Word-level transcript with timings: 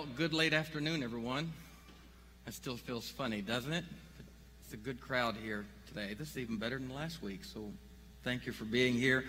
Well, 0.00 0.08
good 0.16 0.32
late 0.32 0.54
afternoon, 0.54 1.02
everyone. 1.02 1.52
That 2.46 2.54
still 2.54 2.78
feels 2.78 3.06
funny, 3.10 3.42
doesn't 3.42 3.70
it? 3.74 3.84
It's 4.64 4.72
a 4.72 4.78
good 4.78 4.98
crowd 4.98 5.36
here 5.36 5.66
today. 5.88 6.14
This 6.14 6.30
is 6.30 6.38
even 6.38 6.56
better 6.56 6.78
than 6.78 6.88
last 6.94 7.22
week, 7.22 7.44
so 7.44 7.70
thank 8.24 8.46
you 8.46 8.52
for 8.52 8.64
being 8.64 8.94
here. 8.94 9.26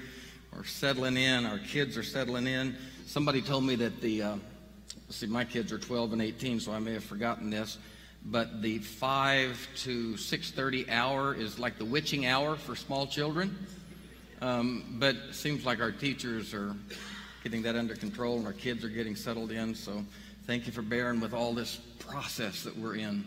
We're 0.55 0.63
settling 0.63 1.17
in. 1.17 1.45
Our 1.45 1.57
kids 1.57 1.97
are 1.97 2.03
settling 2.03 2.47
in. 2.47 2.77
Somebody 3.05 3.41
told 3.41 3.65
me 3.65 3.75
that 3.75 3.99
the, 3.99 4.23
uh, 4.23 4.35
see, 5.09 5.27
my 5.27 5.43
kids 5.43 5.73
are 5.73 5.77
12 5.77 6.13
and 6.13 6.21
18, 6.21 6.61
so 6.61 6.71
I 6.71 6.79
may 6.79 6.93
have 6.93 7.03
forgotten 7.03 7.49
this, 7.49 7.77
but 8.23 8.61
the 8.61 8.77
5 8.77 9.67
to 9.83 10.13
6.30 10.13 10.89
hour 10.89 11.33
is 11.33 11.59
like 11.59 11.79
the 11.79 11.85
witching 11.85 12.27
hour 12.27 12.55
for 12.55 12.77
small 12.77 13.05
children. 13.07 13.57
Um, 14.39 14.95
but 14.99 15.17
seems 15.33 15.65
like 15.65 15.81
our 15.81 15.91
teachers 15.91 16.53
are 16.53 16.73
getting 17.43 17.61
that 17.63 17.75
under 17.75 17.95
control 17.95 18.37
and 18.37 18.45
our 18.45 18.53
kids 18.53 18.85
are 18.85 18.89
getting 18.89 19.17
settled 19.17 19.51
in. 19.51 19.75
So 19.75 20.05
thank 20.45 20.65
you 20.65 20.71
for 20.71 20.81
bearing 20.81 21.19
with 21.19 21.33
all 21.33 21.53
this 21.53 21.77
process 21.99 22.63
that 22.63 22.77
we're 22.77 22.95
in. 22.95 23.23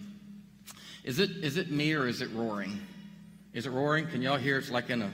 Is 1.04 1.18
it, 1.18 1.30
is 1.42 1.56
it 1.56 1.70
me 1.70 1.94
or 1.94 2.06
is 2.06 2.22
it 2.22 2.30
roaring? 2.32 2.80
Is 3.52 3.66
it 3.66 3.70
roaring? 3.70 4.06
Can 4.06 4.22
y'all 4.22 4.36
hear? 4.36 4.58
It's 4.58 4.70
like 4.70 4.90
in 4.90 5.02
a, 5.02 5.10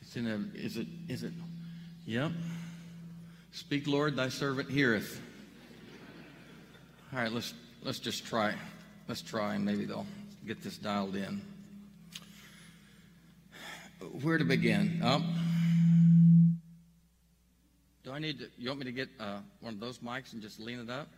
it's 0.00 0.16
in 0.16 0.26
a, 0.26 0.58
is 0.58 0.76
it, 0.76 0.86
is 1.08 1.22
it, 1.22 1.32
yep. 2.06 2.32
Speak, 3.52 3.86
Lord, 3.86 4.16
thy 4.16 4.28
servant 4.28 4.70
heareth. 4.70 5.20
All 7.12 7.18
right, 7.18 7.32
let's, 7.32 7.52
let's 7.82 7.98
just 7.98 8.24
try. 8.24 8.54
Let's 9.08 9.22
try 9.22 9.54
and 9.54 9.64
maybe 9.64 9.84
they'll 9.84 10.06
get 10.46 10.62
this 10.62 10.78
dialed 10.78 11.16
in. 11.16 11.42
Where 14.22 14.38
to 14.38 14.44
begin? 14.44 15.00
Oh. 15.04 15.24
Do 18.04 18.12
I 18.12 18.18
need 18.18 18.38
to, 18.38 18.48
you 18.56 18.68
want 18.68 18.80
me 18.80 18.86
to 18.86 18.92
get 18.92 19.08
uh, 19.18 19.38
one 19.60 19.74
of 19.74 19.80
those 19.80 19.98
mics 19.98 20.32
and 20.32 20.40
just 20.40 20.58
lean 20.58 20.80
it 20.80 20.90
up? 20.90 21.08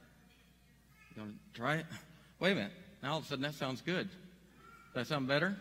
You 1.15 1.23
want 1.23 1.35
to 1.35 1.61
try 1.61 1.77
it? 1.77 1.87
Wait 2.41 2.53
a 2.53 2.55
minute. 2.57 2.73
Now 3.03 3.13
all 3.13 3.19
of 3.19 3.25
a 3.25 3.29
sudden 3.29 3.43
that 3.43 3.55
sounds 3.55 3.81
good. 3.81 4.09
Does 4.09 4.95
that 4.95 5.07
sound 5.07 5.29
better? 5.29 5.57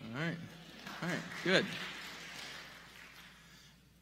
All 0.00 0.20
right. 0.20 0.36
All 1.02 1.08
right. 1.08 1.18
Good. 1.42 1.64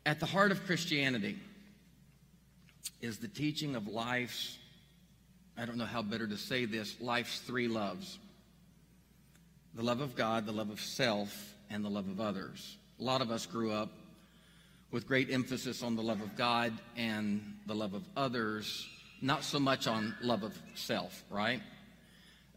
At 0.04 0.18
the 0.18 0.26
heart 0.26 0.50
of 0.50 0.64
Christianity 0.66 1.38
is 3.00 3.18
the 3.18 3.28
teaching 3.28 3.76
of 3.76 3.86
life's, 3.86 4.58
I 5.56 5.64
don't 5.64 5.78
know 5.78 5.84
how 5.84 6.02
better 6.02 6.26
to 6.26 6.36
say 6.36 6.64
this, 6.64 7.00
life's 7.00 7.38
three 7.40 7.68
loves 7.68 8.18
the 9.74 9.82
love 9.82 10.02
of 10.02 10.14
God, 10.14 10.44
the 10.44 10.52
love 10.52 10.68
of 10.68 10.80
self, 10.80 11.54
and 11.70 11.82
the 11.82 11.88
love 11.88 12.06
of 12.06 12.20
others. 12.20 12.76
A 13.00 13.02
lot 13.02 13.22
of 13.22 13.30
us 13.30 13.46
grew 13.46 13.72
up 13.72 13.90
with 14.92 15.08
great 15.08 15.30
emphasis 15.30 15.82
on 15.82 15.96
the 15.96 16.02
love 16.02 16.20
of 16.20 16.36
God 16.36 16.72
and 16.96 17.56
the 17.66 17.74
love 17.74 17.94
of 17.94 18.04
others, 18.14 18.86
not 19.22 19.42
so 19.42 19.58
much 19.58 19.86
on 19.86 20.14
love 20.20 20.42
of 20.42 20.56
self, 20.74 21.24
right? 21.30 21.62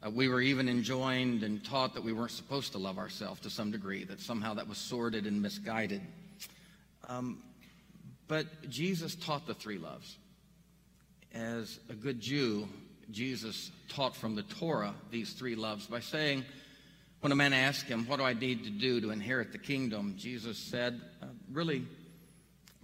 Uh, 0.05 0.09
we 0.09 0.27
were 0.27 0.42
even 0.42 0.67
enjoined 0.67 1.44
and 1.44 1.64
taught 1.64 1.94
that 1.94 2.03
we 2.03 2.11
weren't 2.11 2.31
supposed 2.31 2.73
to 2.73 2.77
love 2.77 2.97
ourselves 2.97 3.39
to 3.39 3.50
some 3.50 3.72
degree, 3.72 4.03
that 4.03 4.19
somehow 4.19 4.53
that 4.53 4.67
was 4.67 4.77
sordid 4.77 5.25
and 5.25 5.42
misguided. 5.42 6.02
Um, 7.08 7.42
but 8.27 8.70
Jesus 8.70 9.16
taught 9.16 9.47
the 9.47 9.53
three 9.53 9.77
loves. 9.77 10.17
As 11.33 11.80
a 11.89 11.94
good 11.94 12.20
Jew, 12.20 12.67
Jesus 13.11 13.72
taught 13.88 14.16
from 14.16 14.36
the 14.36 14.44
Torah 14.44 14.94
these 15.09 15.33
three 15.33 15.55
loves 15.55 15.88
by 15.88 16.02
saying, 16.02 16.44
when 17.22 17.31
a 17.31 17.36
man 17.36 17.53
asked 17.53 17.86
him, 17.86 18.05
What 18.08 18.17
do 18.17 18.23
I 18.23 18.33
need 18.33 18.66
to 18.66 18.70
do 18.70 18.99
to 19.02 19.11
inherit 19.11 19.52
the 19.52 19.58
kingdom? 19.58 20.16
Jesus 20.17 20.58
said, 20.58 21.02
uh, 21.23 21.27
Really, 21.52 21.88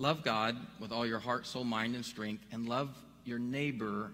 Love 0.01 0.23
God 0.23 0.57
with 0.79 0.91
all 0.91 1.05
your 1.05 1.19
heart, 1.19 1.45
soul, 1.45 1.63
mind, 1.63 1.93
and 1.93 2.03
strength, 2.03 2.43
and 2.51 2.67
love 2.67 2.89
your 3.23 3.37
neighbor 3.37 4.09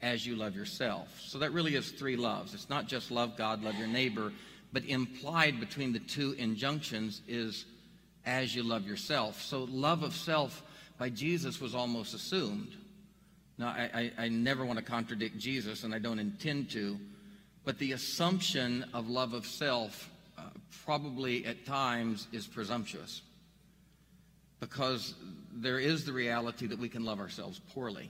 as 0.00 0.24
you 0.24 0.36
love 0.36 0.54
yourself. 0.54 1.08
So 1.20 1.40
that 1.40 1.52
really 1.52 1.74
is 1.74 1.90
three 1.90 2.14
loves. 2.14 2.54
It's 2.54 2.70
not 2.70 2.86
just 2.86 3.10
love 3.10 3.36
God, 3.36 3.64
love 3.64 3.74
your 3.74 3.88
neighbor, 3.88 4.32
but 4.72 4.84
implied 4.84 5.58
between 5.58 5.92
the 5.92 5.98
two 5.98 6.36
injunctions 6.38 7.20
is 7.26 7.64
as 8.24 8.54
you 8.54 8.62
love 8.62 8.86
yourself. 8.86 9.42
So 9.42 9.64
love 9.64 10.04
of 10.04 10.14
self 10.14 10.62
by 10.98 11.08
Jesus 11.08 11.60
was 11.60 11.74
almost 11.74 12.14
assumed. 12.14 12.70
Now, 13.58 13.70
I, 13.70 13.90
I, 13.92 14.24
I 14.26 14.28
never 14.28 14.64
want 14.64 14.78
to 14.78 14.84
contradict 14.84 15.36
Jesus, 15.36 15.82
and 15.82 15.92
I 15.92 15.98
don't 15.98 16.20
intend 16.20 16.70
to, 16.70 16.96
but 17.64 17.76
the 17.80 17.90
assumption 17.90 18.84
of 18.94 19.08
love 19.08 19.34
of 19.34 19.46
self 19.46 20.08
uh, 20.38 20.42
probably 20.84 21.44
at 21.44 21.66
times 21.66 22.28
is 22.30 22.46
presumptuous 22.46 23.22
because 24.62 25.16
there 25.52 25.80
is 25.80 26.04
the 26.04 26.12
reality 26.12 26.68
that 26.68 26.78
we 26.78 26.88
can 26.88 27.04
love 27.04 27.18
ourselves 27.18 27.60
poorly. 27.74 28.08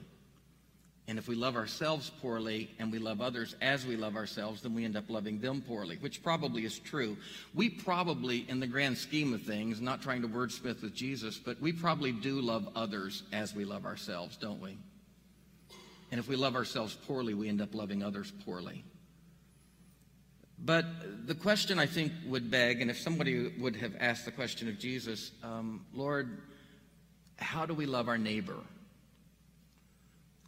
And 1.07 1.17
if 1.17 1.27
we 1.27 1.33
love 1.33 1.55
ourselves 1.55 2.11
poorly 2.21 2.69
and 2.77 2.91
we 2.91 2.99
love 2.99 3.21
others 3.21 3.55
as 3.59 3.87
we 3.87 3.95
love 3.95 4.15
ourselves, 4.15 4.61
then 4.61 4.75
we 4.75 4.85
end 4.85 4.95
up 4.95 5.09
loving 5.09 5.39
them 5.39 5.61
poorly, 5.61 5.97
which 5.97 6.21
probably 6.21 6.63
is 6.63 6.77
true. 6.77 7.17
We 7.55 7.69
probably, 7.69 8.45
in 8.47 8.59
the 8.59 8.67
grand 8.67 8.99
scheme 8.99 9.33
of 9.33 9.41
things, 9.41 9.81
not 9.81 10.03
trying 10.03 10.21
to 10.21 10.27
wordsmith 10.27 10.83
with 10.83 10.93
Jesus, 10.93 11.39
but 11.39 11.59
we 11.59 11.73
probably 11.73 12.11
do 12.11 12.39
love 12.39 12.69
others 12.75 13.23
as 13.33 13.55
we 13.55 13.65
love 13.65 13.87
ourselves, 13.87 14.37
don't 14.37 14.61
we? 14.61 14.77
And 16.11 16.19
if 16.19 16.27
we 16.27 16.35
love 16.35 16.55
ourselves 16.55 16.95
poorly, 17.07 17.33
we 17.33 17.49
end 17.49 17.61
up 17.61 17.73
loving 17.73 18.03
others 18.03 18.31
poorly. 18.45 18.83
But 20.65 21.27
the 21.27 21.35
question 21.35 21.77
I 21.77 21.85
think 21.85 22.13
would 22.25 22.49
beg, 22.49 22.81
and 22.81 22.89
if 22.89 22.97
somebody 22.97 23.49
would 23.59 23.75
have 23.75 23.95
asked 23.99 24.23
the 24.23 24.31
question 24.31 24.69
of 24.69 24.79
Jesus, 24.79 25.31
um, 25.43 25.85
Lord, 25.93 26.41
how 27.37 27.65
do 27.65 27.73
we 27.73 27.85
love 27.85 28.07
our 28.07 28.17
neighbor? 28.17 28.55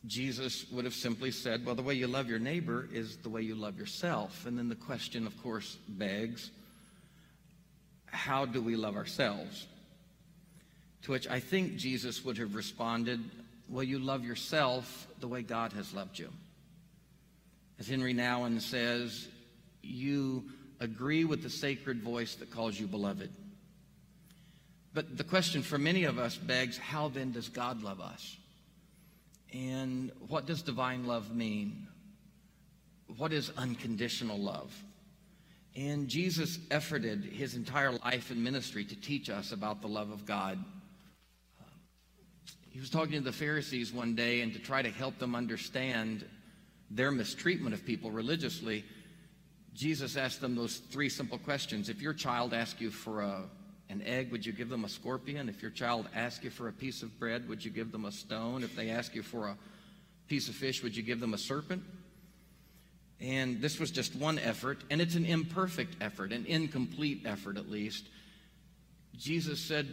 Jesus 0.07 0.69
would 0.71 0.85
have 0.85 0.93
simply 0.93 1.31
said, 1.31 1.65
Well, 1.65 1.75
the 1.75 1.81
way 1.81 1.95
you 1.95 2.07
love 2.07 2.29
your 2.29 2.39
neighbor 2.39 2.87
is 2.93 3.17
the 3.17 3.29
way 3.29 3.41
you 3.41 3.55
love 3.55 3.77
yourself. 3.77 4.45
And 4.45 4.57
then 4.57 4.69
the 4.69 4.75
question, 4.75 5.27
of 5.27 5.41
course, 5.43 5.77
begs, 5.89 6.51
How 8.05 8.45
do 8.45 8.61
we 8.61 8.77
love 8.77 8.95
ourselves? 8.95 9.67
To 11.03 11.11
which 11.11 11.27
I 11.27 11.39
think 11.39 11.75
Jesus 11.75 12.23
would 12.23 12.37
have 12.37 12.55
responded, 12.55 13.19
Well, 13.67 13.83
you 13.83 13.99
love 13.99 14.23
yourself 14.23 15.07
the 15.19 15.27
way 15.27 15.41
God 15.41 15.73
has 15.73 15.93
loved 15.93 16.19
you. 16.19 16.29
As 17.79 17.89
Henry 17.89 18.13
Nouwen 18.13 18.61
says, 18.61 19.27
you 19.85 20.45
agree 20.79 21.23
with 21.23 21.43
the 21.43 21.49
sacred 21.49 22.01
voice 22.01 22.35
that 22.35 22.51
calls 22.51 22.79
you 22.79 22.87
beloved. 22.87 23.29
But 24.93 25.17
the 25.17 25.23
question 25.23 25.61
for 25.61 25.77
many 25.77 26.05
of 26.05 26.17
us 26.17 26.37
begs 26.37 26.77
how 26.77 27.09
then 27.09 27.31
does 27.31 27.49
God 27.49 27.83
love 27.83 27.99
us? 27.99 28.37
And 29.53 30.11
what 30.27 30.45
does 30.45 30.61
divine 30.61 31.05
love 31.05 31.35
mean? 31.35 31.87
What 33.17 33.31
is 33.31 33.51
unconditional 33.57 34.37
love? 34.37 34.73
And 35.75 36.07
Jesus 36.07 36.57
efforted 36.69 37.29
his 37.29 37.55
entire 37.55 37.91
life 37.91 38.31
and 38.31 38.43
ministry 38.43 38.85
to 38.85 38.95
teach 38.95 39.29
us 39.29 39.51
about 39.51 39.81
the 39.81 39.87
love 39.87 40.11
of 40.11 40.25
God. 40.25 40.63
He 42.69 42.79
was 42.79 42.89
talking 42.89 43.13
to 43.13 43.21
the 43.21 43.31
Pharisees 43.31 43.93
one 43.93 44.15
day, 44.15 44.41
and 44.41 44.51
to 44.53 44.59
try 44.59 44.81
to 44.81 44.89
help 44.89 45.17
them 45.19 45.35
understand 45.35 46.25
their 46.89 47.11
mistreatment 47.11 47.73
of 47.73 47.85
people 47.85 48.11
religiously, 48.11 48.83
Jesus 49.75 50.15
asked 50.15 50.39
them 50.39 50.55
those 50.55 50.77
three 50.77 51.09
simple 51.09 51.37
questions. 51.37 51.89
If 51.89 52.01
your 52.01 52.13
child 52.13 52.53
asks 52.53 52.79
you 52.79 52.89
for 52.89 53.21
a, 53.21 53.43
an 53.89 54.01
egg, 54.03 54.31
would 54.31 54.45
you 54.45 54.53
give 54.53 54.69
them 54.69 54.85
a 54.85 54.89
scorpion? 54.89 55.49
If 55.49 55.61
your 55.61 55.71
child 55.71 56.07
asks 56.15 56.43
you 56.45 56.49
for 56.49 56.69
a 56.69 56.73
piece 56.73 57.03
of 57.03 57.19
bread, 57.19 57.49
would 57.49 57.63
you 57.63 57.71
give 57.71 57.91
them 57.91 58.05
a 58.05 58.11
stone? 58.11 58.63
If 58.63 58.73
they 58.73 58.89
ask 58.89 59.13
you 59.13 59.21
for 59.21 59.49
a 59.49 59.57
piece 60.29 60.47
of 60.47 60.55
fish, 60.55 60.81
would 60.81 60.95
you 60.95 61.03
give 61.03 61.19
them 61.19 61.33
a 61.33 61.37
serpent? 61.37 61.83
And 63.19 63.61
this 63.61 63.77
was 63.77 63.91
just 63.91 64.15
one 64.15 64.39
effort, 64.39 64.79
and 64.89 65.01
it's 65.01 65.15
an 65.15 65.25
imperfect 65.25 65.97
effort, 66.01 66.31
an 66.31 66.45
incomplete 66.45 67.23
effort 67.25 67.57
at 67.57 67.69
least. 67.69 68.07
Jesus 69.17 69.59
said, 69.59 69.87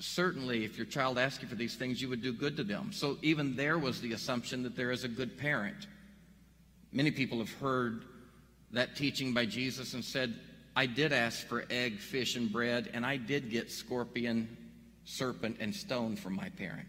Certainly, 0.00 0.64
if 0.64 0.76
your 0.76 0.86
child 0.86 1.18
asks 1.18 1.40
you 1.40 1.48
for 1.48 1.54
these 1.54 1.76
things, 1.76 2.02
you 2.02 2.08
would 2.08 2.20
do 2.20 2.32
good 2.32 2.56
to 2.56 2.64
them. 2.64 2.90
So 2.92 3.16
even 3.22 3.54
there 3.54 3.78
was 3.78 4.00
the 4.00 4.12
assumption 4.12 4.64
that 4.64 4.74
there 4.74 4.90
is 4.90 5.04
a 5.04 5.08
good 5.08 5.38
parent. 5.38 5.86
Many 6.90 7.12
people 7.12 7.38
have 7.38 7.52
heard 7.60 8.04
that 8.74 8.96
teaching 8.96 9.32
by 9.32 9.46
Jesus 9.46 9.94
and 9.94 10.04
said, 10.04 10.34
I 10.76 10.86
did 10.86 11.12
ask 11.12 11.46
for 11.46 11.64
egg, 11.70 11.98
fish, 11.98 12.36
and 12.36 12.52
bread, 12.52 12.90
and 12.92 13.06
I 13.06 13.16
did 13.16 13.50
get 13.50 13.70
scorpion, 13.70 14.56
serpent, 15.04 15.58
and 15.60 15.74
stone 15.74 16.16
from 16.16 16.34
my 16.34 16.48
parent. 16.50 16.88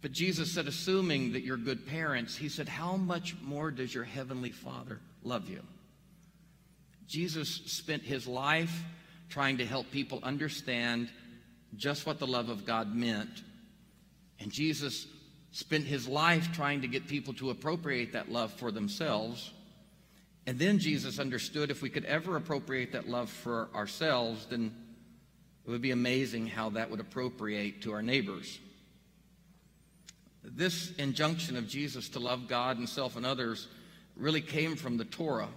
But 0.00 0.12
Jesus 0.12 0.52
said, 0.52 0.66
assuming 0.66 1.32
that 1.32 1.44
you're 1.44 1.56
good 1.56 1.86
parents, 1.86 2.36
he 2.36 2.50
said, 2.50 2.68
How 2.68 2.96
much 2.96 3.34
more 3.42 3.70
does 3.70 3.94
your 3.94 4.04
heavenly 4.04 4.50
Father 4.50 5.00
love 5.22 5.48
you? 5.48 5.62
Jesus 7.06 7.62
spent 7.66 8.02
his 8.02 8.26
life 8.26 8.82
trying 9.30 9.58
to 9.58 9.64
help 9.64 9.90
people 9.90 10.20
understand 10.22 11.08
just 11.76 12.04
what 12.04 12.18
the 12.18 12.26
love 12.26 12.50
of 12.50 12.66
God 12.66 12.94
meant. 12.94 13.42
And 14.40 14.52
Jesus 14.52 15.06
spent 15.52 15.84
his 15.84 16.06
life 16.06 16.52
trying 16.52 16.82
to 16.82 16.88
get 16.88 17.08
people 17.08 17.32
to 17.34 17.48
appropriate 17.48 18.12
that 18.12 18.30
love 18.30 18.52
for 18.52 18.70
themselves. 18.70 19.53
And 20.46 20.58
then 20.58 20.78
Jesus 20.78 21.18
understood 21.18 21.70
if 21.70 21.80
we 21.80 21.88
could 21.88 22.04
ever 22.04 22.36
appropriate 22.36 22.92
that 22.92 23.08
love 23.08 23.30
for 23.30 23.68
ourselves, 23.74 24.46
then 24.46 24.74
it 25.66 25.70
would 25.70 25.80
be 25.80 25.92
amazing 25.92 26.46
how 26.46 26.70
that 26.70 26.90
would 26.90 27.00
appropriate 27.00 27.82
to 27.82 27.92
our 27.92 28.02
neighbors. 28.02 28.58
This 30.42 30.94
injunction 30.96 31.56
of 31.56 31.66
Jesus 31.66 32.10
to 32.10 32.18
love 32.18 32.48
God 32.48 32.76
and 32.76 32.86
self 32.86 33.16
and 33.16 33.24
others 33.24 33.68
really 34.16 34.42
came 34.42 34.76
from 34.76 34.98
the 34.98 35.06
Torah. 35.06 35.48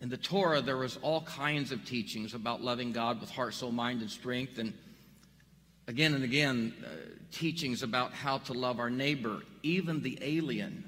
In 0.00 0.08
the 0.08 0.16
Torah, 0.16 0.62
there 0.62 0.76
was 0.78 0.98
all 1.02 1.22
kinds 1.22 1.70
of 1.70 1.84
teachings 1.84 2.32
about 2.34 2.62
loving 2.62 2.92
God 2.92 3.20
with 3.20 3.30
heart, 3.30 3.54
soul, 3.54 3.72
mind, 3.72 4.00
and 4.00 4.10
strength, 4.10 4.58
and 4.58 4.72
again 5.86 6.14
and 6.14 6.24
again, 6.24 6.74
uh, 6.84 6.88
teachings 7.32 7.82
about 7.82 8.12
how 8.12 8.38
to 8.38 8.52
love 8.52 8.78
our 8.78 8.90
neighbor, 8.90 9.42
even 9.62 10.02
the 10.02 10.18
alien. 10.20 10.84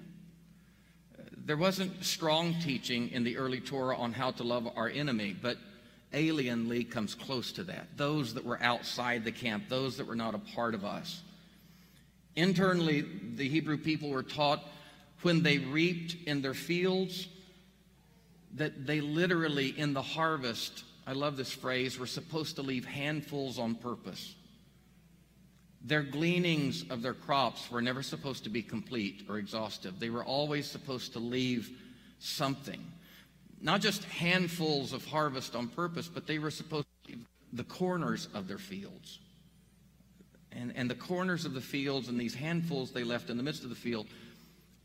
There 1.49 1.57
wasn't 1.57 2.05
strong 2.05 2.57
teaching 2.61 3.11
in 3.11 3.25
the 3.25 3.39
early 3.39 3.59
Torah 3.59 3.97
on 3.97 4.13
how 4.13 4.33
to 4.33 4.43
love 4.43 4.69
our 4.77 4.87
enemy, 4.87 5.35
but 5.41 5.57
alienly 6.13 6.85
comes 6.85 7.15
close 7.15 7.53
to 7.53 7.65
that. 7.65 7.89
Those 7.97 8.35
that 8.35 8.45
were 8.45 8.63
outside 8.63 9.25
the 9.25 9.33
camp, 9.33 9.71
those 9.71 9.97
that 9.97 10.07
were 10.07 10.15
not 10.15 10.35
a 10.35 10.41
part 10.55 10.75
of 10.75 10.85
us. 10.85 11.23
Internally, 12.37 13.01
the 13.01 13.49
Hebrew 13.49 13.79
people 13.79 14.11
were 14.11 14.23
taught 14.23 14.63
when 15.23 15.43
they 15.43 15.57
reaped 15.57 16.17
in 16.29 16.43
their 16.43 16.53
fields 16.53 17.29
that 18.57 18.87
they 18.87 19.01
literally, 19.01 19.69
in 19.69 19.95
the 19.95 20.03
harvest, 20.03 20.85
I 21.07 21.13
love 21.13 21.39
this 21.39 21.51
phrase, 21.51 21.99
were 21.99 22.07
supposed 22.07 22.57
to 22.57 22.63
leave 22.63 22.85
handfuls 22.85 23.59
on 23.59 23.75
purpose. 23.75 24.35
Their 25.85 26.03
gleanings 26.03 26.85
of 26.91 27.03
their 27.03 27.15
crops 27.15 27.71
were 27.71 27.81
never 27.81 28.03
supposed 28.03 28.45
to 28.45 28.51
be 28.51 28.63
complete 28.63 29.25
or 29.29 29.39
exhaustive. 29.39 30.01
They 30.01 30.11
were 30.11 30.25
always 30.25 30.67
supposed 30.67 31.13
to 31.13 31.19
leave 31.19 31.71
something. 32.19 32.85
Not 33.61 33.81
just 33.81 34.05
handfuls 34.05 34.93
of 34.93 35.05
harvest 35.05 35.55
on 35.55 35.69
purpose, 35.69 36.09
but 36.09 36.27
they 36.27 36.39
were 36.39 36.51
supposed 36.51 36.87
to 37.05 37.13
leave 37.13 37.27
the 37.53 37.65
corners 37.65 38.29
of 38.35 38.49
their 38.49 38.59
fields. 38.59 39.19
And, 40.53 40.73
and 40.77 40.91
the 40.91 40.95
corners 40.95 41.45
of 41.45 41.55
the 41.55 41.61
fields 41.61 42.09
and 42.09 42.19
these 42.19 42.35
handfuls 42.35 42.91
they 42.91 43.05
left 43.05 43.31
in 43.31 43.37
the 43.37 43.43
midst 43.43 43.65
of 43.65 43.71
the 43.71 43.77
field 43.77 44.07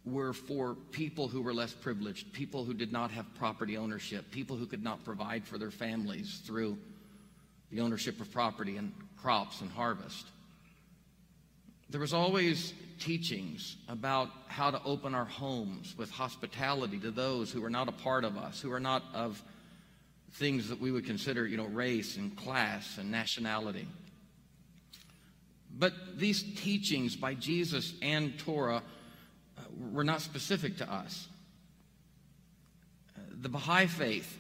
were 0.06 0.34
for 0.34 0.76
people 0.92 1.28
who 1.28 1.42
were 1.42 1.54
less 1.54 1.74
privileged, 1.74 2.34
people 2.34 2.66
who 2.66 2.74
did 2.74 2.92
not 2.92 3.10
have 3.12 3.26
property 3.36 3.78
ownership, 3.78 4.30
people 4.32 4.58
who 4.58 4.66
could 4.66 4.84
not 4.84 5.04
provide 5.06 5.46
for 5.46 5.58
their 5.58 5.72
families 5.72 6.42
through 6.46 6.78
the 7.72 7.80
ownership 7.80 8.20
of 8.20 8.32
property 8.32 8.78
and 8.78 8.92
crops 9.18 9.62
and 9.62 9.72
harvest. 9.72 10.28
There 11.94 12.02
was 12.02 12.12
always 12.12 12.74
teachings 13.00 13.78
about 13.88 14.32
how 14.48 14.72
to 14.72 14.82
open 14.84 15.14
our 15.14 15.26
homes 15.26 15.94
with 15.96 16.10
hospitality 16.10 16.98
to 16.98 17.12
those 17.12 17.52
who 17.52 17.64
are 17.64 17.70
not 17.70 17.88
a 17.88 17.92
part 17.92 18.26
of 18.26 18.36
us, 18.36 18.60
who 18.60 18.72
are 18.72 18.80
not 18.80 19.04
of 19.14 19.40
things 20.32 20.70
that 20.70 20.82
we 20.82 20.90
would 20.90 21.06
consider, 21.06 21.46
you 21.46 21.56
know, 21.56 21.68
race 21.68 22.18
and 22.18 22.36
class 22.36 22.98
and 22.98 23.12
nationality. 23.12 23.88
But 25.78 26.18
these 26.18 26.42
teachings 26.42 27.16
by 27.16 27.36
Jesus 27.36 27.94
and 28.02 28.40
Torah 28.40 28.82
uh, 29.56 29.62
were 29.92 30.04
not 30.04 30.22
specific 30.22 30.78
to 30.78 30.92
us. 30.92 31.28
The 33.40 33.50
Baha'i 33.50 33.86
faith 33.86 34.36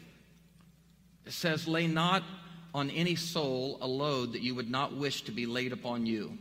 says, 1.27 1.67
Lay 1.67 1.85
not 1.85 2.23
on 2.73 2.89
any 2.89 3.13
soul 3.13 3.77
a 3.79 3.87
load 3.87 4.33
that 4.33 4.41
you 4.41 4.55
would 4.55 4.71
not 4.71 4.95
wish 4.95 5.21
to 5.25 5.31
be 5.31 5.45
laid 5.45 5.71
upon 5.71 6.07
you. 6.07 6.39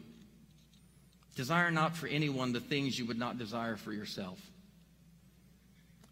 Desire 1.35 1.71
not 1.71 1.97
for 1.97 2.07
anyone 2.07 2.53
the 2.53 2.61
things 2.61 2.99
you 2.99 3.07
would 3.07 3.19
not 3.19 3.39
desire 3.39 3.77
for 3.77 3.93
yourself. 3.93 4.39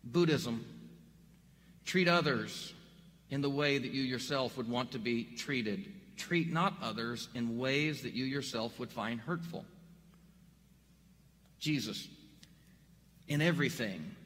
Buddhism, 0.03 0.65
treat 1.85 2.09
others 2.09 2.73
in 3.29 3.43
the 3.43 3.51
way 3.51 3.79
that 3.79 3.93
you 3.93 4.03
yourself 4.03 4.57
would 4.57 4.69
want 4.69 4.93
to 4.93 4.99
be 4.99 5.25
treated. 5.37 5.85
Treat 6.17 6.53
not 6.53 6.75
others 6.83 7.29
in 7.35 7.59
ways 7.59 8.03
that 8.03 8.15
you 8.15 8.25
yourself 8.25 8.79
would 8.79 8.91
find 8.91 9.21
hurtful. 9.21 9.65
Jesus, 11.59 12.09
in 13.29 13.43
everything, 13.43 14.17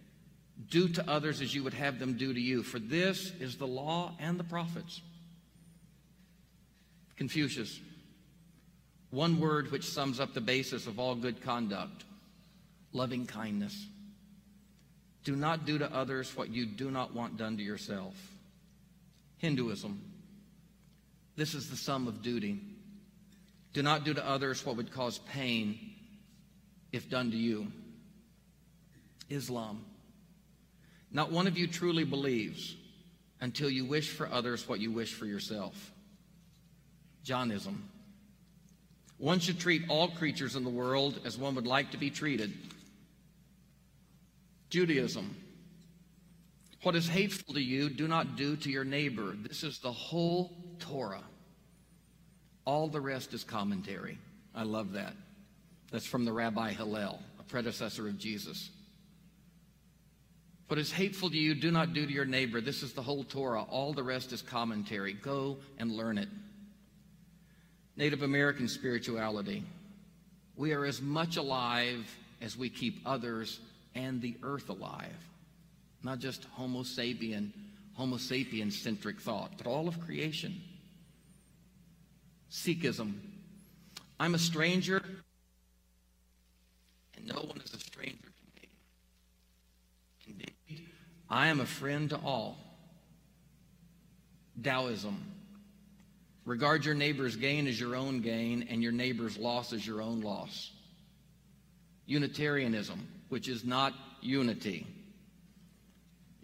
do 0.70 0.88
to 0.88 1.10
others 1.10 1.40
as 1.40 1.52
you 1.54 1.64
would 1.64 1.74
have 1.74 1.98
them 1.98 2.16
do 2.16 2.32
to 2.32 2.40
you, 2.40 2.62
for 2.62 2.78
this 2.78 3.32
is 3.40 3.56
the 3.56 3.66
law 3.66 4.12
and 4.20 4.38
the 4.38 4.44
prophets. 4.44 5.00
Confucius, 7.16 7.80
one 9.14 9.38
word 9.38 9.70
which 9.70 9.84
sums 9.84 10.18
up 10.20 10.34
the 10.34 10.40
basis 10.40 10.86
of 10.86 10.98
all 10.98 11.14
good 11.14 11.42
conduct 11.42 12.04
loving 12.92 13.26
kindness. 13.26 13.86
Do 15.24 15.36
not 15.36 15.66
do 15.66 15.78
to 15.78 15.92
others 15.92 16.34
what 16.36 16.50
you 16.50 16.64
do 16.64 16.90
not 16.90 17.14
want 17.14 17.36
done 17.36 17.56
to 17.56 17.62
yourself. 17.62 18.14
Hinduism. 19.38 20.00
This 21.36 21.54
is 21.54 21.68
the 21.68 21.76
sum 21.76 22.06
of 22.06 22.22
duty. 22.22 22.60
Do 23.72 23.82
not 23.82 24.04
do 24.04 24.14
to 24.14 24.26
others 24.26 24.64
what 24.64 24.76
would 24.76 24.92
cause 24.92 25.18
pain 25.32 25.78
if 26.92 27.10
done 27.10 27.32
to 27.32 27.36
you. 27.36 27.66
Islam. 29.28 29.84
Not 31.10 31.32
one 31.32 31.46
of 31.46 31.58
you 31.58 31.66
truly 31.66 32.04
believes 32.04 32.76
until 33.40 33.68
you 33.68 33.84
wish 33.84 34.10
for 34.10 34.30
others 34.30 34.68
what 34.68 34.78
you 34.78 34.92
wish 34.92 35.12
for 35.12 35.26
yourself. 35.26 35.92
Jainism. 37.24 37.88
One 39.24 39.40
should 39.40 39.58
treat 39.58 39.84
all 39.88 40.08
creatures 40.08 40.54
in 40.54 40.64
the 40.64 40.70
world 40.70 41.18
as 41.24 41.38
one 41.38 41.54
would 41.54 41.66
like 41.66 41.92
to 41.92 41.96
be 41.96 42.10
treated. 42.10 42.52
Judaism. 44.68 45.34
What 46.82 46.94
is 46.94 47.08
hateful 47.08 47.54
to 47.54 47.60
you, 47.62 47.88
do 47.88 48.06
not 48.06 48.36
do 48.36 48.54
to 48.54 48.70
your 48.70 48.84
neighbor. 48.84 49.34
This 49.34 49.62
is 49.62 49.78
the 49.78 49.90
whole 49.90 50.54
Torah. 50.78 51.24
All 52.66 52.86
the 52.86 53.00
rest 53.00 53.32
is 53.32 53.44
commentary. 53.44 54.18
I 54.54 54.64
love 54.64 54.92
that. 54.92 55.14
That's 55.90 56.04
from 56.04 56.26
the 56.26 56.32
Rabbi 56.34 56.72
Hillel, 56.72 57.18
a 57.40 57.42
predecessor 57.44 58.06
of 58.06 58.18
Jesus. 58.18 58.68
What 60.68 60.78
is 60.78 60.92
hateful 60.92 61.30
to 61.30 61.38
you, 61.38 61.54
do 61.54 61.70
not 61.70 61.94
do 61.94 62.04
to 62.04 62.12
your 62.12 62.26
neighbor. 62.26 62.60
This 62.60 62.82
is 62.82 62.92
the 62.92 63.00
whole 63.00 63.24
Torah. 63.24 63.62
All 63.62 63.94
the 63.94 64.02
rest 64.02 64.34
is 64.34 64.42
commentary. 64.42 65.14
Go 65.14 65.56
and 65.78 65.92
learn 65.92 66.18
it. 66.18 66.28
Native 67.96 68.22
American 68.22 68.68
spirituality. 68.68 69.64
We 70.56 70.72
are 70.72 70.84
as 70.84 71.00
much 71.00 71.36
alive 71.36 72.16
as 72.40 72.56
we 72.56 72.68
keep 72.68 73.00
others 73.06 73.60
and 73.94 74.20
the 74.20 74.36
earth 74.42 74.68
alive. 74.68 75.16
Not 76.02 76.18
just 76.18 76.44
Homo 76.52 76.82
sapien, 76.82 77.50
Homo 77.94 78.16
sapien 78.16 78.72
centric 78.72 79.20
thought, 79.20 79.52
but 79.56 79.66
all 79.66 79.88
of 79.88 80.00
creation. 80.00 80.60
Sikhism. 82.50 83.14
I'm 84.18 84.34
a 84.34 84.38
stranger, 84.38 85.02
and 87.16 87.26
no 87.26 87.40
one 87.40 87.60
is 87.64 87.74
a 87.74 87.78
stranger 87.78 88.18
to 88.18 88.60
me. 88.60 88.68
Indeed, 90.28 90.86
I 91.28 91.48
am 91.48 91.60
a 91.60 91.66
friend 91.66 92.10
to 92.10 92.16
all. 92.16 92.58
Taoism. 94.62 95.33
Regard 96.44 96.84
your 96.84 96.94
neighbor's 96.94 97.36
gain 97.36 97.66
as 97.66 97.80
your 97.80 97.96
own 97.96 98.20
gain 98.20 98.66
and 98.68 98.82
your 98.82 98.92
neighbor's 98.92 99.38
loss 99.38 99.72
as 99.72 99.86
your 99.86 100.02
own 100.02 100.20
loss. 100.20 100.70
Unitarianism, 102.06 103.06
which 103.30 103.48
is 103.48 103.64
not 103.64 103.94
unity. 104.20 104.86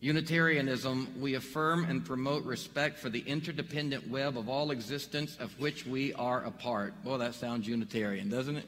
Unitarianism, 0.01 1.21
we 1.21 1.35
affirm 1.35 1.85
and 1.85 2.03
promote 2.07 2.45
respect 2.45 2.99
for 2.99 3.11
the 3.11 3.21
interdependent 3.21 4.09
web 4.09 4.39
of 4.39 4.49
all 4.49 4.71
existence 4.71 5.37
of 5.39 5.51
which 5.61 5.85
we 5.85 6.15
are 6.15 6.43
a 6.45 6.51
part. 6.51 6.95
Well, 7.05 7.19
that 7.19 7.35
sounds 7.35 7.69
Unitarian, 7.69 8.31
doesn't 8.31 8.57
it? 8.57 8.67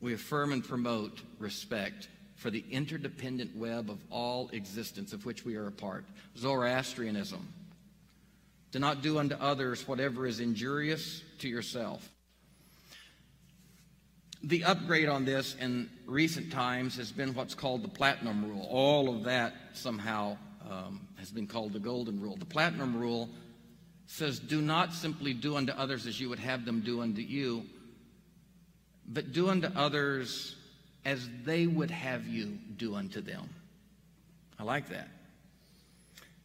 We 0.00 0.14
affirm 0.14 0.52
and 0.52 0.62
promote 0.62 1.20
respect 1.40 2.08
for 2.36 2.50
the 2.50 2.64
interdependent 2.70 3.56
web 3.56 3.90
of 3.90 3.98
all 4.10 4.48
existence 4.52 5.12
of 5.12 5.26
which 5.26 5.44
we 5.44 5.56
are 5.56 5.66
a 5.66 5.72
part. 5.72 6.04
Zoroastrianism, 6.36 7.44
do 8.70 8.78
not 8.78 9.02
do 9.02 9.18
unto 9.18 9.34
others 9.34 9.86
whatever 9.88 10.26
is 10.26 10.40
injurious 10.40 11.22
to 11.38 11.48
yourself. 11.48 12.08
The 14.42 14.64
upgrade 14.64 15.08
on 15.08 15.24
this 15.24 15.56
in 15.60 15.90
recent 16.06 16.52
times 16.52 16.96
has 16.96 17.10
been 17.10 17.34
what's 17.34 17.54
called 17.54 17.82
the 17.82 17.88
platinum 17.88 18.44
rule. 18.44 18.66
All 18.70 19.14
of 19.14 19.24
that 19.24 19.54
somehow 19.72 20.36
um, 20.70 21.08
has 21.16 21.30
been 21.30 21.46
called 21.46 21.72
the 21.72 21.80
golden 21.80 22.20
rule. 22.20 22.36
The 22.36 22.44
platinum 22.44 22.96
rule 22.96 23.28
says, 24.06 24.38
Do 24.38 24.60
not 24.60 24.92
simply 24.92 25.34
do 25.34 25.56
unto 25.56 25.72
others 25.72 26.06
as 26.06 26.20
you 26.20 26.28
would 26.28 26.38
have 26.38 26.64
them 26.64 26.82
do 26.82 27.00
unto 27.00 27.20
you, 27.20 27.64
but 29.08 29.32
do 29.32 29.48
unto 29.48 29.68
others 29.74 30.54
as 31.04 31.28
they 31.44 31.66
would 31.66 31.90
have 31.90 32.26
you 32.28 32.58
do 32.76 32.94
unto 32.94 33.20
them. 33.20 33.48
I 34.58 34.62
like 34.62 34.88
that. 34.90 35.08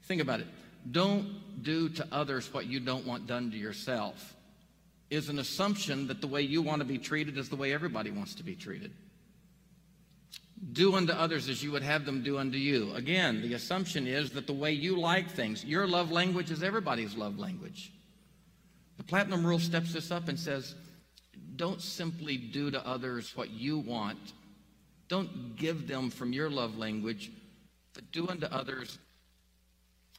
Think 0.04 0.22
about 0.22 0.40
it 0.40 0.48
don't 0.92 1.28
do 1.62 1.90
to 1.90 2.08
others 2.12 2.54
what 2.54 2.66
you 2.66 2.80
don't 2.80 3.06
want 3.06 3.28
done 3.28 3.52
to 3.52 3.58
yourself 3.58 4.36
is 5.10 5.30
an 5.30 5.40
assumption 5.40 6.08
that 6.08 6.22
the 6.22 6.28
way 6.28 6.42
you 6.42 6.62
want 6.62 6.80
to 6.80 6.86
be 6.86 6.98
treated 6.98 7.38
is 7.38 7.50
the 7.50 7.56
way 7.56 7.72
everybody 7.74 8.10
wants 8.10 8.36
to 8.36 8.44
be 8.44 8.56
treated. 8.56 8.92
Do 10.72 10.96
unto 10.96 11.14
others 11.14 11.50
as 11.50 11.62
you 11.62 11.72
would 11.72 11.84
have 11.84 12.06
them 12.06 12.24
do 12.24 12.38
unto 12.38 12.58
you. 12.58 12.94
Again, 12.94 13.42
the 13.42 13.54
assumption 13.54 14.08
is 14.08 14.32
that 14.32 14.48
the 14.48 14.54
way 14.54 14.72
you 14.72 15.00
like 15.00 15.30
things, 15.30 15.64
your 15.64 15.86
love 15.86 16.12
language 16.12 16.50
is 16.50 16.64
everybody's 16.64 17.16
love 17.16 17.38
language. 17.38 17.92
The 18.98 19.04
Platinum 19.04 19.46
Rule 19.46 19.60
steps 19.60 19.94
this 19.94 20.10
up 20.10 20.30
and 20.30 20.40
says, 20.40 20.76
don't 21.56 21.82
simply 21.82 22.38
do 22.38 22.72
to 22.72 22.86
others 22.88 23.36
what 23.36 23.52
you 23.52 23.78
want. 23.78 24.18
Don't 25.10 25.56
give 25.56 25.88
them 25.88 26.10
from 26.10 26.34
your 26.34 26.50
love 26.50 26.78
language, 26.78 27.32
but 27.94 28.12
do 28.12 28.28
unto 28.28 28.48
others 28.48 28.98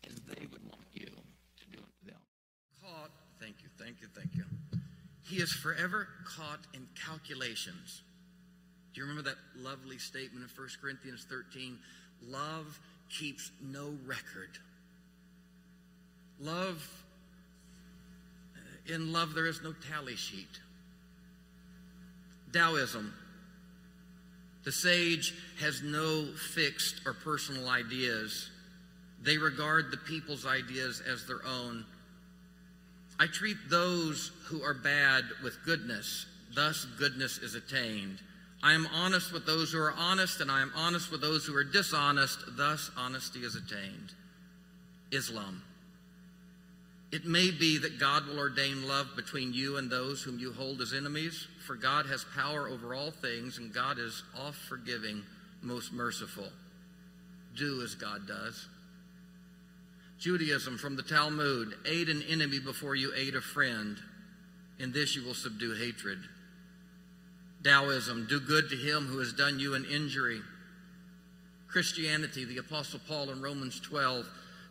as 0.09 0.21
they 0.21 0.47
would 0.47 0.63
want 0.65 0.85
you 0.93 1.07
to 1.07 1.67
do 1.73 1.79
unto 1.79 2.13
them. 2.13 2.21
Caught, 2.83 3.11
thank 3.41 3.57
you, 3.63 4.04
thank 4.15 4.35
you. 4.35 4.45
He 5.25 5.37
is 5.37 5.53
forever 5.53 6.09
caught 6.25 6.61
in 6.75 6.87
calculations. 7.07 8.03
Do 8.93 9.01
you 9.01 9.07
remember 9.07 9.29
that 9.31 9.39
lovely 9.57 9.99
statement 9.99 10.45
in 10.45 10.51
1 10.57 10.69
Corinthians 10.81 11.27
13? 11.29 11.79
Love 12.29 12.79
keeps 13.11 13.51
no 13.63 13.95
record. 14.07 14.51
Love, 16.41 16.87
in 18.87 19.13
love, 19.13 19.35
there 19.35 19.47
is 19.47 19.63
no 19.63 19.75
tally 19.91 20.17
sheet. 20.17 20.61
Taoism. 22.53 23.13
The 24.65 24.73
sage 24.73 25.35
has 25.61 25.83
no 25.83 26.27
fixed 26.55 27.01
or 27.05 27.13
personal 27.13 27.69
ideas. 27.69 28.51
They 29.23 29.39
regard 29.39 29.91
the 29.91 29.97
people's 29.97 30.47
ideas 30.47 31.03
as 31.07 31.27
their 31.27 31.45
own. 31.47 31.85
I 33.19 33.27
treat 33.27 33.57
those 33.69 34.33
who 34.47 34.63
are 34.63 34.75
bad 34.75 35.25
with 35.43 35.65
goodness, 35.65 36.27
thus, 36.55 36.85
goodness 36.99 37.39
is 37.39 37.55
attained. 37.55 38.19
I 38.63 38.73
am 38.73 38.87
honest 38.93 39.33
with 39.33 39.47
those 39.47 39.73
who 39.73 39.79
are 39.79 39.93
honest, 39.93 40.41
and 40.41 40.51
I 40.51 40.63
am 40.63 40.73
honest 40.75 41.13
with 41.13 41.21
those 41.21 41.45
who 41.45 41.55
are 41.55 41.65
dishonest, 41.65 42.41
thus, 42.57 42.91
honesty 42.97 43.41
is 43.41 43.57
attained. 43.57 44.13
Islam. 45.13 45.63
It 47.13 47.25
may 47.25 47.53
be 47.53 47.79
that 47.79 48.01
God 48.01 48.27
will 48.27 48.39
ordain 48.39 48.89
love 48.89 49.15
between 49.15 49.53
you 49.53 49.77
and 49.77 49.89
those 49.89 50.23
whom 50.23 50.39
you 50.39 50.53
hold 50.53 50.81
as 50.81 50.93
enemies, 50.93 51.47
for 51.65 51.77
God 51.77 52.07
has 52.07 52.25
power 52.35 52.67
over 52.69 52.95
all 52.95 53.13
things, 53.13 53.59
and 53.59 53.73
God 53.73 53.99
is 54.01 54.25
all 54.37 54.51
forgiving, 54.51 55.23
most 55.63 55.93
merciful. 55.93 56.49
Do 57.55 57.83
as 57.83 57.95
God 57.95 58.27
does. 58.27 58.67
Judaism 60.19 60.79
from 60.79 60.97
the 60.97 61.03
Talmud 61.03 61.75
aid 61.85 62.09
an 62.09 62.23
enemy 62.23 62.59
before 62.59 62.95
you 62.95 63.13
aid 63.15 63.35
a 63.35 63.41
friend. 63.41 63.99
In 64.79 64.93
this 64.93 65.15
you 65.15 65.25
will 65.25 65.35
subdue 65.35 65.75
hatred. 65.75 66.19
Taoism, 67.63 68.27
do 68.29 68.41
good 68.41 68.69
to 68.69 68.77
him 68.77 69.07
who 69.07 69.19
has 69.19 69.33
done 69.33 69.59
you 69.59 69.75
an 69.75 69.85
injury. 69.87 70.41
Christianity, 71.69 72.45
the 72.45 72.59
Apostle 72.59 73.01
Paul 73.09 73.31
in 73.31 73.41
Romans 73.41 73.81
12, 73.81 74.27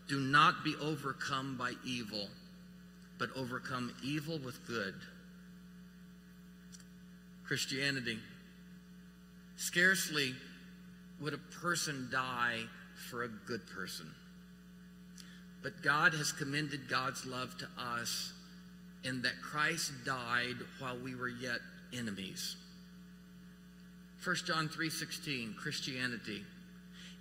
do 0.08 0.20
not 0.20 0.64
be 0.64 0.76
overcome 0.82 1.58
by 1.58 1.74
evil, 1.86 2.28
but 3.18 3.30
overcome 3.36 3.94
evil 4.04 4.40
with 4.40 4.66
good. 4.68 4.94
Christianity. 7.46 8.20
Scarcely 9.58 10.34
would 11.20 11.34
a 11.34 11.38
person 11.62 12.10
die 12.12 12.62
for 13.10 13.24
a 13.24 13.28
good 13.28 13.62
person. 13.68 14.08
But 15.64 15.82
God 15.82 16.14
has 16.14 16.32
commended 16.32 16.90
God's 16.90 17.26
love 17.26 17.58
to 17.58 17.68
us 17.82 18.34
in 19.04 19.22
that 19.24 19.42
Christ 19.42 19.92
died 20.06 20.58
while 20.80 20.98
we 21.00 21.16
were 21.16 21.30
yet 21.30 21.60
enemies. 21.94 22.58
1 24.24 24.46
John 24.46 24.70
3:16 24.70 25.56
Christianity 25.56 26.46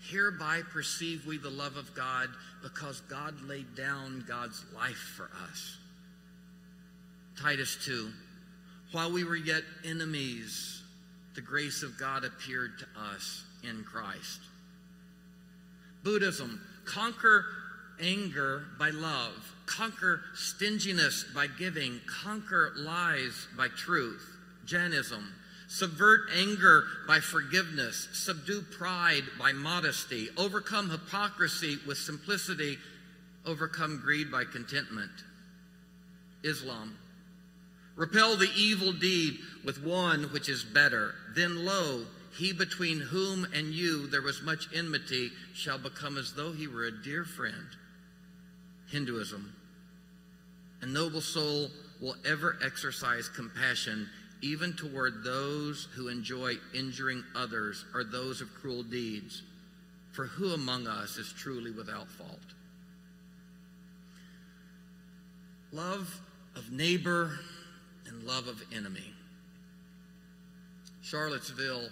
Hereby 0.09 0.63
perceive 0.63 1.27
we 1.27 1.39
the 1.39 1.51
love 1.51 1.77
of 1.77 1.95
God 1.95 2.29
because 2.61 3.01
God 3.03 3.41
laid 3.43 3.77
down 3.77 4.25
God's 4.27 4.65
life 4.75 4.97
for 4.97 5.31
us. 5.49 5.79
Titus 7.41 7.77
2. 7.85 8.13
While 8.91 9.13
we 9.13 9.23
were 9.23 9.37
yet 9.37 9.63
enemies, 9.85 10.83
the 11.35 11.41
grace 11.41 11.83
of 11.83 11.99
God 11.99 12.25
appeared 12.25 12.79
to 12.81 12.87
us 13.01 13.45
in 13.63 13.85
Christ. 13.85 14.41
Buddhism. 16.03 16.61
Conquer 16.85 17.47
anger 18.03 18.65
by 18.79 18.91
love. 18.91 19.55
Conquer 19.67 20.21
stinginess 20.35 21.25
by 21.35 21.47
giving. 21.47 22.01
Conquer 22.07 22.73
lies 22.77 23.47
by 23.57 23.69
truth. 23.69 24.37
Jainism 24.67 25.33
Subvert 25.73 26.29
anger 26.37 26.85
by 27.09 27.21
forgiveness. 27.21 28.07
Subdue 28.13 28.61
pride 28.61 29.23
by 29.39 29.53
modesty. 29.55 30.29
Overcome 30.37 30.91
hypocrisy 30.91 31.79
with 31.87 31.97
simplicity. 31.97 32.77
Overcome 33.47 34.03
greed 34.05 34.31
by 34.31 34.45
contentment. 34.45 35.11
Islam. 36.45 36.99
Repel 37.97 38.37
the 38.37 38.51
evil 38.55 38.93
deed 38.93 39.39
with 39.65 39.83
one 39.83 40.25
which 40.25 40.51
is 40.51 40.63
better. 40.63 41.15
Then 41.35 41.65
lo, 41.65 42.05
he 42.37 42.53
between 42.53 43.01
whom 43.01 43.47
and 43.55 43.69
you 43.69 44.07
there 44.09 44.21
was 44.21 44.43
much 44.43 44.69
enmity 44.75 45.31
shall 45.55 45.79
become 45.79 46.19
as 46.19 46.35
though 46.35 46.53
he 46.53 46.67
were 46.67 46.85
a 46.85 47.03
dear 47.03 47.25
friend. 47.25 47.67
Hinduism. 48.93 49.53
A 50.83 50.87
noble 50.87 51.21
soul 51.21 51.71
will 52.01 52.17
ever 52.27 52.59
exercise 52.63 53.29
compassion 53.29 54.09
even 54.43 54.75
toward 54.75 55.25
those 55.25 55.89
who 55.95 56.09
enjoy 56.09 56.55
injuring 56.75 57.25
others 57.35 57.85
or 57.95 58.05
those 58.05 58.41
of 58.41 58.53
cruel 58.55 58.83
deeds. 58.83 59.43
For 60.13 60.27
who 60.27 60.53
among 60.53 60.87
us 60.87 61.17
is 61.17 61.33
truly 61.33 61.71
without 61.71 62.09
fault? 62.09 62.39
Love 65.73 66.21
of 66.55 66.71
neighbor 66.71 67.39
and 68.07 68.25
love 68.25 68.47
of 68.47 68.63
enemy. 68.75 69.15
Charlottesville 71.03 71.89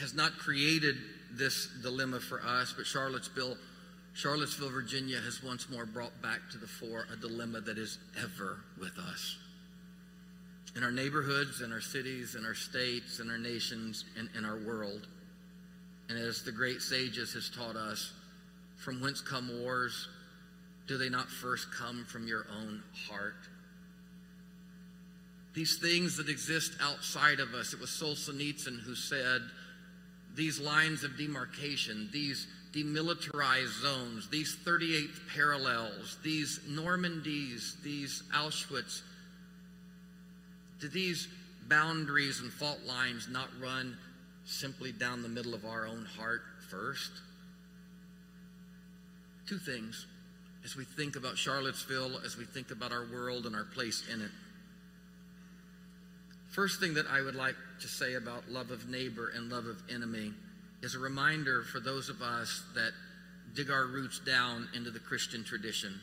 has 0.00 0.14
not 0.14 0.38
created 0.38 0.96
this 1.32 1.68
dilemma 1.82 2.20
for 2.20 2.40
us, 2.42 2.72
but 2.74 2.86
Charlottesville, 2.86 3.56
Charlottesville, 4.16 4.70
Virginia 4.70 5.20
has 5.20 5.42
once 5.42 5.68
more 5.68 5.84
brought 5.84 6.22
back 6.22 6.40
to 6.50 6.56
the 6.56 6.66
fore 6.66 7.06
a 7.12 7.16
dilemma 7.16 7.60
that 7.60 7.76
is 7.76 7.98
ever 8.18 8.60
with 8.80 8.96
us 8.98 9.36
in 10.74 10.82
our 10.82 10.90
neighborhoods, 10.90 11.60
in 11.60 11.70
our 11.70 11.82
cities, 11.82 12.34
in 12.34 12.46
our 12.46 12.54
states, 12.54 13.20
in 13.20 13.30
our 13.30 13.36
nations, 13.36 14.06
and 14.18 14.30
in 14.34 14.46
our 14.46 14.58
world. 14.58 15.06
And 16.08 16.18
as 16.18 16.42
the 16.42 16.52
great 16.52 16.80
sages 16.80 17.34
has 17.34 17.50
taught 17.50 17.76
us, 17.76 18.12
from 18.76 19.02
whence 19.02 19.20
come 19.20 19.62
wars? 19.62 20.08
Do 20.86 20.96
they 20.96 21.10
not 21.10 21.28
first 21.28 21.70
come 21.72 22.06
from 22.06 22.26
your 22.26 22.46
own 22.58 22.82
heart? 23.08 23.48
These 25.52 25.76
things 25.76 26.16
that 26.16 26.30
exist 26.30 26.72
outside 26.82 27.40
of 27.40 27.52
us, 27.54 27.74
it 27.74 27.80
was 27.80 27.90
Solzhenitsyn 27.90 28.80
who 28.80 28.94
said, 28.94 29.42
these 30.34 30.60
lines 30.60 31.04
of 31.04 31.16
demarcation, 31.18 32.08
these 32.12 32.46
demilitarized 32.76 33.80
zones, 33.80 34.28
these 34.28 34.56
38th 34.64 35.20
parallels, 35.34 36.18
these 36.22 36.60
Normandies, 36.68 37.80
these 37.82 38.22
Auschwitz, 38.34 39.00
do 40.80 40.88
these 40.88 41.26
boundaries 41.68 42.40
and 42.40 42.52
fault 42.52 42.80
lines 42.86 43.28
not 43.30 43.48
run 43.60 43.96
simply 44.44 44.92
down 44.92 45.22
the 45.22 45.28
middle 45.28 45.54
of 45.54 45.64
our 45.64 45.86
own 45.86 46.04
heart 46.18 46.42
first? 46.70 47.12
Two 49.48 49.58
things 49.58 50.06
as 50.64 50.76
we 50.76 50.84
think 50.84 51.16
about 51.16 51.38
Charlottesville, 51.38 52.20
as 52.24 52.36
we 52.36 52.44
think 52.44 52.70
about 52.70 52.92
our 52.92 53.06
world 53.10 53.46
and 53.46 53.56
our 53.56 53.64
place 53.64 54.04
in 54.12 54.20
it. 54.20 54.30
First 56.50 56.80
thing 56.80 56.94
that 56.94 57.06
I 57.06 57.22
would 57.22 57.36
like 57.36 57.56
to 57.80 57.88
say 57.88 58.14
about 58.14 58.50
love 58.50 58.70
of 58.70 58.88
neighbor 58.88 59.32
and 59.34 59.50
love 59.50 59.66
of 59.66 59.80
enemy 59.90 60.32
is 60.82 60.94
a 60.94 60.98
reminder 60.98 61.62
for 61.62 61.80
those 61.80 62.08
of 62.08 62.22
us 62.22 62.64
that 62.74 62.92
dig 63.54 63.70
our 63.70 63.86
roots 63.86 64.18
down 64.18 64.68
into 64.74 64.90
the 64.90 64.98
Christian 64.98 65.42
tradition. 65.44 65.98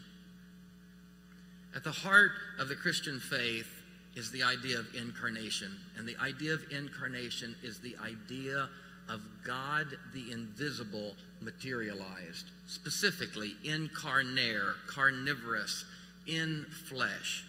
At 1.76 1.84
the 1.84 1.92
heart 1.92 2.32
of 2.60 2.68
the 2.68 2.76
Christian 2.76 3.20
faith 3.20 3.68
is 4.16 4.32
the 4.32 4.44
idea 4.44 4.78
of 4.78 4.88
incarnation. 4.96 5.72
And 5.98 6.08
the 6.08 6.18
idea 6.18 6.54
of 6.54 6.62
incarnation 6.72 7.56
is 7.64 7.80
the 7.80 7.96
idea 8.04 8.70
of 9.10 9.22
God 9.46 9.88
the 10.14 10.32
invisible 10.32 11.16
materialized, 11.42 12.46
specifically 12.68 13.56
incarnate, 13.64 14.76
carnivorous, 14.88 15.86
in 16.28 16.66
flesh. 16.88 17.44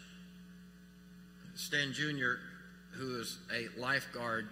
Stan 1.55 1.93
Jr., 1.93 2.35
who 2.93 3.21
is 3.21 3.39
a 3.55 3.69
lifeguard 3.79 4.49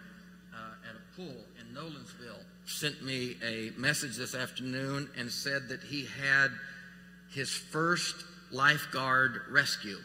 uh, 0.55 0.89
at 0.89 0.95
a 0.95 1.17
pool 1.17 1.45
in 1.61 1.75
Nolensville, 1.75 2.45
sent 2.67 3.03
me 3.03 3.37
a 3.45 3.71
message 3.77 4.17
this 4.17 4.35
afternoon 4.35 5.09
and 5.17 5.31
said 5.31 5.69
that 5.69 5.83
he 5.83 6.07
had 6.21 6.49
his 7.35 7.51
first 7.51 8.15
lifeguard 8.51 9.41
rescue. 9.51 9.99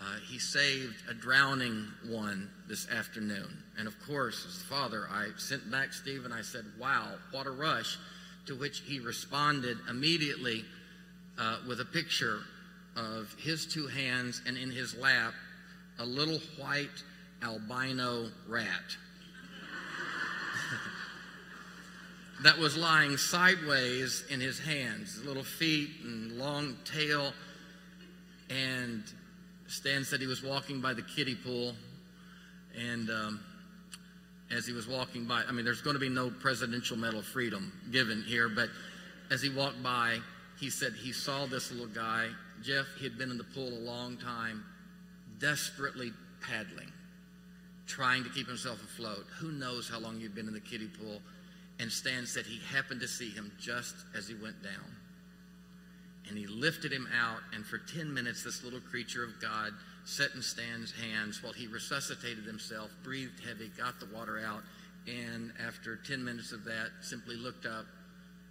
Uh, 0.00 0.04
he 0.28 0.38
saved 0.38 1.02
a 1.08 1.14
drowning 1.14 1.86
one 2.06 2.50
this 2.68 2.88
afternoon. 2.90 3.48
And 3.78 3.88
of 3.88 3.94
course, 4.06 4.44
as 4.46 4.62
father, 4.62 5.06
I 5.10 5.28
sent 5.38 5.70
back 5.70 5.92
Steve 5.92 6.24
and 6.24 6.34
I 6.34 6.42
said, 6.42 6.64
Wow, 6.78 7.14
what 7.30 7.46
a 7.46 7.50
rush. 7.50 7.96
To 8.46 8.54
which 8.54 8.80
he 8.80 9.00
responded 9.00 9.78
immediately 9.88 10.64
uh, 11.38 11.58
with 11.66 11.80
a 11.80 11.84
picture 11.84 12.40
of 12.96 13.34
his 13.38 13.66
two 13.66 13.86
hands 13.86 14.40
and 14.46 14.56
in 14.56 14.70
his 14.70 14.94
lap 14.96 15.34
a 15.98 16.06
little 16.06 16.38
white 16.58 17.02
albino 17.42 18.30
rat 18.48 18.96
that 22.42 22.58
was 22.58 22.76
lying 22.76 23.16
sideways 23.16 24.24
in 24.30 24.40
his 24.40 24.58
hands, 24.58 25.22
little 25.24 25.44
feet 25.44 25.90
and 26.04 26.32
long 26.32 26.76
tail. 26.84 27.32
And 28.50 29.02
Stan 29.66 30.04
said 30.04 30.20
he 30.20 30.26
was 30.26 30.42
walking 30.42 30.80
by 30.80 30.92
the 30.92 31.02
kiddie 31.02 31.34
pool, 31.34 31.74
and 32.78 33.10
um, 33.10 33.40
as 34.50 34.66
he 34.66 34.72
was 34.72 34.86
walking 34.86 35.24
by, 35.24 35.42
I 35.48 35.52
mean, 35.52 35.64
there's 35.64 35.80
going 35.80 35.94
to 35.94 36.00
be 36.00 36.08
no 36.08 36.30
Presidential 36.30 36.96
Medal 36.96 37.20
of 37.20 37.26
Freedom 37.26 37.72
given 37.90 38.22
here, 38.22 38.48
but 38.48 38.68
as 39.30 39.42
he 39.42 39.48
walked 39.48 39.82
by, 39.82 40.18
he 40.60 40.70
said 40.70 40.92
he 40.92 41.12
saw 41.12 41.46
this 41.46 41.72
little 41.72 41.88
guy. 41.88 42.28
Jeff, 42.62 42.86
he 42.98 43.04
had 43.04 43.18
been 43.18 43.30
in 43.30 43.38
the 43.38 43.44
pool 43.44 43.68
a 43.68 43.80
long 43.80 44.16
time, 44.16 44.64
desperately 45.38 46.12
paddling, 46.40 46.92
trying 47.86 48.22
to 48.22 48.30
keep 48.30 48.46
himself 48.46 48.82
afloat. 48.82 49.26
Who 49.40 49.50
knows 49.52 49.88
how 49.88 49.98
long 49.98 50.20
he'd 50.20 50.34
been 50.34 50.48
in 50.48 50.54
the 50.54 50.60
kiddie 50.60 50.88
pool? 50.88 51.20
And 51.78 51.90
Stan 51.90 52.26
said 52.26 52.46
he 52.46 52.60
happened 52.74 53.00
to 53.00 53.08
see 53.08 53.30
him 53.30 53.52
just 53.60 53.94
as 54.16 54.28
he 54.28 54.34
went 54.34 54.62
down. 54.62 54.96
And 56.28 56.36
he 56.36 56.46
lifted 56.46 56.92
him 56.92 57.06
out, 57.20 57.40
and 57.54 57.64
for 57.64 57.78
10 57.78 58.12
minutes, 58.12 58.42
this 58.42 58.64
little 58.64 58.80
creature 58.80 59.22
of 59.22 59.40
God 59.40 59.72
sat 60.04 60.34
in 60.34 60.42
Stan's 60.42 60.92
hands 60.92 61.42
while 61.42 61.52
he 61.52 61.66
resuscitated 61.66 62.44
himself, 62.44 62.90
breathed 63.04 63.44
heavy, 63.46 63.70
got 63.76 64.00
the 64.00 64.06
water 64.06 64.40
out, 64.44 64.62
and 65.06 65.52
after 65.64 65.96
10 65.96 66.24
minutes 66.24 66.52
of 66.52 66.64
that, 66.64 66.90
simply 67.00 67.36
looked 67.36 67.66
up 67.66 67.86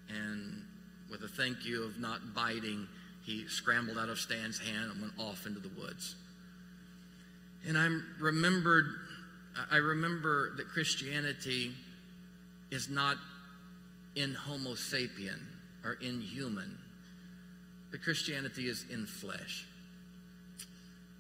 and, 0.10 0.63
with 1.10 1.24
a 1.24 1.27
thank 1.27 1.65
you 1.65 1.84
of 1.84 2.00
not 2.00 2.34
biting, 2.34 2.88
he 3.24 3.48
scrambled 3.48 3.98
out 3.98 4.10
of 4.10 4.20
Stan's 4.20 4.60
hand 4.60 4.91
and 4.91 5.01
went 5.01 5.13
off 5.17 5.46
into 5.46 5.60
the 5.60 5.72
woods. 5.79 6.15
And 7.67 7.77
I 7.77 7.88
remembered, 8.20 8.86
I 9.72 9.77
remember 9.77 10.55
that 10.58 10.67
Christianity 10.70 11.72
is 12.72 12.90
not 12.90 13.18
in 14.16 14.34
Homo 14.34 14.72
sapien 14.72 15.40
or 15.84 15.94
inhuman, 16.02 16.78
but 17.92 18.02
Christianity 18.02 18.68
is 18.68 18.86
in 18.92 19.06
flesh. 19.06 19.66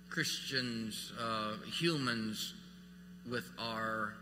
Christians, 0.09 1.11
uh, 1.19 1.53
humans 1.79 2.53
with 3.29 3.49
our 3.59 4.13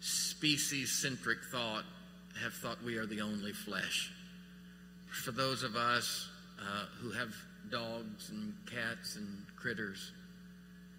species 0.00 0.90
centric 0.90 1.38
thought, 1.52 1.84
have 2.42 2.52
thought 2.54 2.82
we 2.84 2.96
are 2.96 3.06
the 3.06 3.20
only 3.20 3.52
flesh. 3.52 4.12
For 5.24 5.30
those 5.30 5.62
of 5.62 5.76
us 5.76 6.28
uh, 6.60 6.86
who 7.00 7.10
have 7.10 7.34
dogs 7.70 8.30
and 8.30 8.52
cats 8.66 9.16
and 9.16 9.44
critters, 9.56 10.12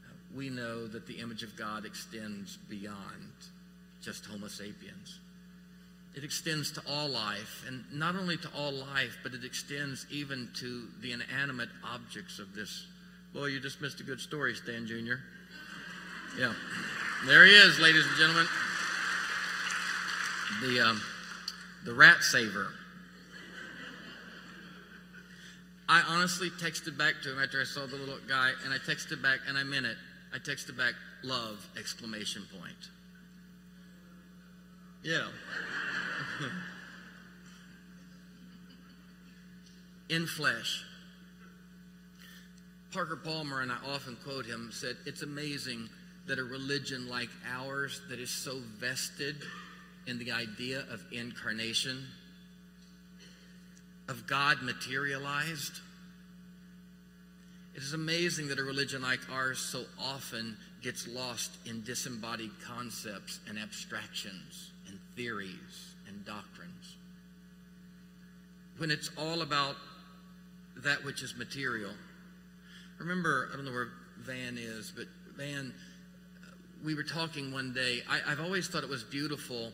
uh, 0.04 0.14
we 0.36 0.50
know 0.50 0.88
that 0.88 1.08
the 1.08 1.20
image 1.20 1.44
of 1.44 1.56
God 1.56 1.86
extends 1.86 2.58
beyond 2.70 3.34
just 4.02 4.26
Homo 4.26 4.48
sapiens. 4.48 5.20
It 6.16 6.24
extends 6.24 6.72
to 6.72 6.82
all 6.90 7.08
life, 7.08 7.64
and 7.68 7.84
not 7.94 8.16
only 8.16 8.38
to 8.38 8.50
all 8.56 8.72
life, 8.72 9.18
but 9.24 9.34
it 9.34 9.46
extends 9.46 10.06
even 10.12 10.50
to 10.56 10.88
the 11.02 11.12
inanimate 11.12 11.70
objects 11.84 12.40
of 12.40 12.56
this. 12.56 12.88
Boy, 13.34 13.46
you 13.46 13.60
just 13.60 13.82
missed 13.82 14.00
a 14.00 14.04
good 14.04 14.20
story, 14.20 14.56
Stan 14.56 14.88
Jr. 14.88 15.16
Yeah. 16.38 16.54
There 17.26 17.46
he 17.46 17.52
is, 17.52 17.80
ladies 17.80 18.06
and 18.06 18.16
gentlemen. 18.18 18.48
The, 20.62 20.80
um, 20.82 21.02
the 21.86 21.94
rat 21.94 22.24
saver. 22.24 22.68
I 25.88 26.02
honestly 26.08 26.50
texted 26.50 26.98
back 26.98 27.16
to 27.24 27.32
him 27.32 27.40
after 27.40 27.62
I 27.62 27.64
saw 27.64 27.86
the 27.86 27.96
little 27.96 28.20
guy, 28.28 28.52
and 28.64 28.74
I 28.74 28.78
texted 28.78 29.22
back, 29.22 29.40
and 29.48 29.58
I 29.58 29.64
meant 29.64 29.86
it. 29.86 29.98
I 30.34 30.38
texted 30.38 30.78
back, 30.78 30.94
love, 31.24 31.68
exclamation 31.78 32.44
point. 32.60 32.90
Yeah. 35.04 35.28
in 40.10 40.28
flesh. 40.28 40.84
Parker 42.92 43.16
Palmer, 43.16 43.62
and 43.62 43.72
I 43.72 43.78
often 43.88 44.18
quote 44.24 44.46
him, 44.46 44.72
said, 44.74 44.98
It's 45.06 45.22
amazing 45.22 45.90
that 46.28 46.40
a 46.40 46.44
religion 46.44 47.08
like 47.08 47.30
ours 47.56 48.02
that 48.10 48.20
is 48.20 48.30
so 48.30 48.60
vested 48.78 49.38
in 50.08 50.20
the 50.20 50.32
idea 50.32 50.84
of 50.92 51.04
incarnation, 51.12 52.06
of 54.08 54.28
God 54.28 54.62
materialized, 54.64 55.80
it 57.76 57.84
is 57.84 57.94
amazing 57.94 58.50
that 58.50 58.60
a 58.60 58.64
religion 58.64 59.02
like 59.02 59.22
ours 59.32 59.60
so 59.60 59.86
often 59.98 60.58
gets 60.82 61.08
lost 61.08 61.52
in 61.66 61.84
disembodied 61.84 62.52
concepts 62.66 63.40
and 63.48 63.58
abstractions 63.58 64.72
theories 65.20 65.96
and 66.08 66.26
doctrines. 66.26 66.96
When 68.78 68.90
it's 68.90 69.12
all 69.18 69.42
about 69.42 69.76
that 70.78 71.04
which 71.04 71.22
is 71.22 71.36
material. 71.36 71.92
Remember, 73.00 73.50
I 73.52 73.58
don't 73.58 73.66
know 73.66 73.72
where 73.72 73.90
Van 74.20 74.58
is, 74.58 74.94
but 74.96 75.08
Van, 75.36 75.74
we 76.86 76.96
were 76.96 77.04
talking 77.04 77.52
one 77.52 77.74
day. 77.74 78.02
I, 78.10 78.30
have 78.30 78.40
always 78.40 78.70
thought 78.70 78.84
it 78.84 78.90
was 78.90 79.04
beautiful 79.04 79.74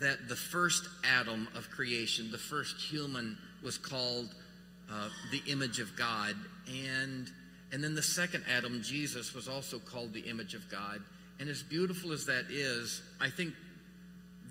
that 0.00 0.28
the 0.28 0.36
first 0.36 0.88
Adam 1.04 1.46
of 1.54 1.68
creation, 1.68 2.30
the 2.30 2.38
first 2.38 2.80
human, 2.80 3.36
was 3.62 3.76
called 3.76 4.34
uh, 4.90 5.10
the 5.30 5.42
image 5.46 5.78
of 5.78 5.94
God. 5.94 6.34
And, 6.66 7.30
and 7.70 7.84
then 7.84 7.94
the 7.94 8.02
second 8.02 8.44
Adam, 8.50 8.80
Jesus, 8.82 9.34
was 9.34 9.46
also 9.46 9.78
called 9.78 10.14
the 10.14 10.20
image 10.20 10.54
of 10.54 10.70
God. 10.70 11.02
And 11.38 11.50
as 11.50 11.62
beautiful 11.62 12.12
as 12.12 12.24
that 12.26 12.46
is, 12.48 13.02
I 13.20 13.28
think 13.28 13.52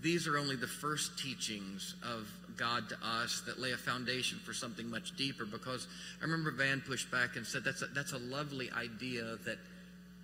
these 0.08 0.26
are 0.26 0.38
only 0.38 0.56
the 0.56 0.65
first 0.65 1.20
teachings 1.20 1.96
of 2.02 2.32
God 2.56 2.88
to 2.88 2.96
us 3.04 3.41
that 3.46 3.60
lay 3.60 3.74
a 3.74 3.78
foundation 3.78 4.39
for 4.46 4.54
something 4.54 4.89
much 4.89 5.13
deeper. 5.17 5.43
Because 5.43 5.86
I 6.22 6.24
remember 6.24 6.52
Van 6.52 6.80
pushed 6.80 7.12
back 7.12 7.36
and 7.36 7.46
said, 7.46 7.65
"That's 7.65 7.82
a, 7.82 7.88
that's 7.88 8.13
a 8.13 8.17
lovely 8.17 8.72
idea 8.72 9.36
that 9.43 9.58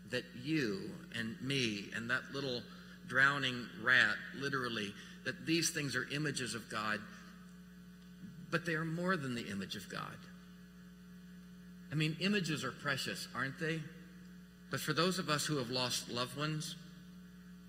that 0.10 0.24
you 0.41 0.89
and 1.19 1.36
me 1.41 1.89
and 1.98 2.10
that 2.10 2.22
little 2.34 2.62
drowning 3.10 3.67
rat, 3.84 4.15
literally, 4.38 4.93
that 5.26 5.46
these 5.46 5.72
things 5.72 5.98
are 5.98 6.08
images 6.13 6.56
of 6.56 6.69
God, 6.69 7.02
but 8.52 8.65
they 8.65 8.76
are 8.76 8.86
more 8.86 9.17
than 9.17 9.36
the 9.36 9.50
image 9.50 9.76
of 9.76 9.89
God. 9.89 10.17
I 11.91 11.96
mean, 11.96 12.15
images 12.22 12.63
are 12.63 12.72
precious, 12.72 13.28
aren't 13.36 13.60
they? 13.60 13.82
But 14.72 14.80
for 14.80 14.93
those 14.93 15.19
of 15.19 15.28
us 15.28 15.46
who 15.46 15.58
have 15.58 15.72
lost 15.72 16.10
loved 16.10 16.38
ones, 16.38 16.78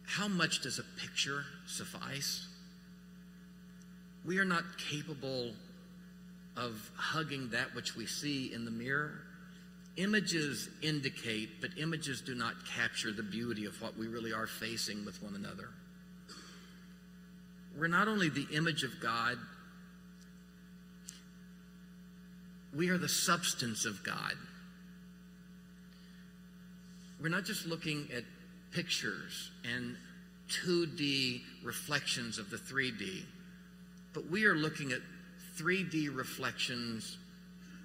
how 0.06 0.28
much 0.28 0.60
does 0.60 0.78
a 0.78 0.84
picture 1.00 1.44
suffice? 1.66 2.46
We 4.24 4.38
are 4.38 4.44
not 4.44 4.64
capable 4.90 5.52
of 6.56 6.90
hugging 6.96 7.50
that 7.50 7.74
which 7.74 7.96
we 7.96 8.06
see 8.06 8.52
in 8.52 8.64
the 8.64 8.70
mirror. 8.70 9.22
Images 9.96 10.68
indicate, 10.82 11.60
but 11.60 11.70
images 11.76 12.20
do 12.20 12.34
not 12.34 12.54
capture 12.66 13.12
the 13.12 13.22
beauty 13.22 13.64
of 13.64 13.80
what 13.80 13.96
we 13.96 14.06
really 14.06 14.32
are 14.32 14.46
facing 14.46 15.04
with 15.04 15.22
one 15.22 15.34
another. 15.34 15.68
We're 17.76 17.88
not 17.88 18.08
only 18.08 18.28
the 18.28 18.46
image 18.52 18.84
of 18.84 19.00
God, 19.00 19.36
we 22.74 22.88
are 22.88 22.98
the 22.98 23.08
substance 23.08 23.84
of 23.84 24.02
God. 24.04 24.34
We're 27.20 27.28
not 27.28 27.44
just 27.44 27.66
looking 27.66 28.08
at 28.14 28.24
pictures 28.74 29.50
and 29.64 29.96
2D 30.50 31.42
reflections 31.62 32.38
of 32.38 32.50
the 32.50 32.56
3D, 32.56 33.22
but 34.12 34.30
we 34.30 34.44
are 34.44 34.54
looking 34.54 34.92
at 34.92 35.00
3D 35.58 36.14
reflections 36.14 37.18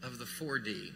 of 0.03 0.17
the 0.17 0.25
4D. 0.25 0.91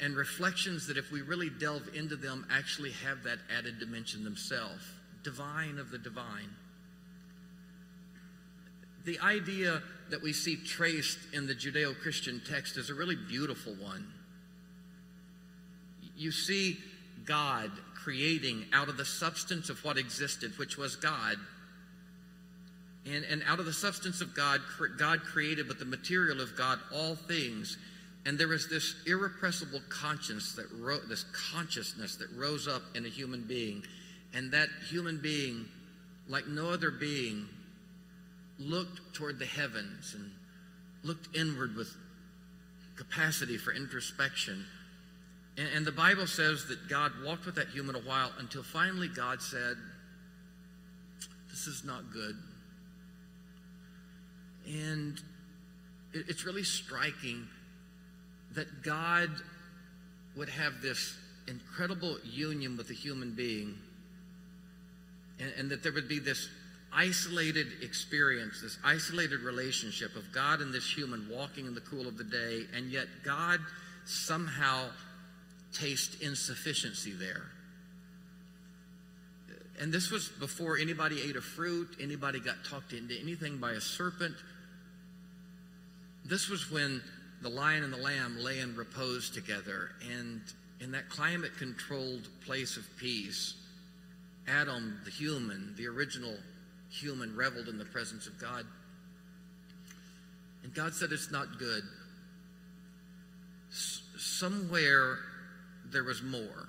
And 0.00 0.16
reflections 0.16 0.88
that, 0.88 0.96
if 0.96 1.12
we 1.12 1.22
really 1.22 1.48
delve 1.48 1.88
into 1.94 2.16
them, 2.16 2.44
actually 2.50 2.90
have 3.06 3.22
that 3.22 3.38
added 3.56 3.78
dimension 3.78 4.24
themselves 4.24 4.82
divine 5.22 5.78
of 5.78 5.90
the 5.90 5.98
divine. 5.98 6.50
The 9.04 9.18
idea 9.20 9.82
that 10.10 10.22
we 10.22 10.32
see 10.32 10.56
traced 10.56 11.18
in 11.32 11.46
the 11.46 11.54
Judeo 11.54 11.98
Christian 12.00 12.40
text 12.48 12.76
is 12.76 12.90
a 12.90 12.94
really 12.94 13.16
beautiful 13.16 13.74
one. 13.74 14.06
You 16.16 16.32
see 16.32 16.78
God 17.24 17.70
creating 18.06 18.64
out 18.72 18.88
of 18.88 18.96
the 18.96 19.04
substance 19.04 19.68
of 19.68 19.84
what 19.84 19.98
existed, 19.98 20.56
which 20.60 20.78
was 20.78 20.94
God. 20.94 21.34
And, 23.04 23.24
and 23.24 23.42
out 23.48 23.58
of 23.58 23.66
the 23.66 23.72
substance 23.72 24.20
of 24.20 24.32
God, 24.32 24.60
God 24.96 25.22
created 25.22 25.66
with 25.66 25.80
the 25.80 25.84
material 25.84 26.40
of 26.40 26.56
God 26.56 26.78
all 26.94 27.16
things. 27.16 27.76
And 28.24 28.38
there 28.38 28.46
was 28.46 28.68
this 28.68 28.94
irrepressible 29.08 29.80
conscience 29.88 30.54
that 30.54 30.66
ro- 30.78 31.00
this 31.08 31.24
consciousness 31.52 32.14
that 32.14 32.28
rose 32.36 32.68
up 32.68 32.82
in 32.94 33.06
a 33.06 33.08
human 33.08 33.42
being. 33.42 33.82
And 34.32 34.52
that 34.52 34.68
human 34.88 35.20
being, 35.20 35.66
like 36.28 36.46
no 36.46 36.70
other 36.70 36.92
being, 36.92 37.48
looked 38.60 39.14
toward 39.14 39.40
the 39.40 39.46
heavens 39.46 40.14
and 40.14 40.30
looked 41.02 41.36
inward 41.36 41.74
with 41.74 41.92
capacity 42.94 43.56
for 43.56 43.72
introspection 43.72 44.64
And, 45.58 45.68
and 45.74 45.86
the 45.86 45.92
Bible 45.92 46.26
says 46.26 46.66
that 46.66 46.88
God 46.88 47.12
walked 47.24 47.46
with 47.46 47.54
that 47.56 47.68
human 47.68 47.94
a 47.94 48.00
while 48.00 48.32
until 48.38 48.62
finally 48.62 49.08
God 49.08 49.40
said, 49.40 49.76
This 51.50 51.66
is 51.66 51.84
not 51.84 52.12
good. 52.12 52.36
And 54.66 55.20
it, 56.12 56.26
it's 56.28 56.44
really 56.44 56.64
striking 56.64 57.46
that 58.54 58.82
God 58.82 59.30
would 60.36 60.48
have 60.48 60.80
this 60.82 61.16
incredible 61.48 62.18
union 62.24 62.76
with 62.76 62.90
a 62.90 62.94
human 62.94 63.34
being 63.34 63.76
and, 65.38 65.52
and 65.58 65.70
that 65.70 65.82
there 65.82 65.92
would 65.92 66.08
be 66.08 66.18
this 66.18 66.48
isolated 66.92 67.66
experience, 67.82 68.62
this 68.62 68.78
isolated 68.84 69.40
relationship 69.40 70.16
of 70.16 70.32
God 70.32 70.60
and 70.60 70.72
this 70.72 70.90
human 70.90 71.28
walking 71.30 71.66
in 71.66 71.74
the 71.74 71.80
cool 71.82 72.06
of 72.06 72.16
the 72.16 72.24
day, 72.24 72.62
and 72.74 72.90
yet 72.90 73.06
God 73.24 73.60
somehow 74.06 74.88
tastes 75.72 76.16
insufficiency 76.20 77.12
there. 77.12 77.50
And 79.78 79.92
this 79.92 80.10
was 80.10 80.28
before 80.28 80.78
anybody 80.78 81.20
ate 81.22 81.36
a 81.36 81.40
fruit, 81.40 81.96
anybody 82.00 82.40
got 82.40 82.64
talked 82.64 82.92
into 82.92 83.14
anything 83.20 83.58
by 83.58 83.72
a 83.72 83.80
serpent. 83.80 84.34
This 86.24 86.48
was 86.48 86.70
when 86.70 87.02
the 87.42 87.50
lion 87.50 87.84
and 87.84 87.92
the 87.92 87.98
lamb 87.98 88.38
lay 88.38 88.60
in 88.60 88.74
repose 88.74 89.28
together, 89.30 89.90
and 90.10 90.40
in 90.80 90.92
that 90.92 91.08
climate 91.08 91.52
controlled 91.58 92.28
place 92.44 92.76
of 92.76 92.84
peace, 92.96 93.54
Adam, 94.48 94.98
the 95.04 95.10
human, 95.10 95.74
the 95.76 95.86
original 95.86 96.34
human, 96.88 97.36
reveled 97.36 97.68
in 97.68 97.78
the 97.78 97.84
presence 97.84 98.26
of 98.26 98.38
God. 98.40 98.64
And 100.62 100.72
God 100.74 100.94
said, 100.94 101.12
It's 101.12 101.30
not 101.30 101.58
good. 101.58 101.82
S- 103.70 104.02
somewhere 104.16 105.18
there 105.92 106.04
was 106.04 106.22
more. 106.22 106.68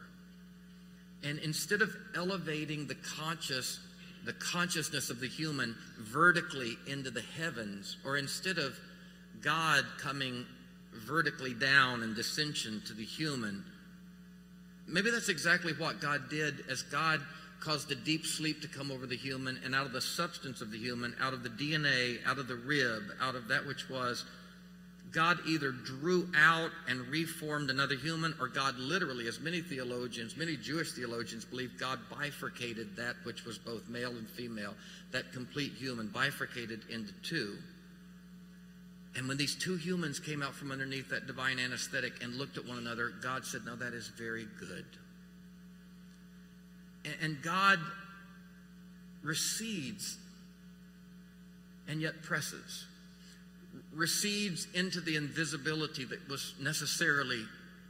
And 1.23 1.39
instead 1.39 1.81
of 1.81 1.95
elevating 2.15 2.87
the 2.87 2.95
conscious, 2.95 3.79
the 4.25 4.33
consciousness 4.33 5.09
of 5.09 5.19
the 5.19 5.27
human 5.27 5.75
vertically 5.99 6.77
into 6.87 7.11
the 7.11 7.21
heavens, 7.21 7.97
or 8.05 8.17
instead 8.17 8.57
of 8.57 8.77
God 9.41 9.83
coming 9.99 10.45
vertically 10.93 11.53
down 11.53 12.03
in 12.03 12.13
dissension 12.13 12.81
to 12.87 12.93
the 12.93 13.03
human, 13.03 13.63
maybe 14.87 15.11
that's 15.11 15.29
exactly 15.29 15.73
what 15.73 15.99
God 16.01 16.29
did 16.29 16.65
as 16.69 16.83
God 16.83 17.21
caused 17.59 17.91
a 17.91 17.95
deep 17.95 18.25
sleep 18.25 18.61
to 18.61 18.67
come 18.67 18.91
over 18.91 19.07
the 19.07 19.17
human, 19.17 19.59
and 19.63 19.73
out 19.73 19.85
of 19.85 19.93
the 19.93 20.01
substance 20.01 20.61
of 20.61 20.71
the 20.71 20.77
human, 20.77 21.15
out 21.19 21.33
of 21.33 21.41
the 21.41 21.49
DNA, 21.49 22.19
out 22.25 22.37
of 22.37 22.47
the 22.47 22.55
rib, 22.55 23.03
out 23.19 23.35
of 23.35 23.47
that 23.47 23.65
which 23.65 23.89
was, 23.89 24.25
God 25.11 25.39
either 25.47 25.71
drew 25.71 26.27
out 26.35 26.71
and 26.87 27.07
reformed 27.07 27.69
another 27.69 27.95
human, 27.95 28.33
or 28.39 28.47
God 28.47 28.77
literally, 28.77 29.27
as 29.27 29.39
many 29.39 29.61
theologians, 29.61 30.35
many 30.35 30.57
Jewish 30.57 30.91
theologians 30.91 31.45
believe, 31.45 31.79
God 31.79 31.99
bifurcated 32.09 32.95
that 32.97 33.15
which 33.23 33.45
was 33.45 33.57
both 33.57 33.87
male 33.87 34.11
and 34.11 34.29
female, 34.29 34.73
that 35.11 35.31
complete 35.31 35.73
human, 35.73 36.07
bifurcated 36.07 36.81
into 36.89 37.13
two. 37.23 37.57
And 39.15 39.27
when 39.27 39.37
these 39.37 39.55
two 39.55 39.77
humans 39.77 40.19
came 40.19 40.43
out 40.43 40.53
from 40.53 40.71
underneath 40.71 41.09
that 41.09 41.25
divine 41.25 41.57
anesthetic 41.57 42.21
and 42.23 42.35
looked 42.35 42.57
at 42.57 42.67
one 42.67 42.77
another, 42.77 43.13
God 43.21 43.45
said, 43.45 43.61
Now 43.65 43.75
that 43.75 43.93
is 43.93 44.09
very 44.09 44.47
good. 44.59 44.85
And 47.21 47.41
God 47.41 47.79
recedes 49.23 50.17
and 51.87 52.01
yet 52.01 52.21
presses, 52.21 52.85
recedes 53.97 54.67
into 54.73 55.01
the 55.01 55.15
invisibility 55.15 56.05
that 56.05 56.29
was 56.29 56.53
necessarily 56.61 57.43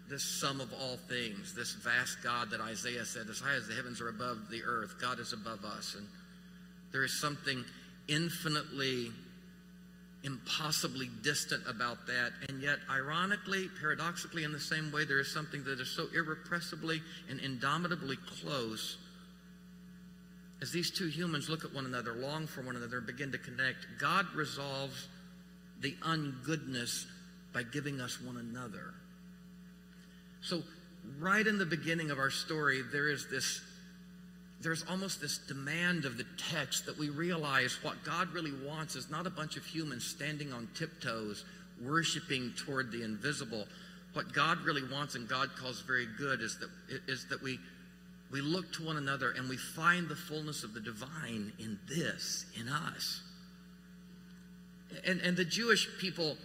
this 0.10 0.24
sum 0.24 0.62
of 0.62 0.74
all 0.74 0.96
things, 1.10 1.54
this 1.54 1.74
vast 1.74 2.24
God 2.24 2.50
that 2.50 2.62
Isaiah 2.62 3.04
said, 3.04 3.28
as 3.30 3.40
high 3.40 3.56
as 3.56 3.68
the 3.68 3.74
heavens 3.74 4.00
are 4.00 4.08
above 4.08 4.50
the 4.50 4.64
earth, 4.64 4.96
God 5.02 5.20
is 5.20 5.34
above 5.34 5.66
us. 5.66 5.96
And 5.98 6.08
there 6.94 7.04
is 7.04 7.20
something 7.20 7.66
infinitely, 8.08 9.12
impossibly 10.24 11.10
distant 11.24 11.64
about 11.68 12.08
that. 12.08 12.32
And 12.48 12.62
yet, 12.62 12.78
ironically, 12.90 13.70
paradoxically, 13.82 14.46
in 14.46 14.54
the 14.54 14.60
same 14.60 14.94
way, 14.94 15.04
there 15.04 15.20
is 15.20 15.30
something 15.30 15.62
that 15.66 15.82
is 15.82 15.90
so 15.90 16.08
irrepressibly 16.16 17.02
and 17.30 17.42
indomitably 17.42 18.16
close 18.42 18.98
as 20.62 20.72
these 20.72 20.90
two 20.90 21.08
humans 21.08 21.50
look 21.50 21.66
at 21.66 21.74
one 21.74 21.86
another, 21.86 22.14
long 22.14 22.48
for 22.48 22.62
one 22.62 22.76
another, 22.76 22.98
and 22.98 23.06
begin 23.06 23.32
to 23.32 23.38
connect, 23.38 23.86
God 24.00 24.26
resolves 24.34 25.08
the 25.82 25.96
ungoodness 26.04 27.06
by 27.54 27.64
giving 27.64 28.02
us 28.02 28.22
one 28.22 28.38
another. 28.38 28.94
So, 30.42 30.62
right 31.20 31.46
in 31.46 31.58
the 31.58 31.66
beginning 31.66 32.12
of 32.12 32.20
our 32.20 32.30
story, 32.30 32.82
there 32.92 33.10
is 33.10 33.28
this, 33.30 33.62
there's 34.62 34.86
almost 34.90 35.22
this 35.22 35.38
demand 35.38 36.06
of 36.06 36.18
the 36.18 36.26
text 36.52 36.86
that 36.86 36.98
we 36.98 37.10
realize 37.10 37.78
what 37.82 38.04
God 38.04 38.32
really 38.34 38.54
wants 38.66 38.96
is 38.96 39.10
not 39.10 39.26
a 39.26 39.30
bunch 39.30 39.58
of 39.58 39.66
humans 39.66 40.06
standing 40.06 40.54
on 40.54 40.68
tiptoes, 40.76 41.46
worshiping 41.84 42.54
toward 42.58 42.92
the 42.92 43.04
invisible. 43.04 43.66
What 44.14 44.34
God 44.34 44.60
really 44.62 44.84
wants 44.92 45.16
and 45.16 45.28
God 45.28 45.50
calls 45.58 45.82
very 45.82 46.08
good 46.18 46.42
is 46.42 46.58
that, 46.60 46.70
is 47.08 47.26
that 47.28 47.42
we 47.42 47.60
we 48.32 48.42
look 48.42 48.74
to 48.74 48.86
one 48.86 48.98
another 48.98 49.32
and 49.32 49.48
we 49.48 49.58
find 49.58 50.10
the 50.10 50.16
fullness 50.16 50.64
of 50.64 50.74
the 50.74 50.82
divine 50.82 51.54
in 51.60 51.80
this, 51.88 52.46
in 52.60 52.68
us. 52.68 53.22
And, 55.06 55.20
and 55.22 55.36
the 55.36 55.46
Jewish 55.46 55.88
people 56.00 56.38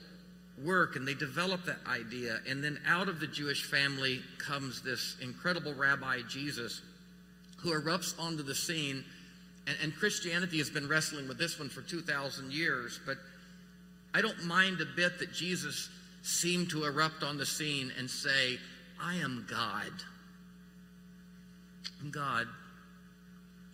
work 0.64 0.96
and 0.96 1.06
they 1.06 1.14
develop 1.14 1.64
that 1.64 1.78
idea. 1.86 2.38
And 2.48 2.62
then 2.62 2.78
out 2.86 3.08
of 3.08 3.20
the 3.20 3.26
Jewish 3.26 3.64
family 3.64 4.20
comes 4.38 4.82
this 4.82 5.16
incredible 5.20 5.74
rabbi, 5.74 6.20
Jesus, 6.28 6.82
who 7.58 7.72
erupts 7.72 8.18
onto 8.18 8.42
the 8.42 8.54
scene. 8.54 9.04
And, 9.66 9.76
and 9.82 9.96
Christianity 9.96 10.58
has 10.58 10.70
been 10.70 10.88
wrestling 10.88 11.28
with 11.28 11.38
this 11.38 11.58
one 11.58 11.68
for 11.68 11.82
2,000 11.82 12.52
years. 12.52 13.00
But 13.06 13.18
I 14.14 14.20
don't 14.20 14.44
mind 14.44 14.80
a 14.80 14.86
bit 14.96 15.18
that 15.18 15.32
Jesus 15.32 15.88
seemed 16.22 16.70
to 16.70 16.84
erupt 16.84 17.22
on 17.22 17.38
the 17.38 17.46
scene 17.46 17.92
and 17.98 18.08
say, 18.08 18.58
I 19.00 19.16
am 19.16 19.46
God. 19.48 19.90
God. 22.10 22.46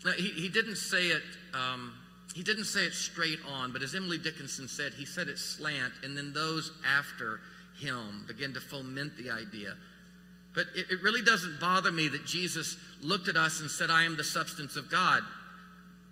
Now, 0.05 0.13
he, 0.13 0.29
he 0.29 0.49
didn't 0.49 0.77
say 0.77 1.09
it. 1.09 1.23
Um, 1.55 1.93
he 2.35 2.43
didn't 2.43 2.65
say 2.65 2.85
it 2.85 2.93
straight 2.93 3.39
on, 3.49 3.73
but 3.73 3.83
as 3.83 3.95
Emily 3.95 4.19
Dickinson 4.19 4.69
said, 4.69 4.93
he 4.93 5.05
said 5.05 5.29
it 5.29 5.39
slant, 5.39 5.93
and 6.03 6.17
then 6.17 6.33
those 6.33 6.73
after 6.87 7.41
him 7.81 8.25
began 8.27 8.53
to 8.55 8.61
foment 8.61 9.17
the 9.17 9.31
idea. 9.31 9.75
But 10.55 10.67
it, 10.75 10.87
it 10.91 11.03
really 11.03 11.23
doesn't 11.23 11.61
bother 11.61 11.93
me 11.93 12.09
that 12.09 12.27
Jesus 12.27 12.77
looked 13.03 13.29
at 13.29 13.37
us 13.37 13.61
and 13.61 13.71
said, 13.71 13.91
I 13.91 14.05
am 14.05 14.17
the 14.17 14.25
substance 14.25 14.77
of 14.77 14.91
God. 14.91 15.23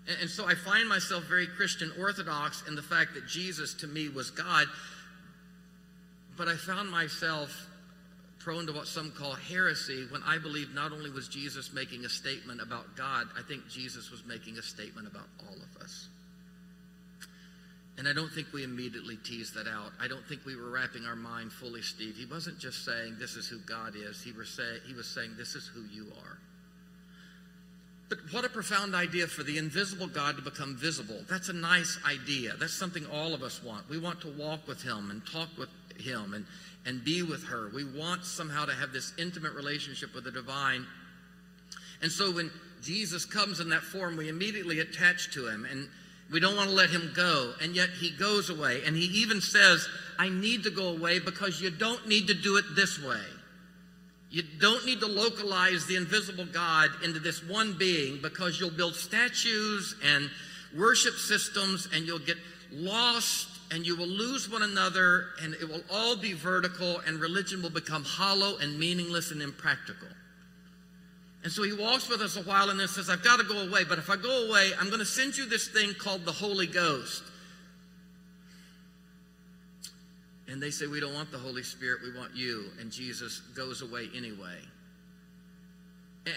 And, 0.09 0.17
and 0.23 0.31
so 0.31 0.47
I 0.47 0.55
find 0.55 0.89
myself 0.89 1.25
very 1.25 1.47
Christian 1.47 1.93
Orthodox 1.99 2.63
in 2.69 2.75
the 2.75 2.83
fact 2.83 3.15
that 3.15 3.27
Jesus 3.27 3.75
to 3.75 3.87
me 3.87 4.09
was 4.09 4.31
God. 4.31 4.67
But 6.37 6.49
I 6.49 6.57
found 6.57 6.91
myself 6.91 7.69
prone 8.47 8.65
to 8.65 8.73
what 8.73 8.87
some 8.87 9.11
call 9.11 9.35
heresy 9.35 10.07
when 10.11 10.23
I 10.23 10.39
believe 10.39 10.73
not 10.73 10.93
only 10.93 11.11
was 11.11 11.27
Jesus 11.27 11.73
making 11.73 12.05
a 12.05 12.09
statement 12.09 12.63
about 12.63 12.97
God, 12.97 13.27
I 13.37 13.43
think 13.43 13.69
Jesus 13.69 14.13
was 14.13 14.25
making 14.25 14.57
a 14.57 14.63
statement 14.63 15.09
about 15.09 15.27
all 15.41 15.57
of 15.57 15.83
us. 15.83 16.07
And 17.99 18.07
I 18.07 18.13
don't 18.13 18.31
think 18.31 18.47
we 18.53 18.63
immediately 18.63 19.17
teased 19.25 19.55
that 19.57 19.67
out. 19.67 19.91
I 20.01 20.07
don't 20.07 20.25
think 20.29 20.47
we 20.47 20.55
were 20.55 20.71
wrapping 20.71 21.07
our 21.07 21.17
mind 21.17 21.51
fully, 21.51 21.83
Steve. 21.83 22.15
He 22.17 22.25
wasn't 22.25 22.61
just 22.61 22.85
saying 22.85 23.17
this 23.19 23.35
is 23.35 23.49
who 23.49 23.59
God 23.67 23.95
is. 23.97 24.23
He 24.23 24.31
was, 24.31 24.49
say, 24.49 24.79
he 24.87 24.95
was 24.95 25.09
saying 25.09 25.31
this 25.37 25.57
is 25.57 25.67
who 25.67 25.83
you 25.93 26.07
are. 26.23 26.39
But 28.09 28.19
what 28.31 28.45
a 28.45 28.49
profound 28.49 28.95
idea 28.95 29.27
for 29.27 29.43
the 29.43 29.59
invisible 29.59 30.07
God 30.07 30.37
to 30.37 30.43
become 30.43 30.77
visible. 30.77 31.21
That's 31.29 31.49
a 31.49 31.53
nice 31.53 31.99
idea. 32.09 32.53
That's 32.61 32.73
something 32.73 33.07
all 33.07 33.35
of 33.35 33.43
us 33.43 33.61
want. 33.65 33.91
We 33.91 33.99
want 33.99 34.21
to 34.21 34.31
walk 34.39 34.69
with 34.69 34.83
him 34.83 35.11
and 35.11 35.27
talk 35.27 35.49
with 35.59 35.69
him 36.01 36.35
and, 36.35 36.47
and 36.85 37.05
be 37.05 37.23
with 37.23 37.45
her. 37.45 37.71
We 37.75 37.85
want 37.85 38.25
somehow 38.25 38.65
to 38.65 38.73
have 38.73 38.93
this 38.93 39.13
intimate 39.19 39.55
relationship 39.55 40.15
with 40.15 40.25
the 40.25 40.31
divine. 40.31 40.87
And 42.03 42.11
so 42.11 42.31
when 42.31 42.51
Jesus 42.83 43.25
comes 43.25 43.61
in 43.61 43.69
that 43.71 43.83
form, 43.83 44.17
we 44.17 44.29
immediately 44.29 44.81
attach 44.81 45.33
to 45.35 45.47
him 45.47 45.67
and 45.71 45.89
we 46.31 46.41
don't 46.41 46.57
want 46.57 46.71
to 46.71 46.75
let 46.75 46.91
him 46.91 47.13
go. 47.15 47.55
And 47.63 47.75
yet 47.75 47.91
he 47.91 48.11
goes 48.11 48.51
away. 48.51 48.83
And 48.85 48.97
he 48.97 49.05
even 49.21 49.41
says, 49.41 49.89
I 50.19 50.29
need 50.29 50.65
to 50.65 50.71
go 50.71 50.89
away 50.89 51.19
because 51.19 51.61
you 51.61 51.71
don't 51.71 52.07
need 52.09 52.27
to 52.29 52.35
do 52.35 52.57
it 52.57 52.65
this 52.75 53.03
way. 53.03 53.23
You 54.31 54.43
don't 54.59 54.85
need 54.85 55.01
to 55.01 55.07
localize 55.07 55.87
the 55.87 55.97
invisible 55.97 56.47
God 56.47 56.91
into 57.05 57.21
this 57.21 57.45
one 57.45 57.77
being 57.79 58.21
because 58.21 58.59
you'll 58.59 58.71
build 58.71 58.97
statues 58.97 59.95
and 60.05 60.29
worship 60.77 61.15
systems 61.15 61.89
and 61.95 62.07
you'll 62.07 62.19
get 62.19 62.37
lost 62.73 63.49
and 63.71 63.87
you 63.87 63.97
will 63.97 64.07
lose 64.07 64.51
one 64.51 64.63
another, 64.63 65.27
and 65.43 65.55
it 65.55 65.69
will 65.69 65.83
all 65.91 66.17
be 66.17 66.33
vertical, 66.33 67.01
and 67.07 67.21
religion 67.21 67.63
will 67.63 67.71
become 67.71 68.05
hollow 68.05 68.59
and 68.59 68.79
meaningless 68.79 69.33
and 69.33 69.43
impractical. 69.43 70.09
And 71.43 71.53
so 71.53 71.63
he 71.63 71.73
walks 71.73 72.09
with 72.09 72.21
us 72.21 72.37
a 72.37 72.43
while 72.43 72.71
and 72.71 72.81
then 72.81 72.89
says, 72.89 73.09
I've 73.09 73.23
got 73.23 73.39
to 73.39 73.45
go 73.45 73.69
away, 73.69 73.85
but 73.85 73.99
if 73.99 74.11
I 74.11 74.17
go 74.17 74.49
away, 74.49 74.71
I'm 74.81 74.87
going 74.87 74.99
to 74.99 75.05
send 75.05 75.37
you 75.37 75.49
this 75.49 75.69
thing 75.69 75.95
called 75.95 76.25
the 76.25 76.33
Holy 76.33 76.67
Ghost. 76.67 77.23
And 80.49 80.63
they 80.63 80.71
say, 80.71 80.87
We 80.87 81.01
don't 81.01 81.15
want 81.15 81.31
the 81.31 81.39
Holy 81.39 81.63
Spirit, 81.63 82.01
we 82.03 82.17
want 82.19 82.35
you. 82.35 82.67
And 82.81 82.91
Jesus 82.91 83.41
goes 83.55 83.83
away 83.83 84.09
anyway. 84.15 84.59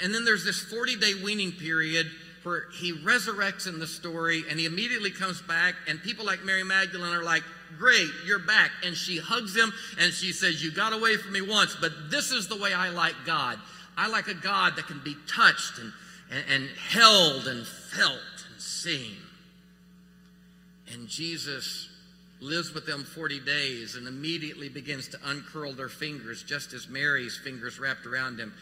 And 0.04 0.14
then 0.14 0.26
there's 0.26 0.46
this 0.46 0.62
40 0.62 0.98
day 0.98 1.14
weaning 1.24 1.52
period 1.52 2.08
where 2.44 2.66
he 2.80 2.94
resurrects 2.94 3.68
in 3.68 3.80
the 3.80 3.88
story 3.88 4.44
and 4.50 4.60
he 4.60 4.66
immediately 4.66 5.12
comes 5.12 5.42
back, 5.42 5.76
and 5.88 6.02
people 6.02 6.26
like 6.26 6.44
Mary 6.44 6.64
Magdalene 6.64 7.14
are 7.14 7.24
like, 7.24 7.44
Great, 7.78 8.10
you're 8.26 8.40
back. 8.40 8.72
And 8.84 8.96
she 8.96 9.18
hugs 9.18 9.56
him 9.56 9.72
and 10.00 10.12
she 10.12 10.32
says, 10.32 10.64
You 10.64 10.72
got 10.72 10.94
away 10.94 11.18
from 11.18 11.34
me 11.34 11.42
once, 11.42 11.76
but 11.80 12.10
this 12.10 12.32
is 12.32 12.48
the 12.48 12.58
way 12.58 12.74
I 12.74 12.90
like 12.90 13.16
God. 13.26 13.60
I 13.96 14.08
like 14.08 14.28
a 14.28 14.34
God 14.34 14.76
that 14.76 14.88
can 14.88 15.02
be 15.04 15.16
touched 15.28 15.78
and, 15.78 15.94
and, 16.32 16.44
and 16.50 16.70
held 16.78 17.48
and 17.48 17.68
felt 17.68 18.46
and 18.52 18.62
seen. 18.62 19.18
And 20.92 21.08
Jesus 21.08 21.90
lives 22.42 22.74
with 22.74 22.86
them 22.86 23.04
40 23.04 23.42
days 23.42 23.96
and 23.96 24.08
immediately 24.08 24.70
begins 24.70 25.10
to 25.10 25.20
uncurl 25.26 25.74
their 25.74 25.90
fingers, 25.90 26.42
just 26.42 26.74
as 26.74 26.88
Mary's 26.88 27.38
fingers 27.38 27.80
wrapped 27.80 28.06
around 28.06 28.40
him. 28.40 28.54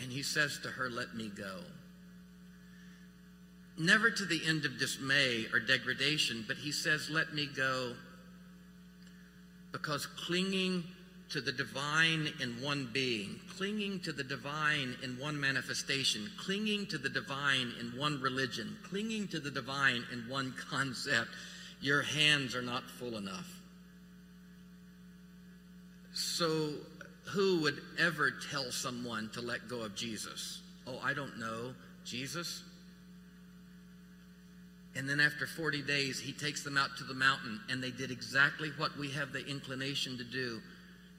And 0.00 0.10
he 0.10 0.22
says 0.22 0.58
to 0.62 0.68
her, 0.68 0.90
Let 0.90 1.14
me 1.14 1.28
go. 1.28 1.60
Never 3.76 4.10
to 4.10 4.24
the 4.24 4.40
end 4.46 4.64
of 4.64 4.78
dismay 4.78 5.46
or 5.52 5.58
degradation, 5.58 6.44
but 6.46 6.56
he 6.56 6.70
says, 6.70 7.10
Let 7.10 7.34
me 7.34 7.46
go. 7.46 7.94
Because 9.72 10.06
clinging 10.06 10.84
to 11.30 11.40
the 11.40 11.50
divine 11.50 12.32
in 12.40 12.62
one 12.62 12.88
being, 12.92 13.40
clinging 13.56 13.98
to 14.00 14.12
the 14.12 14.22
divine 14.22 14.94
in 15.02 15.18
one 15.18 15.40
manifestation, 15.40 16.30
clinging 16.38 16.86
to 16.86 16.98
the 16.98 17.08
divine 17.08 17.72
in 17.80 17.98
one 17.98 18.20
religion, 18.20 18.76
clinging 18.84 19.26
to 19.28 19.40
the 19.40 19.50
divine 19.50 20.04
in 20.12 20.28
one 20.28 20.54
concept, 20.70 21.30
your 21.80 22.02
hands 22.02 22.54
are 22.54 22.62
not 22.62 22.84
full 22.84 23.16
enough. 23.16 23.60
So, 26.12 26.70
who 27.24 27.62
would 27.62 27.80
ever 27.98 28.30
tell 28.52 28.70
someone 28.70 29.28
to 29.34 29.40
let 29.40 29.68
go 29.68 29.82
of 29.82 29.96
Jesus? 29.96 30.62
Oh, 30.86 31.00
I 31.02 31.14
don't 31.14 31.38
know. 31.38 31.74
Jesus? 32.04 32.62
And 34.96 35.08
then 35.08 35.18
after 35.18 35.46
40 35.46 35.82
days, 35.82 36.20
he 36.20 36.32
takes 36.32 36.62
them 36.62 36.76
out 36.76 36.96
to 36.98 37.04
the 37.04 37.14
mountain, 37.14 37.60
and 37.68 37.82
they 37.82 37.90
did 37.90 38.10
exactly 38.10 38.70
what 38.76 38.96
we 38.96 39.10
have 39.10 39.32
the 39.32 39.44
inclination 39.44 40.16
to 40.18 40.24
do. 40.24 40.60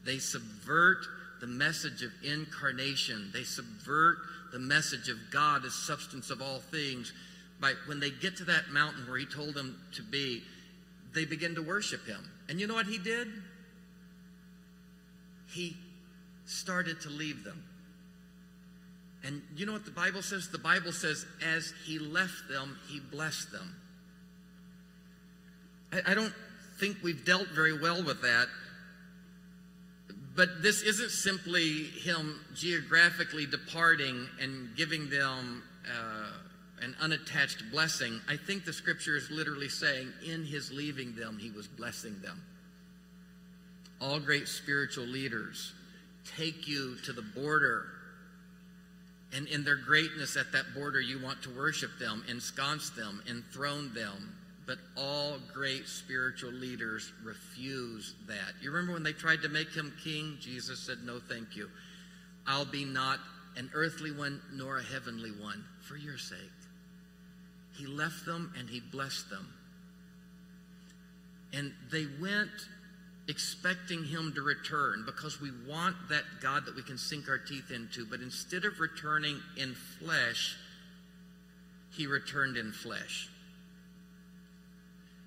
They 0.06 0.18
subvert 0.18 1.06
the 1.42 1.48
message 1.48 2.02
of 2.02 2.12
incarnation, 2.24 3.30
they 3.34 3.44
subvert 3.44 4.18
the 4.54 4.60
message 4.60 5.10
of 5.10 5.18
God 5.32 5.66
as 5.66 5.74
substance 5.74 6.30
of 6.30 6.42
all 6.42 6.60
things. 6.60 7.12
By 7.60 7.74
when 7.88 8.00
they 8.00 8.10
get 8.10 8.38
to 8.38 8.46
that 8.46 8.70
mountain 8.70 9.08
where 9.08 9.18
he 9.18 9.26
told 9.26 9.54
them 9.54 9.78
to 9.96 10.02
be, 10.02 10.44
they 11.14 11.26
begin 11.26 11.56
to 11.56 11.62
worship 11.62 12.06
him. 12.06 12.30
And 12.48 12.60
you 12.60 12.68
know 12.68 12.74
what 12.74 12.86
he 12.86 12.98
did? 12.98 13.28
He 15.50 15.76
started 16.46 17.02
to 17.02 17.10
leave 17.10 17.44
them. 17.44 17.64
And 19.26 19.42
you 19.58 19.66
know 19.66 19.74
what 19.74 19.86
the 19.86 19.92
Bible 19.92 20.22
says? 20.22 20.50
The 20.50 20.60
Bible 20.60 20.92
says, 20.92 21.26
as 21.44 21.74
he 21.86 21.98
left 21.98 22.48
them, 22.48 22.78
he 22.88 23.00
blessed 23.00 23.52
them. 23.52 23.76
I, 25.92 26.12
I 26.12 26.14
don't 26.14 26.34
think 26.80 26.98
we've 27.04 27.26
dealt 27.26 27.48
very 27.48 27.78
well 27.78 28.04
with 28.04 28.22
that. 28.22 28.48
But 30.36 30.62
this 30.62 30.82
isn't 30.82 31.12
simply 31.12 31.84
him 31.84 32.40
geographically 32.54 33.46
departing 33.46 34.28
and 34.40 34.76
giving 34.76 35.10
them 35.10 35.64
uh, 35.90 36.84
an 36.84 36.96
unattached 37.00 37.64
blessing. 37.72 38.20
I 38.28 38.36
think 38.36 38.66
the 38.66 38.74
scripture 38.74 39.16
is 39.16 39.32
literally 39.32 39.70
saying, 39.70 40.12
in 40.26 40.44
his 40.44 40.72
leaving 40.72 41.16
them, 41.16 41.38
he 41.40 41.52
was 41.52 41.68
blessing 41.68 42.20
them. 42.22 42.44
All 44.02 44.20
great 44.20 44.48
spiritual 44.50 45.06
leaders 45.06 45.74
take 46.38 46.68
you 46.68 46.98
to 47.06 47.14
the 47.14 47.22
border. 47.22 47.88
And 49.36 49.48
in 49.48 49.64
their 49.64 49.76
greatness 49.76 50.38
at 50.38 50.52
that 50.54 50.74
border, 50.74 51.02
you 51.02 51.22
want 51.22 51.42
to 51.44 51.50
worship 51.50 52.00
them, 52.00 52.24
ensconce 52.30 52.90
them, 52.92 53.22
enthrone 53.30 53.94
them. 53.94 54.34
But 54.66 54.78
all 54.96 55.38
great 55.54 55.88
spiritual 55.88 56.52
leaders 56.52 57.12
refuse 57.24 58.16
that. 58.28 58.54
You 58.62 58.72
remember 58.72 58.94
when 58.94 59.04
they 59.04 59.14
tried 59.14 59.42
to 59.42 59.50
make 59.50 59.72
him 59.72 59.94
king? 60.04 60.38
Jesus 60.40 60.80
said, 60.80 61.00
No, 61.04 61.20
thank 61.20 61.56
you. 61.56 61.70
I'll 62.48 62.66
be 62.66 62.86
not 62.86 63.20
an 63.58 63.70
earthly 63.74 64.12
one 64.12 64.42
nor 64.54 64.78
a 64.78 64.84
heavenly 64.84 65.32
one 65.32 65.64
for 65.82 65.98
your 65.98 66.18
sake. 66.18 66.40
He 67.78 67.86
left 67.86 68.26
them 68.26 68.54
and 68.58 68.70
he 68.70 68.80
blessed 68.80 69.30
them. 69.30 69.48
And 71.54 71.74
they 71.92 72.08
went 72.22 72.52
expecting 73.28 74.04
him 74.04 74.34
to 74.36 74.42
return 74.42 75.04
because 75.06 75.42
we 75.42 75.50
want 75.68 75.96
that 76.10 76.24
God 76.42 76.66
that 76.66 76.76
we 76.76 76.84
can 76.84 76.98
sink 76.98 77.28
our 77.28 77.38
teeth 77.38 77.72
into. 77.72 78.06
But 78.06 78.22
instead 78.22 78.66
of 78.66 78.80
returning 78.80 79.40
in 79.58 79.76
flesh, 80.00 80.56
he 81.96 82.08
returned 82.08 82.58
in 82.58 82.72
flesh. 82.72 83.30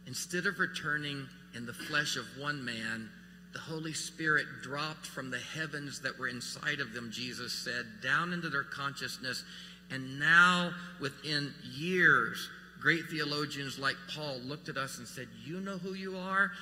Instead 0.07 0.47
of 0.47 0.59
returning 0.59 1.27
in 1.55 1.67
the 1.67 1.73
flesh 1.73 2.17
of 2.17 2.25
one 2.39 2.65
man, 2.65 3.11
the 3.53 3.59
Holy 3.59 3.93
Spirit 3.93 4.47
dropped 4.63 5.07
from 5.07 5.31
the 5.31 5.39
heavens 5.39 6.01
that 6.03 6.19
were 6.19 6.29
inside 6.29 6.81
of 6.81 6.93
them, 6.93 7.11
Jesus 7.13 7.53
said, 7.53 7.87
down 8.03 8.33
into 8.33 8.49
their 8.49 8.63
consciousness. 8.63 9.45
And 9.91 10.21
now, 10.21 10.71
within 11.01 11.53
years, 11.75 12.49
great 12.81 13.07
theologians 13.11 13.79
like 13.79 13.97
Paul 14.15 14.39
looked 14.41 14.69
at 14.69 14.77
us 14.77 14.99
and 14.99 15.09
said, 15.09 15.29
You 15.45 15.61
know 15.61 15.79
who 15.79 15.95
you 15.95 16.17
are? 16.17 16.53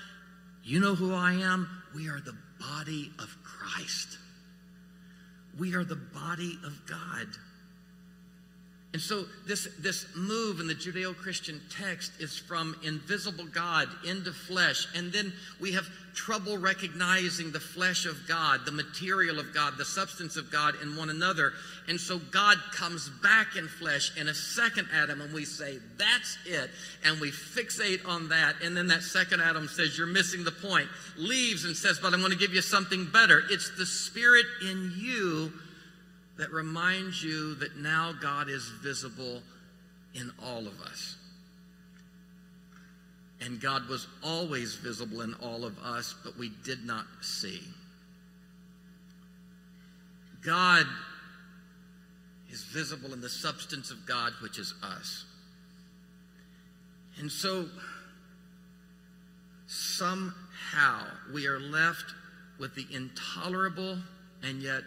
You 0.67 0.81
know 0.81 0.97
who 0.97 1.15
I 1.15 1.35
am? 1.35 1.69
We 1.95 2.09
are 2.09 2.19
the 2.19 2.37
body 2.59 3.13
of 3.21 3.37
Christ. 3.45 4.19
We 5.57 5.77
are 5.77 5.85
the 5.85 5.95
body 5.95 6.59
of 6.65 6.85
God. 6.87 7.29
And 8.97 9.03
so 9.03 9.27
this, 9.47 9.69
this 9.79 10.07
move 10.17 10.59
in 10.59 10.67
the 10.67 10.75
Judeo-Christian 10.75 11.61
text 11.69 12.13
is 12.19 12.39
from 12.39 12.75
invisible 12.83 13.45
God 13.45 13.89
into 14.09 14.33
flesh. 14.33 14.87
And 14.97 15.13
then 15.13 15.35
we 15.61 15.73
have 15.73 15.87
trouble 16.15 16.57
recognizing 16.57 17.53
the 17.53 17.61
flesh 17.61 18.07
of 18.07 18.17
God, 18.27 18.65
the 18.65 18.73
material 18.73 19.39
of 19.39 19.53
God, 19.53 19.75
the 19.77 19.85
substance 19.85 20.39
of 20.39 20.51
God 20.51 20.77
in 20.81 20.97
one 20.97 21.11
another. 21.11 21.53
And 21.91 22.01
so 22.01 22.19
God 22.31 22.57
comes 22.73 23.11
back 23.23 23.57
in 23.57 23.69
flesh 23.69 24.19
in 24.19 24.29
a 24.29 24.35
second 24.35 24.89
Adam, 24.95 25.21
and 25.21 25.31
we 25.35 25.45
say, 25.45 25.77
that's 25.99 26.39
it. 26.47 26.71
And 27.05 27.21
we 27.21 27.31
fixate 27.31 28.01
on 28.09 28.31
that. 28.31 28.55
And 28.63 28.75
then 28.75 28.87
that 28.87 29.03
second 29.03 29.43
Adam 29.43 29.69
says, 29.69 29.99
You're 29.99 30.07
missing 30.07 30.43
the 30.43 30.53
point. 30.53 30.89
Leaves 31.19 31.67
and 31.67 31.77
says, 31.77 31.99
But 32.01 32.15
I'm 32.15 32.21
going 32.21 32.33
to 32.33 32.39
give 32.39 32.55
you 32.55 32.63
something 32.63 33.05
better. 33.13 33.43
It's 33.51 33.77
the 33.77 33.85
spirit 33.85 34.47
in 34.63 34.95
you 34.97 35.53
that 36.37 36.53
reminds 36.53 37.23
you 37.23 37.55
that 37.57 37.77
now 37.77 38.13
God 38.21 38.49
is 38.49 38.69
visible 38.83 39.43
in 40.15 40.31
all 40.43 40.67
of 40.67 40.81
us. 40.81 41.17
And 43.41 43.61
God 43.61 43.89
was 43.89 44.07
always 44.25 44.75
visible 44.77 45.21
in 45.21 45.35
all 45.35 45.65
of 45.65 45.79
us, 45.79 46.15
but 46.25 46.39
we 46.39 46.51
did 46.65 46.85
not 46.85 47.07
see. 47.21 47.61
God 50.43 50.87
is 52.51 52.63
visible 52.63 53.13
in 53.13 53.21
the 53.21 53.29
substance 53.29 53.91
of 53.91 54.07
God, 54.07 54.33
which 54.41 54.59
is 54.59 54.75
us. 54.83 55.25
And 57.19 57.31
so, 57.31 57.67
somehow, 59.67 61.05
we 61.33 61.47
are 61.47 61.61
left 61.61 62.15
with 62.59 62.75
the 62.75 62.87
intolerable 62.91 63.99
and 64.43 64.63
yet 64.63 64.83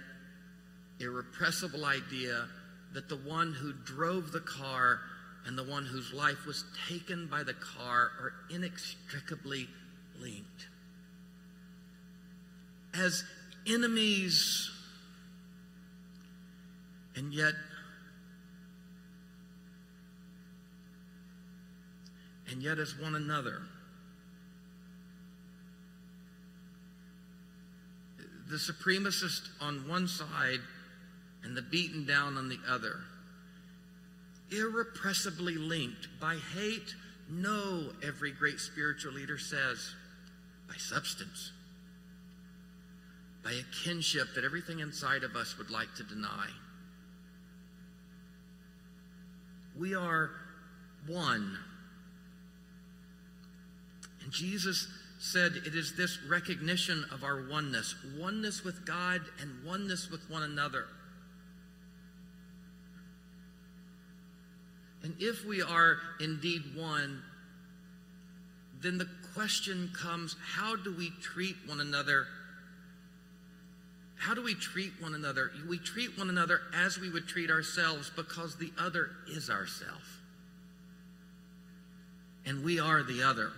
irrepressible 1.00 1.86
idea 1.86 2.48
that 2.94 3.08
the 3.10 3.18
one 3.18 3.54
who 3.54 3.74
drove 3.86 4.32
the 4.32 4.40
car 4.40 5.00
and 5.46 5.58
the 5.58 5.64
one 5.64 5.86
whose 5.86 6.14
life 6.14 6.46
was 6.46 6.66
taken 6.88 7.28
by 7.28 7.44
the 7.44 7.54
car 7.54 8.12
are 8.20 8.34
inextricably 8.50 9.68
linked. 10.20 10.68
As 12.94 13.24
enemies, 13.68 14.70
and 17.16 17.34
yet, 17.34 17.54
and 22.52 22.62
yet 22.62 22.80
as 22.80 22.98
one 22.98 23.16
another. 23.16 23.62
The 28.50 28.58
supremacist 28.58 29.50
on 29.62 29.88
one 29.88 30.08
side 30.08 30.60
and 31.43 31.56
the 31.56 31.62
beaten 31.62 32.06
down 32.06 32.38
on 32.38 32.49
the 32.49 32.60
other. 32.67 33.02
Irrepressibly 34.52 35.56
linked 35.56 36.08
by 36.19 36.38
hate? 36.56 36.95
No, 37.30 37.91
every 38.04 38.32
great 38.32 38.60
spiritual 38.60 39.13
leader 39.13 39.38
says, 39.38 39.93
by 40.67 40.75
substance, 40.78 41.52
by 43.43 43.52
a 43.52 43.84
kinship 43.84 44.28
that 44.36 44.43
everything 44.43 44.80
inside 44.80 45.23
of 45.23 45.36
us 45.36 45.58
would 45.58 45.69
like 45.69 45.93
to 45.95 46.04
deny. 46.04 46.47
We 49.78 49.95
are 49.95 50.32
one. 51.08 51.58
And 54.23 54.32
Jesus 54.32 54.88
said 55.19 55.54
it 55.65 55.75
is 55.75 55.95
this 55.95 56.17
recognition 56.30 57.06
of 57.12 57.23
our 57.23 57.47
oneness 57.49 57.95
oneness 58.17 58.63
with 58.63 58.86
God 58.86 59.21
and 59.41 59.63
oneness 59.65 60.10
with 60.10 60.30
one 60.30 60.43
another. 60.43 60.86
And 65.04 65.16
if 65.20 65.46
we 65.46 65.62
are 65.62 65.98
indeed 66.20 66.62
one, 66.76 67.22
then 68.82 68.98
the 68.98 69.08
question 69.34 69.92
comes 69.94 70.36
how 70.56 70.76
do 70.76 70.94
we 70.96 71.12
treat 71.22 71.56
one 71.66 71.80
another? 71.80 72.26
How 74.18 74.34
do 74.34 74.44
we 74.44 74.54
treat 74.54 74.92
one 75.00 75.16
another? 75.16 75.52
We 75.68 75.78
treat 75.78 76.18
one 76.18 76.30
another 76.30 76.60
as 76.76 77.00
we 77.00 77.10
would 77.10 77.28
treat 77.28 77.50
ourselves 77.50 78.12
because 78.14 78.58
the 78.58 78.72
other 78.78 79.12
is 79.28 79.50
ourself. 79.50 80.20
And 82.46 82.64
we 82.64 82.80
are 82.80 83.02
the 83.02 83.24
other. 83.24 83.52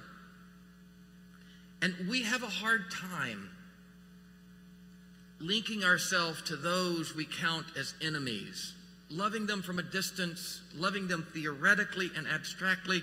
And 1.82 1.96
we 2.08 2.24
have 2.24 2.44
a 2.44 2.48
hard 2.48 2.92
time 2.92 3.50
linking 5.40 5.84
ourselves 5.84 6.44
to 6.44 6.56
those 6.56 7.16
we 7.16 7.26
count 7.26 7.66
as 7.76 7.96
enemies, 8.02 8.74
loving 9.12 9.46
them 9.46 9.62
from 9.62 9.80
a 9.80 9.84
distance, 9.84 10.62
loving 10.76 11.08
them 11.08 11.26
theoretically 11.34 12.10
and 12.16 12.28
abstractly, 12.28 13.02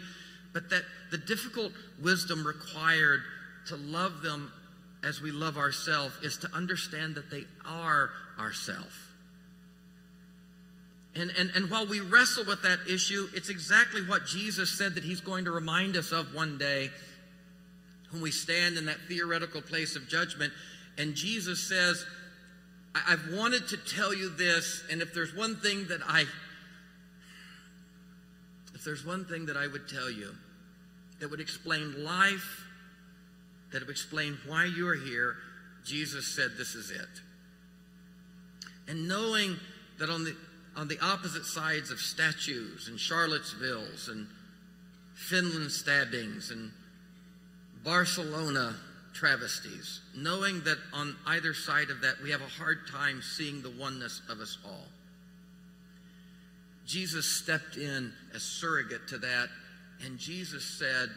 but 0.53 0.71
that 0.71 0.83
the 1.11 1.19
difficult 1.19 1.73
wisdom 2.03 2.47
required 2.47 3.21
to 3.67 3.77
love 3.77 4.23
them 4.23 4.51
as 5.05 5.21
we 5.21 5.31
love 5.31 5.57
ourselves 5.57 6.15
is 6.23 6.39
to 6.39 6.49
understand 6.55 7.15
that 7.15 7.31
they 7.31 7.45
are 7.67 8.11
ourself. 8.39 9.09
And, 11.15 11.33
and, 11.39 11.51
and 11.55 11.71
while 11.71 11.87
we 11.87 12.01
wrestle 12.01 12.45
with 12.45 12.63
that 12.63 12.79
issue, 12.89 13.29
it's 13.35 13.49
exactly 13.49 14.03
what 14.03 14.27
Jesus 14.27 14.71
said 14.71 14.95
that 14.95 15.05
he's 15.05 15.21
going 15.21 15.45
to 15.47 15.51
remind 15.51 15.97
us 15.97 16.13
of 16.13 16.35
one 16.35 16.59
day 16.59 16.91
when 18.11 18.23
we 18.23 18.31
stand 18.31 18.77
in 18.77 18.87
that 18.87 18.99
theoretical 19.09 19.61
place 19.61 19.97
of 19.97 20.09
judgment. 20.09 20.53
And 20.97 21.15
Jesus 21.15 21.61
says, 21.61 22.05
I've 23.07 23.33
wanted 23.33 23.69
to 23.69 23.77
tell 23.77 24.15
you 24.15 24.31
this, 24.31 24.83
and 24.91 25.03
if 25.03 25.15
there's 25.15 25.35
one 25.35 25.57
thing 25.57 25.87
that 25.89 26.01
I 26.07 26.25
if 28.75 28.85
there's 28.85 29.05
one 29.05 29.25
thing 29.25 29.47
that 29.47 29.57
I 29.57 29.67
would 29.67 29.89
tell 29.89 30.09
you 30.09 30.35
that 31.19 31.29
would 31.29 31.41
explain 31.41 32.05
life, 32.05 32.65
that 33.73 33.81
would 33.81 33.91
explain 33.91 34.39
why 34.47 34.67
you 34.67 34.89
are 34.89 34.95
here, 34.95 35.35
Jesus 35.85 36.29
said 36.29 36.53
this 36.57 36.77
is 36.77 36.93
it. 36.93 37.09
And 38.87 39.09
knowing 39.09 39.57
that 39.99 40.09
on 40.09 40.25
the 40.25 40.37
on 40.77 40.87
the 40.87 40.99
opposite 41.01 41.45
sides 41.45 41.91
of 41.91 41.99
statues 41.99 42.87
and 42.89 43.01
Charlottesville's 43.01 44.09
and 44.09 44.29
Finland 45.17 45.73
stabbings 45.73 46.53
and 46.53 46.71
Barcelona 47.83 48.77
travesties, 49.19 50.01
knowing 50.15 50.61
that 50.63 50.79
on 50.93 51.17
either 51.27 51.53
side 51.53 51.91
of 51.91 52.01
that 52.03 52.15
we 52.23 52.31
have 52.31 52.41
a 52.41 52.63
hard 52.63 52.87
time 52.91 53.21
seeing 53.21 53.63
the 53.63 53.71
oneness 53.71 54.23
of 54.29 54.39
us 54.41 54.59
all. 54.65 54.87
Jesus 56.87 57.27
stepped 57.27 57.77
in 57.77 58.13
as 58.35 58.43
surrogate 58.43 59.09
to 59.09 59.19
that, 59.19 59.49
and 60.05 60.19
Jesus 60.19 60.65
said, 60.65 61.09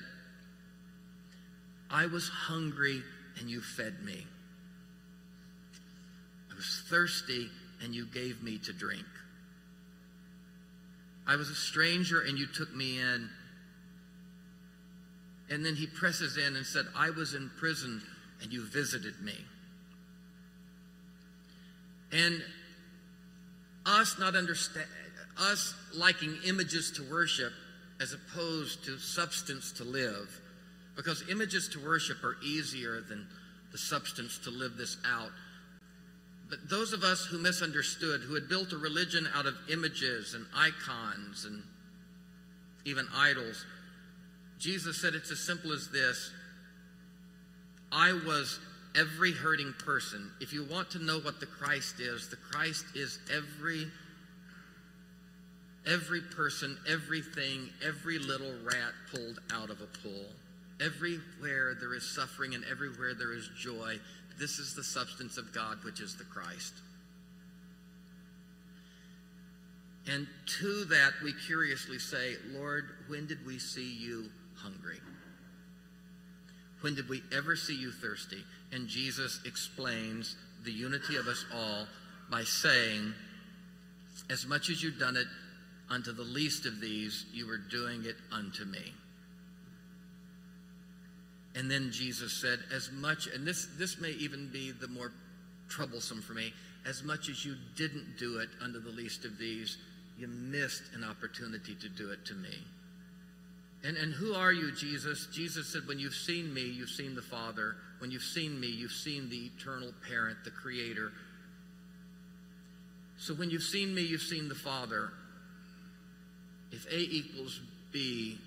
I 1.90 2.08
was 2.08 2.28
hungry 2.28 3.04
and 3.40 3.50
you 3.50 3.62
fed 3.62 4.04
me. 4.04 4.26
I 6.52 6.56
was 6.56 6.84
thirsty 6.90 7.50
and 7.84 7.94
you 7.94 8.06
gave 8.06 8.42
me 8.42 8.58
to 8.60 8.74
drink. 8.74 9.06
I 11.28 11.36
was 11.36 11.50
a 11.50 11.56
stranger 11.56 12.22
and 12.22 12.38
you 12.38 12.48
took 12.48 12.74
me 12.74 13.00
in 13.00 13.30
and 15.52 15.66
then 15.66 15.76
he 15.76 15.86
presses 15.86 16.38
in 16.38 16.56
and 16.56 16.66
said, 16.66 16.86
I 16.96 17.10
was 17.10 17.34
in 17.34 17.52
prison 17.60 18.02
and 18.42 18.54
you 18.54 18.64
visited 18.64 19.22
me. 19.22 19.36
And 22.14 22.42
us 23.86 24.18
not 24.18 24.36
understand, 24.36 24.88
us 25.38 25.76
liking 25.94 26.38
images 26.46 26.92
to 26.92 27.04
worship 27.04 27.52
as 28.00 28.14
opposed 28.14 28.86
to 28.86 28.98
substance 28.98 29.74
to 29.74 29.84
live, 29.84 30.42
because 30.96 31.24
images 31.30 31.68
to 31.70 31.80
worship 31.86 32.24
are 32.24 32.38
easier 32.44 33.02
than 33.02 33.28
the 33.72 33.78
substance 33.78 34.38
to 34.40 34.50
live 34.50 34.78
this 34.78 34.98
out. 35.06 35.32
But 36.50 36.70
those 36.70 36.94
of 36.94 37.04
us 37.04 37.26
who 37.26 37.38
misunderstood, 37.38 38.22
who 38.22 38.36
had 38.36 38.50
built 38.50 38.72
a 38.74 38.78
religion 38.78 39.28
out 39.36 39.46
of 39.46 39.56
images 39.70 40.34
and 40.34 40.46
icons 40.56 41.46
and 41.46 41.62
even 42.86 43.06
idols, 43.16 43.66
Jesus 44.62 45.02
said 45.02 45.15
it's 45.15 45.32
as 45.32 45.39
simple 45.39 45.74
as 45.74 45.89
this 45.89 46.32
I 47.91 48.13
was 48.13 48.60
every 48.95 49.32
hurting 49.32 49.74
person. 49.80 50.32
If 50.39 50.54
you 50.54 50.63
want 50.63 50.91
to 50.91 51.00
know 51.00 51.19
what 51.19 51.39
the 51.39 51.47
Christ 51.47 52.00
is, 52.00 52.30
the 52.30 52.38
Christ 52.38 52.86
is 52.95 53.19
every 53.34 53.88
every 55.88 56.21
person, 56.21 56.78
everything, 56.88 57.69
every 57.84 58.19
little 58.19 58.54
rat 58.63 58.93
pulled 59.12 59.39
out 59.52 59.71
of 59.71 59.82
a 59.82 59.88
pool. 60.04 60.26
Everywhere 60.80 61.76
there 61.80 61.95
is 61.95 62.08
suffering 62.08 62.54
and 62.54 62.63
everywhere 62.65 63.15
there 63.15 63.34
is 63.34 63.50
joy, 63.58 63.97
this 64.39 64.60
is 64.60 64.76
the 64.76 64.84
substance 64.84 65.38
of 65.38 65.52
God, 65.54 65.84
which 65.84 66.00
is 66.00 66.15
the 66.15 66.24
Christ. 66.24 66.74
And 70.08 70.28
to 70.60 70.86
that, 70.86 71.13
we 71.24 71.34
curiously 71.47 71.97
say, 71.97 72.36
Lord, 72.52 72.89
when 73.08 73.26
did 73.26 73.43
we 73.45 73.58
see 73.58 73.91
you 73.91 74.30
hungry? 74.63 75.00
When 76.82 76.95
did 76.95 77.10
we 77.10 77.21
ever 77.32 77.56
see 77.56 77.76
you 77.76 77.91
thirsty? 77.91 78.43
And 78.71 78.88
Jesus 78.88 79.39
explains 79.45 80.36
the 80.63 80.71
unity 80.71 81.15
of 81.15 81.28
us 81.28 81.45
all 81.54 81.88
by 82.30 82.43
saying, 82.43 83.13
As 84.30 84.45
much 84.45 84.69
as 84.69 84.82
you've 84.82 85.00
done 85.00 85.15
it 85.15 85.28
unto 85.89 86.12
the 86.12 86.24
least 86.24 86.65
of 86.65 86.80
these, 86.80 87.26
you 87.34 87.50
are 87.50 87.58
doing 87.58 88.06
it 88.06 88.15
unto 88.32 88.65
me. 88.65 88.93
And 91.56 91.69
then 91.69 91.91
Jesus 91.91 92.34
said, 92.34 92.60
As 92.74 92.91
much, 92.91 93.28
and 93.28 93.45
this, 93.45 93.67
this 93.78 94.00
may 94.00 94.12
even 94.12 94.50
be 94.52 94.71
the 94.71 94.88
more 94.88 95.12
troublesome 95.67 96.21
for 96.21 96.34
me, 96.34 96.54
as 96.86 97.04
much 97.04 97.30
as 97.30 97.45
you 97.45 97.56
didn't 97.76 98.17
do 98.17 98.39
it 98.39 98.50
unto 98.62 98.80
the 98.80 98.89
least 98.89 99.26
of 99.26 99.38
these, 99.38 99.78
you 100.17 100.28
missed 100.28 100.84
an 100.95 101.04
opportunity 101.04 101.76
to 101.76 101.89
do 101.89 102.12
it 102.12 102.26
to 102.26 102.34
me. 102.36 102.58
And, 103.84 103.98
and 103.98 104.13
who 104.13 104.34
are 104.34 104.54
you, 104.54 104.72
Jesus? 104.72 105.28
Jesus 105.34 105.67
said, 105.67 105.88
When 105.88 105.98
you've 105.98 106.13
seen 106.13 106.54
me, 106.54 106.62
you've 106.62 106.89
seen 106.89 107.15
the 107.15 107.22
Father. 107.22 107.76
When 108.00 108.12
you've 108.12 108.22
seen 108.22 108.60
me, 108.60 108.67
you've 108.67 108.91
seen 108.91 109.30
the 109.30 109.50
eternal 109.56 109.91
parent, 110.08 110.38
the 110.44 110.52
Creator. 110.52 111.12
So 113.17 113.34
when 113.34 113.50
you've 113.50 113.63
seen 113.63 113.94
me, 113.94 114.02
you've 114.02 114.22
seen 114.22 114.50
the 114.50 114.56
Father. 114.56 115.12
If 116.72 116.86
A 116.88 116.98
equals 116.98 117.60
B 117.91 118.38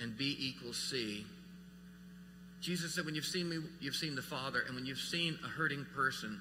and 0.00 0.16
B 0.16 0.36
equals 0.38 0.76
C, 0.78 1.26
Jesus 2.62 2.94
said, 2.94 3.04
When 3.04 3.14
you've 3.14 3.24
seen 3.24 3.48
me, 3.48 3.58
you've 3.80 3.94
seen 3.94 4.14
the 4.14 4.22
Father. 4.22 4.62
And 4.66 4.74
when 4.74 4.86
you've 4.86 4.98
seen 4.98 5.38
a 5.44 5.48
hurting 5.48 5.86
person, 5.94 6.40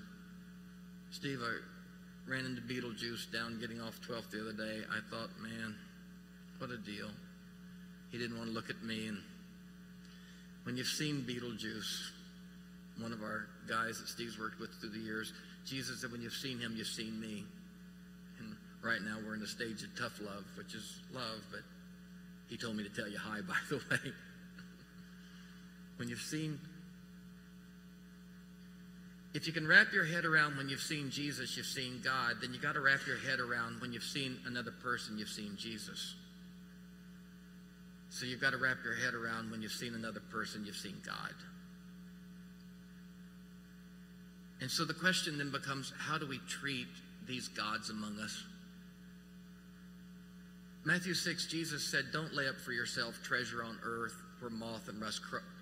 Steve, 1.12 1.40
I 1.44 2.30
ran 2.30 2.46
into 2.46 2.62
Beetlejuice 2.62 3.32
down 3.32 3.60
getting 3.60 3.82
off 3.82 4.00
12th 4.08 4.32
the 4.32 4.42
other 4.42 4.54
day. 4.54 4.84
I 4.90 5.00
thought, 5.10 5.30
man, 5.42 5.76
what 6.58 6.72
a 6.72 6.78
deal. 6.78 7.10
He 8.12 8.18
didn't 8.18 8.38
want 8.38 8.50
to 8.50 8.54
look 8.54 8.70
at 8.70 8.82
me. 8.84 9.08
And 9.08 9.18
when 10.64 10.78
you've 10.78 10.88
seen 10.88 11.26
Beetlejuice, 11.28 12.12
one 13.00 13.12
of 13.12 13.22
our 13.22 13.48
guys 13.68 14.00
that 14.00 14.08
Steve's 14.08 14.40
worked 14.40 14.60
with 14.60 14.72
through 14.80 14.92
the 14.92 15.00
years, 15.00 15.34
Jesus 15.66 16.02
said, 16.02 16.12
when 16.12 16.22
you've 16.22 16.34
seen 16.34 16.60
him, 16.60 16.74
you've 16.76 16.88
seen 16.88 17.20
me. 17.20 17.44
And 18.40 18.56
right 18.82 19.02
now 19.02 19.18
we're 19.26 19.34
in 19.34 19.42
the 19.42 19.48
stage 19.48 19.84
of 19.84 19.90
tough 19.98 20.20
love, 20.22 20.46
which 20.58 20.76
is 20.76 21.00
love, 21.14 21.42
but 21.52 21.62
he 22.50 22.58
told 22.58 22.76
me 22.76 22.84
to 22.84 22.90
tell 22.90 23.08
you 23.08 23.18
hi, 23.18 23.42
by 23.48 23.56
the 23.70 23.78
way. 23.78 24.14
when 25.98 26.08
you've 26.10 26.22
seen, 26.22 26.60
if 29.34 29.48
you 29.48 29.54
can 29.54 29.68
wrap 29.68 29.92
your 29.92 30.06
head 30.06 30.26
around 30.26 30.58
when 30.58 30.70
you've 30.70 30.80
seen 30.80 31.10
Jesus, 31.10 31.58
you've 31.58 31.66
seen 31.66 32.02
God, 32.04 32.38
then 32.42 32.54
you 32.54 32.60
got 32.60 32.74
to 32.74 32.82
wrap 32.82 33.06
your 33.06 33.18
head 33.18 33.40
around 33.40 33.82
when 33.82 33.92
you've 33.92 34.04
seen 34.04 34.38
another 34.46 34.72
person, 34.72 35.18
you've 35.18 35.30
seen 35.30 35.56
Jesus. 35.58 36.16
So 38.16 38.26
you've 38.26 38.40
got 38.40 38.52
to 38.52 38.58
wrap 38.58 38.78
your 38.82 38.96
head 38.96 39.14
around 39.14 39.52
when 39.52 39.62
you've 39.62 39.74
seen 39.74 39.94
another 39.94 40.22
person, 40.32 40.64
you've 40.66 40.78
seen 40.78 40.96
God. 41.06 41.34
And 44.62 44.72
so 44.72 44.86
the 44.86 44.94
question 44.94 45.38
then 45.38 45.52
becomes 45.52 45.92
how 46.00 46.18
do 46.18 46.26
we 46.26 46.40
treat 46.48 46.88
these 47.28 47.50
gods 47.50 47.90
among 47.90 48.18
us? 48.22 48.42
Matthew 50.86 51.14
6, 51.14 51.48
Jesus 51.48 51.84
said, 51.84 52.06
Don't 52.14 52.34
lay 52.34 52.48
up 52.48 52.56
for 52.56 52.72
yourself 52.72 53.20
treasure 53.22 53.66
on 53.66 53.78
earth 53.84 54.16
where 54.40 54.50
moth 54.50 54.88
and 54.88 55.02
rust 55.02 55.20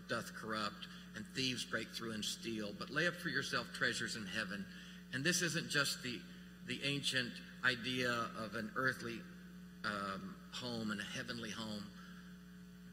doth 0.08 0.32
corrupt 0.36 0.88
and 1.16 1.26
thieves 1.36 1.66
break 1.66 1.88
through 1.90 2.12
and 2.12 2.24
steal, 2.24 2.70
but 2.78 2.92
lay 2.92 3.08
up 3.08 3.16
for 3.16 3.30
yourself 3.30 3.66
treasures 3.74 4.16
in 4.16 4.28
heaven. 4.28 4.64
And 5.12 5.24
this 5.24 5.42
isn't 5.42 5.72
just 5.72 6.04
the, 6.04 6.20
the 6.68 6.80
ancient 6.84 7.32
idea 7.66 8.12
of 8.38 8.54
an 8.54 8.70
earthly 8.76 9.22
um, 9.86 10.36
home 10.52 10.92
and 10.92 11.02
a 11.02 11.18
heavenly 11.18 11.50
home 11.50 11.84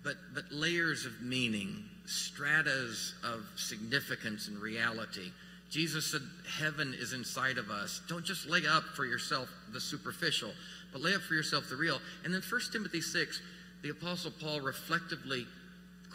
but, 0.02 0.16
but 0.34 0.44
layers 0.50 1.06
of 1.06 1.20
meaning, 1.20 1.84
stratas 2.06 3.14
of 3.24 3.46
significance 3.56 4.48
and 4.48 4.58
reality. 4.58 5.30
Jesus 5.70 6.06
said, 6.10 6.22
Heaven 6.58 6.94
is 6.98 7.12
inside 7.12 7.58
of 7.58 7.70
us. 7.70 8.00
Don't 8.08 8.24
just 8.24 8.48
lay 8.48 8.62
up 8.66 8.82
for 8.96 9.04
yourself 9.04 9.48
the 9.72 9.80
superficial, 9.80 10.50
but 10.92 11.00
lay 11.00 11.14
up 11.14 11.22
for 11.22 11.34
yourself 11.34 11.68
the 11.68 11.76
real. 11.76 12.00
And 12.24 12.34
then 12.34 12.42
1 12.48 12.60
Timothy 12.72 13.00
6, 13.00 13.40
the 13.82 13.90
Apostle 13.90 14.32
Paul 14.40 14.60
reflectively 14.60 15.46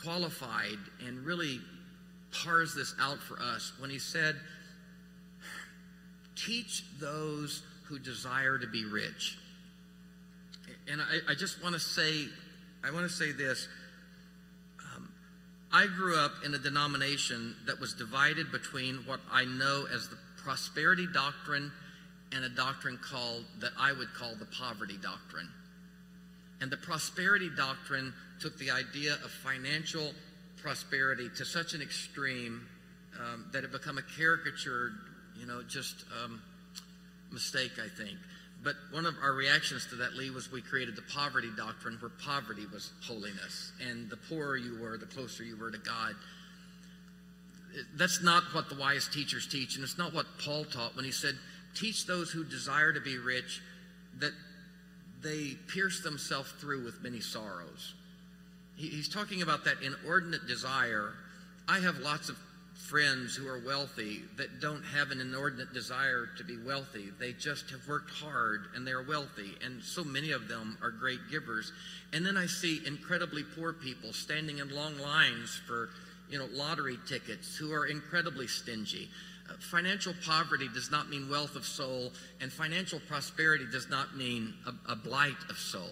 qualified 0.03 0.77
and 1.05 1.25
really 1.25 1.61
pars 2.43 2.75
this 2.75 2.93
out 2.99 3.19
for 3.19 3.39
us 3.39 3.71
when 3.79 3.89
he 3.89 3.99
said, 3.99 4.35
Teach 6.35 6.83
those 6.99 7.63
who 7.85 7.97
desire 7.97 8.57
to 8.57 8.67
be 8.67 8.83
rich. 8.83 9.37
And 10.91 11.01
I, 11.01 11.31
I 11.31 11.35
just 11.35 11.63
want 11.63 11.73
to 11.75 11.79
say, 11.79 12.25
I 12.85 12.91
want 12.91 13.09
to 13.09 13.13
say 13.13 13.31
this. 13.31 13.67
Um, 14.95 15.09
I 15.73 15.87
grew 15.87 16.15
up 16.17 16.33
in 16.45 16.53
a 16.53 16.59
denomination 16.59 17.55
that 17.65 17.79
was 17.79 17.95
divided 17.95 18.51
between 18.51 18.97
what 19.07 19.19
I 19.31 19.43
know 19.45 19.87
as 19.91 20.07
the 20.07 20.17
prosperity 20.37 21.07
doctrine 21.11 21.71
and 22.31 22.45
a 22.45 22.49
doctrine 22.49 22.99
called, 23.01 23.45
that 23.59 23.71
I 23.79 23.91
would 23.91 24.13
call 24.13 24.35
the 24.35 24.45
poverty 24.45 24.97
doctrine. 25.01 25.49
And 26.61 26.69
the 26.69 26.77
prosperity 26.77 27.49
doctrine 27.57 28.13
took 28.39 28.55
the 28.59 28.69
idea 28.69 29.13
of 29.13 29.31
financial 29.31 30.11
prosperity 30.61 31.29
to 31.37 31.45
such 31.45 31.73
an 31.73 31.81
extreme 31.81 32.67
um, 33.19 33.45
that 33.51 33.63
it 33.63 33.71
became 33.71 33.97
a 33.97 34.03
caricatured, 34.15 34.93
you 35.39 35.47
know, 35.47 35.63
just 35.67 36.05
um, 36.23 36.39
mistake, 37.31 37.71
I 37.83 37.87
think. 37.97 38.17
But 38.65 38.75
one 38.89 39.05
of 39.05 39.13
our 39.21 39.33
reactions 39.33 39.85
to 39.91 39.95
that, 39.97 40.15
Lee, 40.15 40.31
was 40.31 40.51
we 40.51 40.59
created 40.59 40.95
the 40.95 41.03
poverty 41.03 41.51
doctrine 41.55 41.97
where 42.01 42.09
poverty 42.09 42.65
was 42.73 42.91
holiness. 43.03 43.71
And 43.87 44.09
the 44.09 44.17
poorer 44.17 44.57
you 44.57 44.79
were, 44.81 44.97
the 44.97 45.05
closer 45.05 45.43
you 45.43 45.55
were 45.55 45.69
to 45.69 45.77
God. 45.77 46.15
That's 47.95 48.23
not 48.23 48.43
what 48.53 48.69
the 48.69 48.75
wise 48.75 49.07
teachers 49.07 49.47
teach, 49.47 49.75
and 49.75 49.83
it's 49.83 49.99
not 49.99 50.15
what 50.15 50.25
Paul 50.43 50.65
taught 50.65 50.95
when 50.95 51.05
he 51.05 51.11
said, 51.11 51.35
Teach 51.75 52.07
those 52.07 52.31
who 52.31 52.43
desire 52.43 52.91
to 52.91 53.01
be 53.01 53.19
rich 53.19 53.61
that 54.19 54.31
they 55.21 55.57
pierce 55.67 56.01
themselves 56.01 56.51
through 56.53 56.85
with 56.85 57.03
many 57.03 57.19
sorrows. 57.19 57.93
He's 58.77 59.09
talking 59.09 59.41
about 59.41 59.65
that 59.65 59.83
inordinate 59.83 60.47
desire. 60.47 61.13
I 61.67 61.79
have 61.79 61.99
lots 61.99 62.29
of 62.29 62.37
friends 62.89 63.35
who 63.35 63.47
are 63.47 63.59
wealthy 63.65 64.21
that 64.37 64.61
don't 64.61 64.83
have 64.83 65.09
an 65.09 65.19
inordinate 65.19 65.73
desire 65.73 66.29
to 66.37 66.43
be 66.43 66.57
wealthy. 66.57 67.09
They 67.19 67.33
just 67.33 67.69
have 67.71 67.87
worked 67.87 68.11
hard 68.11 68.67
and 68.75 68.85
they're 68.85 69.01
wealthy. 69.01 69.55
And 69.63 69.81
so 69.81 70.03
many 70.03 70.31
of 70.31 70.47
them 70.47 70.77
are 70.83 70.91
great 70.91 71.19
givers. 71.31 71.71
And 72.13 72.25
then 72.25 72.37
I 72.37 72.45
see 72.45 72.81
incredibly 72.85 73.43
poor 73.43 73.73
people 73.73 74.13
standing 74.13 74.59
in 74.59 74.69
long 74.69 74.99
lines 74.99 75.59
for, 75.67 75.89
you 76.29 76.37
know, 76.37 76.47
lottery 76.51 76.99
tickets 77.07 77.57
who 77.57 77.73
are 77.73 77.87
incredibly 77.87 78.47
stingy. 78.47 79.09
Uh, 79.49 79.53
financial 79.59 80.13
poverty 80.23 80.67
does 80.73 80.91
not 80.91 81.09
mean 81.09 81.29
wealth 81.29 81.55
of 81.55 81.65
soul, 81.65 82.11
and 82.41 82.51
financial 82.51 82.99
prosperity 83.07 83.65
does 83.71 83.89
not 83.89 84.15
mean 84.15 84.53
a, 84.65 84.91
a 84.91 84.95
blight 84.95 85.35
of 85.49 85.57
soul. 85.57 85.91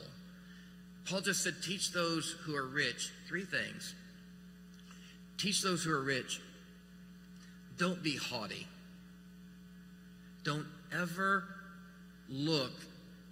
Paul 1.06 1.22
just 1.22 1.44
said, 1.44 1.56
teach 1.64 1.92
those 1.92 2.36
who 2.44 2.56
are 2.56 2.68
rich 2.68 3.12
three 3.28 3.46
things. 3.46 3.96
Teach 5.38 5.62
those 5.62 5.84
who 5.84 5.92
are 5.92 6.04
rich 6.04 6.40
don't 7.84 8.02
be 8.02 8.16
haughty. 8.16 8.66
Don't 10.46 10.66
ever 10.98 11.44
look 12.30 12.72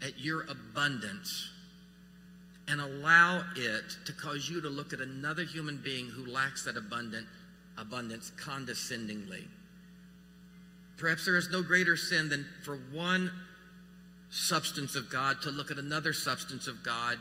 at 0.02 0.20
your 0.20 0.42
abundance 0.42 1.50
and 2.68 2.82
allow 2.82 3.46
it 3.56 3.84
to 4.04 4.12
cause 4.12 4.50
you 4.50 4.60
to 4.60 4.68
look 4.68 4.92
at 4.92 5.00
another 5.00 5.46
human 5.46 5.80
being 5.82 6.08
who 6.08 6.26
lacks 6.26 6.66
that 6.66 6.76
abundant 6.76 7.28
abundance 7.78 8.34
condescendingly. 8.36 9.48
Perhaps 10.98 11.24
there 11.24 11.38
is 11.38 11.50
no 11.50 11.64
greater 11.64 11.96
sin 11.96 12.28
than 12.28 12.46
for 12.66 12.76
one 12.92 13.32
substance 14.32 14.98
of 14.98 15.10
God 15.10 15.38
to 15.44 15.50
look 15.50 15.72
at 15.72 15.78
another 15.78 16.12
substance 16.12 16.68
of 16.68 16.84
God 16.84 17.18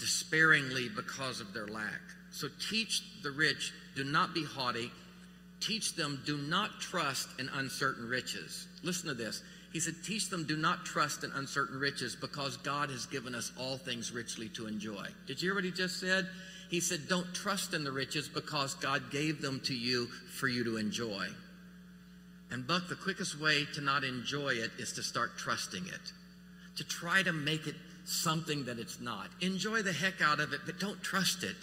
despairingly 0.00 0.88
because 0.88 1.40
of 1.40 1.52
their 1.52 1.68
lack. 1.68 2.02
So 2.32 2.48
teach 2.68 3.04
the 3.22 3.30
rich, 3.30 3.72
do 3.94 4.02
not 4.02 4.34
be 4.34 4.44
haughty. 4.44 4.90
Teach 5.60 5.94
them, 5.94 6.22
do 6.26 6.36
not 6.36 6.80
trust 6.80 7.28
in 7.38 7.48
uncertain 7.54 8.08
riches. 8.08 8.66
Listen 8.82 9.08
to 9.08 9.14
this. 9.14 9.42
He 9.72 9.80
said, 9.80 9.94
Teach 10.04 10.30
them, 10.30 10.44
do 10.44 10.56
not 10.56 10.84
trust 10.84 11.24
in 11.24 11.32
uncertain 11.32 11.78
riches 11.78 12.16
because 12.16 12.56
God 12.58 12.90
has 12.90 13.06
given 13.06 13.34
us 13.34 13.52
all 13.58 13.76
things 13.76 14.12
richly 14.12 14.48
to 14.50 14.66
enjoy. 14.66 15.06
Did 15.26 15.40
you 15.40 15.48
hear 15.48 15.54
what 15.54 15.64
he 15.64 15.70
just 15.70 16.00
said? 16.00 16.28
He 16.70 16.80
said, 16.80 17.08
Don't 17.08 17.34
trust 17.34 17.74
in 17.74 17.84
the 17.84 17.92
riches 17.92 18.28
because 18.28 18.74
God 18.74 19.10
gave 19.10 19.40
them 19.40 19.60
to 19.64 19.74
you 19.74 20.06
for 20.06 20.48
you 20.48 20.64
to 20.64 20.76
enjoy. 20.76 21.26
And 22.50 22.66
Buck, 22.66 22.88
the 22.88 22.94
quickest 22.94 23.40
way 23.40 23.66
to 23.74 23.80
not 23.80 24.04
enjoy 24.04 24.50
it 24.50 24.70
is 24.78 24.92
to 24.94 25.02
start 25.02 25.36
trusting 25.36 25.84
it, 25.86 26.12
to 26.76 26.84
try 26.84 27.22
to 27.22 27.32
make 27.32 27.66
it 27.66 27.74
something 28.04 28.64
that 28.66 28.78
it's 28.78 29.00
not. 29.00 29.28
Enjoy 29.40 29.82
the 29.82 29.92
heck 29.92 30.22
out 30.22 30.38
of 30.38 30.52
it, 30.52 30.60
but 30.64 30.78
don't 30.78 31.02
trust 31.02 31.42
it. 31.42 31.56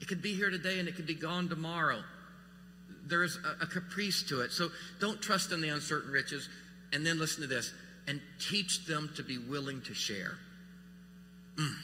It 0.00 0.08
could 0.08 0.22
be 0.22 0.34
here 0.34 0.50
today 0.50 0.78
and 0.78 0.88
it 0.88 0.96
could 0.96 1.06
be 1.06 1.14
gone 1.14 1.48
tomorrow. 1.48 2.02
There's 3.06 3.36
a, 3.36 3.64
a 3.64 3.66
caprice 3.66 4.22
to 4.24 4.40
it. 4.40 4.52
So 4.52 4.68
don't 5.00 5.20
trust 5.20 5.52
in 5.52 5.60
the 5.60 5.68
uncertain 5.68 6.10
riches. 6.10 6.48
And 6.92 7.04
then 7.04 7.18
listen 7.18 7.42
to 7.42 7.48
this 7.48 7.72
and 8.06 8.20
teach 8.38 8.86
them 8.86 9.10
to 9.16 9.22
be 9.22 9.38
willing 9.38 9.80
to 9.82 9.94
share. 9.94 10.38
Mm. 11.56 11.74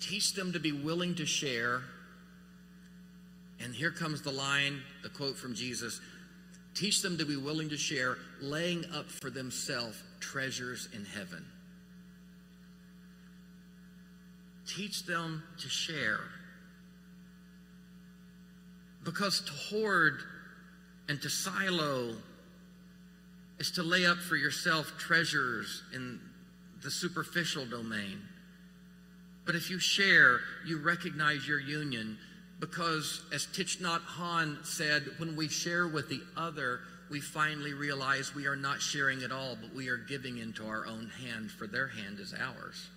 Teach 0.00 0.34
them 0.34 0.52
to 0.52 0.60
be 0.60 0.72
willing 0.72 1.14
to 1.16 1.26
share. 1.26 1.82
And 3.62 3.74
here 3.74 3.90
comes 3.90 4.22
the 4.22 4.32
line, 4.32 4.80
the 5.02 5.08
quote 5.08 5.36
from 5.36 5.54
Jesus 5.54 6.00
Teach 6.74 7.02
them 7.02 7.18
to 7.18 7.26
be 7.26 7.36
willing 7.36 7.68
to 7.70 7.76
share, 7.76 8.16
laying 8.40 8.84
up 8.94 9.10
for 9.10 9.28
themselves 9.28 10.02
treasures 10.20 10.88
in 10.94 11.04
heaven. 11.04 11.44
Teach 14.66 15.04
them 15.04 15.42
to 15.58 15.68
share. 15.68 16.20
Because 19.04 19.40
to 19.40 19.52
hoard 19.52 20.20
and 21.08 21.20
to 21.22 21.30
silo 21.30 22.14
is 23.58 23.70
to 23.72 23.82
lay 23.82 24.06
up 24.06 24.18
for 24.18 24.36
yourself 24.36 24.92
treasures 24.98 25.82
in 25.94 26.20
the 26.82 26.90
superficial 26.90 27.66
domain. 27.66 28.20
But 29.44 29.54
if 29.54 29.70
you 29.70 29.78
share, 29.78 30.40
you 30.66 30.78
recognize 30.78 31.46
your 31.46 31.60
union 31.60 32.18
because, 32.60 33.22
as 33.32 33.46
Thich 33.46 33.78
Nhat 33.78 34.00
Hanh 34.02 34.64
said, 34.64 35.02
when 35.18 35.34
we 35.34 35.48
share 35.48 35.88
with 35.88 36.08
the 36.08 36.20
other, 36.36 36.80
we 37.10 37.20
finally 37.20 37.72
realize 37.72 38.34
we 38.34 38.46
are 38.46 38.56
not 38.56 38.80
sharing 38.80 39.22
at 39.22 39.32
all, 39.32 39.56
but 39.60 39.74
we 39.74 39.88
are 39.88 39.96
giving 39.96 40.38
into 40.38 40.66
our 40.66 40.86
own 40.86 41.10
hand, 41.24 41.50
for 41.50 41.66
their 41.66 41.88
hand 41.88 42.20
is 42.20 42.34
ours. 42.34 42.88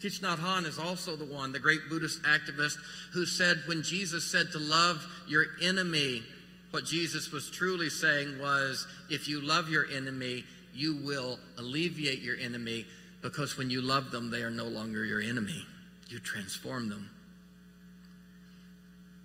Thich 0.00 0.20
Nhat 0.20 0.38
Hanh 0.38 0.66
is 0.66 0.78
also 0.78 1.14
the 1.14 1.26
one, 1.26 1.52
the 1.52 1.58
great 1.58 1.88
Buddhist 1.90 2.22
activist, 2.22 2.76
who 3.12 3.26
said 3.26 3.58
when 3.66 3.82
Jesus 3.82 4.24
said 4.24 4.50
to 4.52 4.58
love 4.58 5.04
your 5.28 5.44
enemy, 5.62 6.22
what 6.70 6.84
Jesus 6.84 7.30
was 7.30 7.50
truly 7.50 7.90
saying 7.90 8.38
was, 8.38 8.86
if 9.10 9.28
you 9.28 9.40
love 9.42 9.68
your 9.68 9.86
enemy, 9.90 10.44
you 10.74 10.96
will 11.04 11.38
alleviate 11.58 12.22
your 12.22 12.36
enemy 12.38 12.86
because 13.22 13.58
when 13.58 13.68
you 13.68 13.82
love 13.82 14.10
them, 14.10 14.30
they 14.30 14.42
are 14.42 14.50
no 14.50 14.64
longer 14.64 15.04
your 15.04 15.20
enemy. 15.20 15.66
You 16.08 16.18
transform 16.20 16.88
them. 16.88 17.10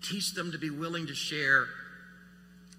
Teach 0.03 0.33
them 0.33 0.51
to 0.51 0.57
be 0.57 0.69
willing 0.69 1.07
to 1.07 1.15
share 1.15 1.67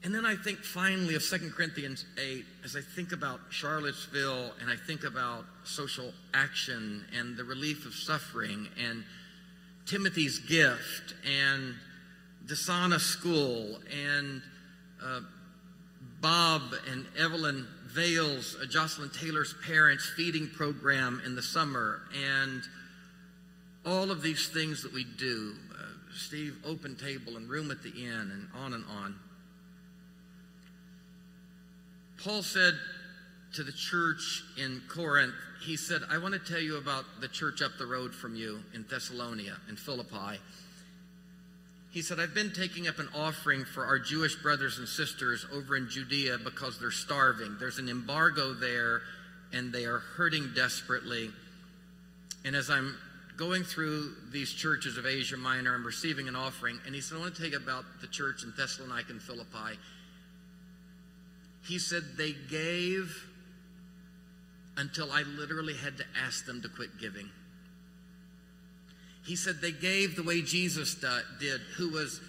and 0.04 0.14
then 0.14 0.24
I 0.24 0.36
think 0.36 0.58
finally 0.58 1.14
of 1.14 1.24
2 1.24 1.50
Corinthians 1.50 2.04
8, 2.16 2.44
as 2.64 2.76
I 2.76 2.80
think 2.80 3.12
about 3.12 3.40
Charlottesville 3.50 4.52
and 4.60 4.70
I 4.70 4.76
think 4.76 5.04
about 5.04 5.44
social 5.64 6.12
action 6.32 7.04
and 7.18 7.36
the 7.36 7.44
relief 7.44 7.86
of 7.86 7.94
suffering 7.94 8.68
and 8.80 9.04
Timothy's 9.86 10.38
gift 10.38 11.14
and 11.24 11.74
Desana 12.46 13.00
School 13.00 13.78
and 13.92 14.42
uh, 15.04 15.20
Bob 16.20 16.62
and 16.90 17.06
Evelyn 17.18 17.66
Vale's, 17.88 18.56
uh, 18.60 18.66
Jocelyn 18.66 19.10
Taylor's 19.10 19.54
parents' 19.66 20.10
feeding 20.16 20.48
program 20.48 21.20
in 21.24 21.34
the 21.34 21.42
summer 21.42 22.02
and 22.14 22.62
all 23.84 24.10
of 24.10 24.22
these 24.22 24.48
things 24.48 24.82
that 24.82 24.92
we 24.92 25.04
do. 25.04 25.54
Uh, 25.72 25.84
Steve, 26.14 26.56
open 26.64 26.96
table 26.96 27.36
and 27.36 27.48
room 27.48 27.70
at 27.70 27.82
the 27.82 27.90
inn 27.90 28.30
and 28.32 28.48
on 28.54 28.74
and 28.74 28.84
on. 28.90 29.14
Paul 32.26 32.42
said 32.42 32.74
to 33.54 33.62
the 33.62 33.70
church 33.70 34.42
in 34.58 34.82
Corinth, 34.88 35.32
he 35.64 35.76
said, 35.76 36.02
I 36.10 36.18
want 36.18 36.34
to 36.34 36.40
tell 36.40 36.60
you 36.60 36.76
about 36.76 37.04
the 37.20 37.28
church 37.28 37.62
up 37.62 37.78
the 37.78 37.86
road 37.86 38.12
from 38.12 38.34
you 38.34 38.64
in 38.74 38.84
Thessalonica, 38.90 39.56
in 39.68 39.76
Philippi. 39.76 40.40
He 41.92 42.02
said, 42.02 42.18
I've 42.18 42.34
been 42.34 42.52
taking 42.52 42.88
up 42.88 42.98
an 42.98 43.08
offering 43.14 43.64
for 43.64 43.84
our 43.84 44.00
Jewish 44.00 44.34
brothers 44.42 44.78
and 44.78 44.88
sisters 44.88 45.46
over 45.52 45.76
in 45.76 45.88
Judea 45.88 46.38
because 46.42 46.80
they're 46.80 46.90
starving. 46.90 47.58
There's 47.60 47.78
an 47.78 47.88
embargo 47.88 48.54
there, 48.54 49.02
and 49.52 49.72
they 49.72 49.84
are 49.84 50.00
hurting 50.00 50.50
desperately. 50.52 51.30
And 52.44 52.56
as 52.56 52.70
I'm 52.70 52.96
going 53.36 53.62
through 53.62 54.16
these 54.32 54.52
churches 54.52 54.98
of 54.98 55.06
Asia 55.06 55.36
Minor 55.36 55.76
I'm 55.76 55.86
receiving 55.86 56.26
an 56.26 56.34
offering, 56.34 56.80
and 56.86 56.92
he 56.92 57.00
said, 57.00 57.18
I 57.18 57.20
want 57.20 57.36
to 57.36 57.42
tell 57.42 57.50
you 57.52 57.56
about 57.56 57.84
the 58.00 58.08
church 58.08 58.42
in 58.42 58.52
Thessalonica 58.56 59.12
and 59.12 59.22
Philippi. 59.22 59.78
He 61.66 61.78
said 61.78 62.02
they 62.16 62.32
gave 62.32 63.24
until 64.76 65.10
I 65.10 65.22
literally 65.22 65.74
had 65.74 65.96
to 65.98 66.04
ask 66.24 66.46
them 66.46 66.62
to 66.62 66.68
quit 66.68 66.98
giving. 67.00 67.28
He 69.26 69.34
said 69.34 69.60
they 69.60 69.72
gave 69.72 70.14
the 70.14 70.22
way 70.22 70.42
Jesus 70.42 70.94
did, 71.40 71.60
who 71.76 71.90
was 71.90 72.20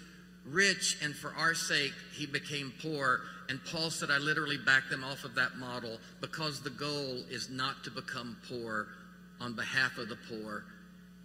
rich, 0.44 0.98
and 1.02 1.14
for 1.14 1.32
our 1.34 1.54
sake, 1.54 1.92
he 2.16 2.26
became 2.26 2.72
poor. 2.82 3.20
And 3.48 3.60
Paul 3.64 3.90
said, 3.90 4.10
I 4.10 4.18
literally 4.18 4.58
backed 4.58 4.90
them 4.90 5.04
off 5.04 5.24
of 5.24 5.34
that 5.36 5.56
model 5.56 5.98
because 6.20 6.62
the 6.62 6.70
goal 6.70 7.22
is 7.30 7.48
not 7.50 7.84
to 7.84 7.90
become 7.90 8.36
poor 8.48 8.88
on 9.40 9.54
behalf 9.54 9.98
of 9.98 10.08
the 10.08 10.18
poor. 10.28 10.64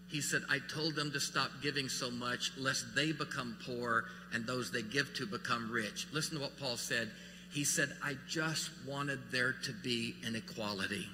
He 0.07 0.21
said, 0.21 0.41
I 0.49 0.59
told 0.71 0.93
them 0.95 1.11
to 1.11 1.19
stop 1.19 1.49
giving 1.63 1.89
so 1.89 2.11
much 2.11 2.51
lest 2.57 2.93
they 2.93 3.11
become 3.11 3.57
poor 3.65 4.05
and 4.31 4.45
those 4.45 4.71
they 4.71 4.83
give 4.83 5.13
to 5.15 5.25
become 5.25 5.71
rich. 5.71 6.05
Listen 6.13 6.35
to 6.37 6.43
what 6.43 6.59
Paul 6.59 6.77
said. 6.77 7.09
He 7.53 7.63
said, 7.63 7.95
I 8.03 8.15
just 8.27 8.71
wanted 8.87 9.19
there 9.31 9.53
to 9.63 9.71
be 9.83 10.15
inequality. 10.25 11.07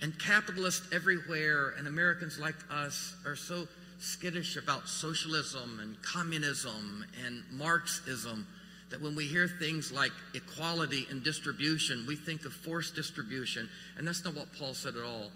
And 0.00 0.16
capitalists 0.18 0.86
everywhere 0.92 1.74
and 1.76 1.88
Americans 1.88 2.38
like 2.38 2.54
us 2.70 3.16
are 3.26 3.34
so 3.34 3.66
skittish 3.98 4.56
about 4.56 4.88
socialism 4.88 5.80
and 5.82 6.00
communism 6.02 7.04
and 7.24 7.42
Marxism 7.50 8.46
that 8.90 9.02
when 9.02 9.16
we 9.16 9.24
hear 9.24 9.48
things 9.48 9.90
like 9.90 10.12
equality 10.34 11.06
and 11.10 11.24
distribution, 11.24 12.04
we 12.06 12.14
think 12.14 12.44
of 12.44 12.52
forced 12.52 12.94
distribution. 12.94 13.68
And 13.96 14.06
that's 14.06 14.24
not 14.24 14.34
what 14.34 14.46
Paul 14.56 14.74
said 14.74 14.94
at 14.96 15.02
all. 15.02 15.32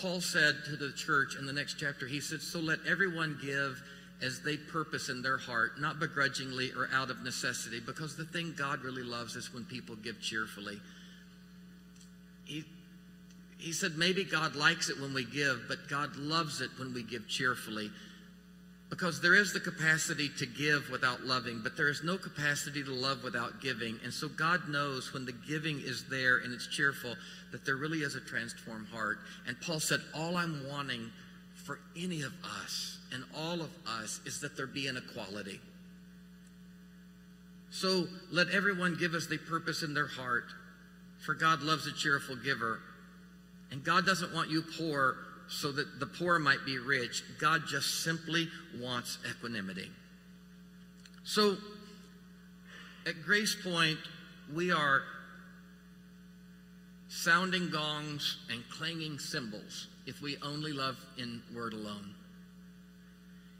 Paul 0.00 0.20
said 0.22 0.56
to 0.66 0.76
the 0.76 0.92
church 0.92 1.36
in 1.38 1.46
the 1.46 1.52
next 1.52 1.74
chapter, 1.78 2.06
he 2.06 2.20
said, 2.20 2.40
So 2.40 2.58
let 2.58 2.78
everyone 2.86 3.38
give 3.42 3.82
as 4.22 4.40
they 4.40 4.56
purpose 4.56 5.08
in 5.08 5.22
their 5.22 5.36
heart, 5.36 5.80
not 5.80 6.00
begrudgingly 6.00 6.72
or 6.72 6.88
out 6.92 7.10
of 7.10 7.22
necessity, 7.22 7.80
because 7.80 8.16
the 8.16 8.24
thing 8.24 8.54
God 8.56 8.82
really 8.82 9.02
loves 9.02 9.36
is 9.36 9.52
when 9.52 9.64
people 9.64 9.94
give 9.96 10.20
cheerfully. 10.20 10.80
He, 12.44 12.64
he 13.58 13.72
said 13.72 13.96
maybe 13.96 14.24
God 14.24 14.56
likes 14.56 14.88
it 14.88 15.00
when 15.00 15.12
we 15.12 15.24
give, 15.24 15.64
but 15.68 15.88
God 15.88 16.16
loves 16.16 16.60
it 16.60 16.70
when 16.78 16.94
we 16.94 17.02
give 17.02 17.28
cheerfully. 17.28 17.90
Because 18.88 19.20
there 19.20 19.34
is 19.34 19.52
the 19.52 19.58
capacity 19.58 20.30
to 20.38 20.46
give 20.46 20.90
without 20.90 21.24
loving, 21.24 21.60
but 21.60 21.76
there 21.76 21.88
is 21.88 22.04
no 22.04 22.16
capacity 22.16 22.84
to 22.84 22.92
love 22.92 23.24
without 23.24 23.60
giving. 23.60 23.98
And 24.04 24.12
so 24.12 24.28
God 24.28 24.68
knows 24.68 25.12
when 25.12 25.24
the 25.24 25.32
giving 25.32 25.80
is 25.80 26.04
there 26.08 26.38
and 26.38 26.54
it's 26.54 26.68
cheerful 26.68 27.16
that 27.50 27.66
there 27.66 27.74
really 27.74 27.98
is 27.98 28.14
a 28.14 28.20
transformed 28.20 28.86
heart. 28.86 29.18
And 29.48 29.60
Paul 29.60 29.80
said, 29.80 30.00
All 30.14 30.36
I'm 30.36 30.68
wanting 30.68 31.10
for 31.64 31.80
any 31.96 32.22
of 32.22 32.32
us 32.44 32.95
and 33.16 33.24
all 33.34 33.62
of 33.62 33.70
us 33.86 34.20
is 34.26 34.40
that 34.40 34.58
there 34.58 34.66
be 34.66 34.88
an 34.88 34.98
equality. 34.98 35.58
So 37.70 38.08
let 38.30 38.50
everyone 38.50 38.98
give 39.00 39.14
as 39.14 39.26
they 39.26 39.38
purpose 39.38 39.82
in 39.82 39.94
their 39.94 40.06
heart, 40.06 40.44
for 41.24 41.32
God 41.32 41.62
loves 41.62 41.86
a 41.86 41.92
cheerful 41.94 42.36
giver. 42.36 42.80
And 43.70 43.82
God 43.82 44.04
doesn't 44.04 44.34
want 44.34 44.50
you 44.50 44.62
poor 44.78 45.16
so 45.48 45.72
that 45.72 45.98
the 45.98 46.04
poor 46.04 46.38
might 46.38 46.66
be 46.66 46.78
rich. 46.78 47.22
God 47.38 47.62
just 47.66 48.04
simply 48.04 48.48
wants 48.78 49.16
equanimity. 49.26 49.90
So 51.24 51.56
at 53.06 53.14
Grace 53.24 53.56
Point, 53.64 53.98
we 54.54 54.72
are 54.72 55.00
sounding 57.08 57.70
gongs 57.70 58.40
and 58.50 58.62
clanging 58.68 59.18
cymbals 59.18 59.86
if 60.04 60.20
we 60.20 60.36
only 60.42 60.74
love 60.74 60.98
in 61.16 61.40
word 61.54 61.72
alone. 61.72 62.15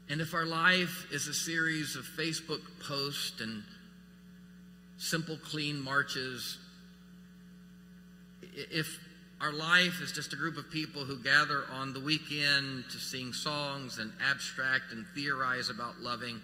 And 0.09 0.21
if 0.21 0.33
our 0.33 0.45
life 0.45 1.07
is 1.11 1.27
a 1.27 1.33
series 1.33 1.95
of 1.95 2.05
Facebook 2.05 2.61
posts 2.87 3.41
and 3.41 3.63
simple, 4.97 5.37
clean 5.37 5.81
marches, 5.81 6.57
if 8.53 8.99
our 9.41 9.51
life 9.51 10.01
is 10.01 10.11
just 10.11 10.33
a 10.33 10.35
group 10.35 10.57
of 10.57 10.71
people 10.71 11.03
who 11.03 11.21
gather 11.21 11.65
on 11.71 11.93
the 11.93 11.99
weekend 11.99 12.85
to 12.89 12.97
sing 12.97 13.33
songs 13.33 13.99
and 13.99 14.11
abstract 14.23 14.91
and 14.91 15.05
theorize 15.13 15.69
about 15.69 15.99
loving, 15.99 16.41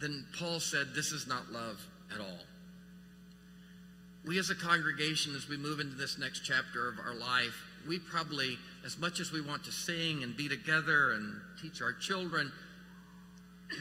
then 0.00 0.26
Paul 0.38 0.58
said 0.58 0.88
this 0.94 1.12
is 1.12 1.26
not 1.26 1.52
love 1.52 1.86
at 2.12 2.20
all. 2.20 2.40
We 4.24 4.38
as 4.38 4.50
a 4.50 4.54
congregation, 4.54 5.36
as 5.36 5.48
we 5.48 5.56
move 5.56 5.80
into 5.80 5.96
this 5.96 6.18
next 6.18 6.40
chapter 6.40 6.88
of 6.88 6.98
our 6.98 7.14
life, 7.14 7.60
we 7.88 7.98
probably, 7.98 8.58
as 8.84 8.98
much 8.98 9.20
as 9.20 9.32
we 9.32 9.40
want 9.40 9.64
to 9.64 9.72
sing 9.72 10.22
and 10.22 10.36
be 10.36 10.48
together 10.48 11.12
and 11.12 11.40
teach 11.60 11.82
our 11.82 11.92
children, 11.92 12.52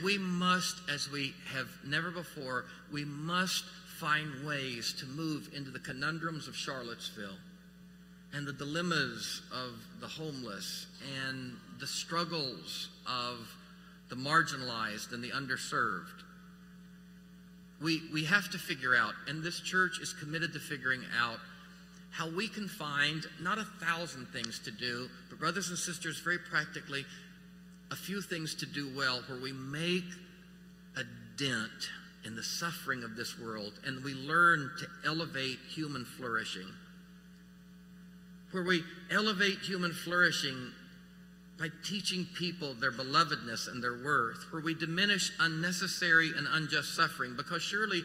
we 0.04 0.18
must, 0.18 0.78
as 0.89 1.10
we 1.12 1.34
have 1.54 1.68
never 1.86 2.12
before, 2.12 2.66
we 2.91 3.06
must 3.06 3.66
find 3.99 4.45
ways 4.45 4.93
to 4.99 5.06
move 5.06 5.49
into 5.56 5.70
the 5.70 5.80
conundrums 5.80 6.47
of 6.47 6.56
Charlottesville 6.56 7.38
and 8.34 8.47
the 8.47 8.54
dilemmas 8.54 9.41
of 9.54 9.74
the 9.99 10.08
homeless 10.08 10.88
and 11.26 11.54
the 11.80 11.88
struggles 11.88 12.89
of 13.06 13.54
the 14.10 14.16
marginalized 14.16 15.14
and 15.14 15.24
the 15.24 15.30
underserved. 15.30 16.24
We, 17.82 18.02
we 18.14 18.26
have 18.26 18.49
to 18.52 18.58
figure 18.58 18.95
out, 18.95 19.14
and 19.28 19.43
this 19.43 19.60
church 19.60 19.99
is 19.99 20.14
committed 20.14 20.54
to 20.54 20.60
figuring 20.60 21.02
out 21.20 21.39
how 22.12 22.30
we 22.30 22.47
can 22.47 22.68
find 22.68 23.24
not 23.41 23.57
a 23.57 23.64
thousand 23.64 24.28
things 24.28 24.59
to 24.59 24.72
do, 24.72 25.09
but 25.30 25.39
brothers 25.39 25.70
and 25.70 25.78
sisters, 25.78 26.20
very 26.20 26.38
practically, 26.38 27.05
a 27.89 27.95
few 27.95 28.22
things 28.22 28.53
to 28.55 28.66
do 28.66 28.91
well 28.95 29.22
where 29.28 29.39
we 29.39 29.53
make 29.53 30.05
a 30.97 31.03
dent 31.38 31.89
in 32.26 32.36
the 32.36 32.43
suffering 32.43 33.03
of 33.03 33.16
this 33.16 33.39
world, 33.39 33.74
and 33.86 34.03
we 34.03 34.14
learn 34.14 34.70
to 34.80 34.88
elevate 35.09 35.57
human 35.70 36.05
flourishing. 36.05 36.68
Where 38.51 38.64
we 38.64 38.84
elevate 39.09 39.59
human 39.59 39.93
flourishing 39.93 40.72
by 41.57 41.70
teaching 41.84 42.28
people 42.38 42.74
their 42.74 42.91
belovedness 42.91 43.68
and 43.72 43.84
their 43.84 44.03
worth, 44.03 44.51
where 44.51 44.62
we 44.62 44.74
diminish 44.74 45.32
unnecessary 45.39 46.32
and 46.36 46.47
unjust 46.51 46.95
suffering, 46.95 47.36
because 47.36 47.62
surely 47.62 48.03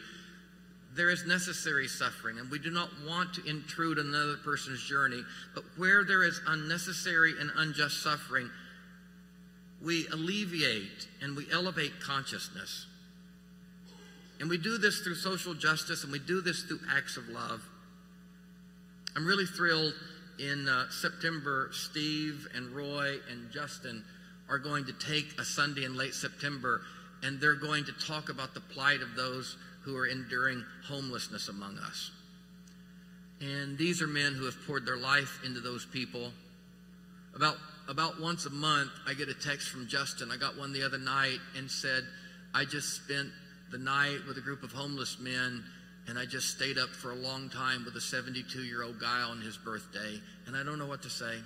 there 0.97 1.09
is 1.11 1.25
necessary 1.25 1.87
suffering, 1.87 2.39
and 2.39 2.49
we 2.49 2.59
do 2.59 2.71
not 2.71 2.89
want 3.07 3.35
to 3.35 3.45
intrude 3.45 3.99
on 3.99 4.07
another 4.07 4.37
person's 4.43 4.83
journey. 4.83 5.21
But 5.53 5.63
where 5.77 6.03
there 6.03 6.23
is 6.23 6.41
unnecessary 6.47 7.35
and 7.39 7.51
unjust 7.55 8.01
suffering, 8.01 8.49
we 9.81 10.07
alleviate 10.07 11.07
and 11.21 11.37
we 11.37 11.45
elevate 11.53 11.91
consciousness. 12.01 12.87
And 14.39 14.49
we 14.49 14.57
do 14.57 14.77
this 14.77 14.99
through 14.99 15.15
social 15.15 15.53
justice 15.53 16.03
and 16.03 16.11
we 16.11 16.19
do 16.19 16.41
this 16.41 16.63
through 16.63 16.79
acts 16.91 17.17
of 17.17 17.27
love. 17.29 17.63
I'm 19.15 19.25
really 19.25 19.45
thrilled 19.45 19.93
in 20.39 20.67
uh, 20.67 20.89
September, 20.89 21.69
Steve 21.71 22.47
and 22.53 22.69
Roy 22.75 23.17
and 23.31 23.51
Justin 23.51 24.03
are 24.49 24.59
going 24.59 24.85
to 24.85 24.93
take 24.93 25.39
a 25.39 25.43
Sunday 25.43 25.85
in 25.85 25.97
late 25.97 26.13
September 26.13 26.81
and 27.23 27.39
they're 27.39 27.55
going 27.55 27.83
to 27.85 27.93
talk 27.93 28.29
about 28.29 28.53
the 28.53 28.59
plight 28.59 29.01
of 29.01 29.15
those 29.15 29.57
who 29.87 29.95
are 29.95 30.05
enduring 30.05 30.65
homelessness 30.85 31.47
among 31.47 31.77
us. 31.77 32.11
And 33.39 33.77
these 33.77 34.01
are 34.01 34.07
men 34.07 34.33
who 34.33 34.43
have 34.43 34.57
poured 34.67 34.85
their 34.85 34.97
life 34.97 35.39
into 35.45 35.61
those 35.61 35.85
people. 35.85 36.33
About 37.33 37.55
about 37.87 38.19
once 38.19 38.45
a 38.45 38.49
month, 38.49 38.91
I 39.07 39.13
get 39.13 39.29
a 39.29 39.33
text 39.33 39.69
from 39.69 39.87
Justin. 39.87 40.29
I 40.29 40.35
got 40.35 40.57
one 40.57 40.73
the 40.73 40.83
other 40.83 40.97
night 40.97 41.39
and 41.55 41.71
said, 41.71 42.03
I 42.53 42.65
just 42.65 43.01
spent 43.01 43.29
the 43.71 43.77
night 43.77 44.19
with 44.27 44.37
a 44.37 44.41
group 44.41 44.61
of 44.61 44.73
homeless 44.73 45.17
men, 45.21 45.63
and 46.09 46.19
I 46.19 46.25
just 46.25 46.49
stayed 46.49 46.77
up 46.77 46.89
for 46.89 47.11
a 47.11 47.15
long 47.15 47.49
time 47.49 47.85
with 47.85 47.95
a 47.95 48.01
72 48.01 48.59
year 48.63 48.83
old 48.83 48.99
guy 48.99 49.21
on 49.21 49.39
his 49.39 49.55
birthday, 49.55 50.19
and 50.47 50.57
I 50.57 50.63
don't 50.63 50.79
know 50.79 50.85
what 50.85 51.01
to 51.03 51.09
say. 51.09 51.37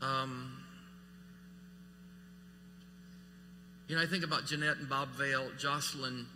Um, 0.00 0.63
you 3.88 3.96
know, 3.96 4.02
I 4.02 4.06
think 4.06 4.24
about 4.24 4.46
Jeanette 4.46 4.78
and 4.78 4.88
Bob 4.88 5.08
Vale, 5.10 5.50
Jocelyn 5.58 6.26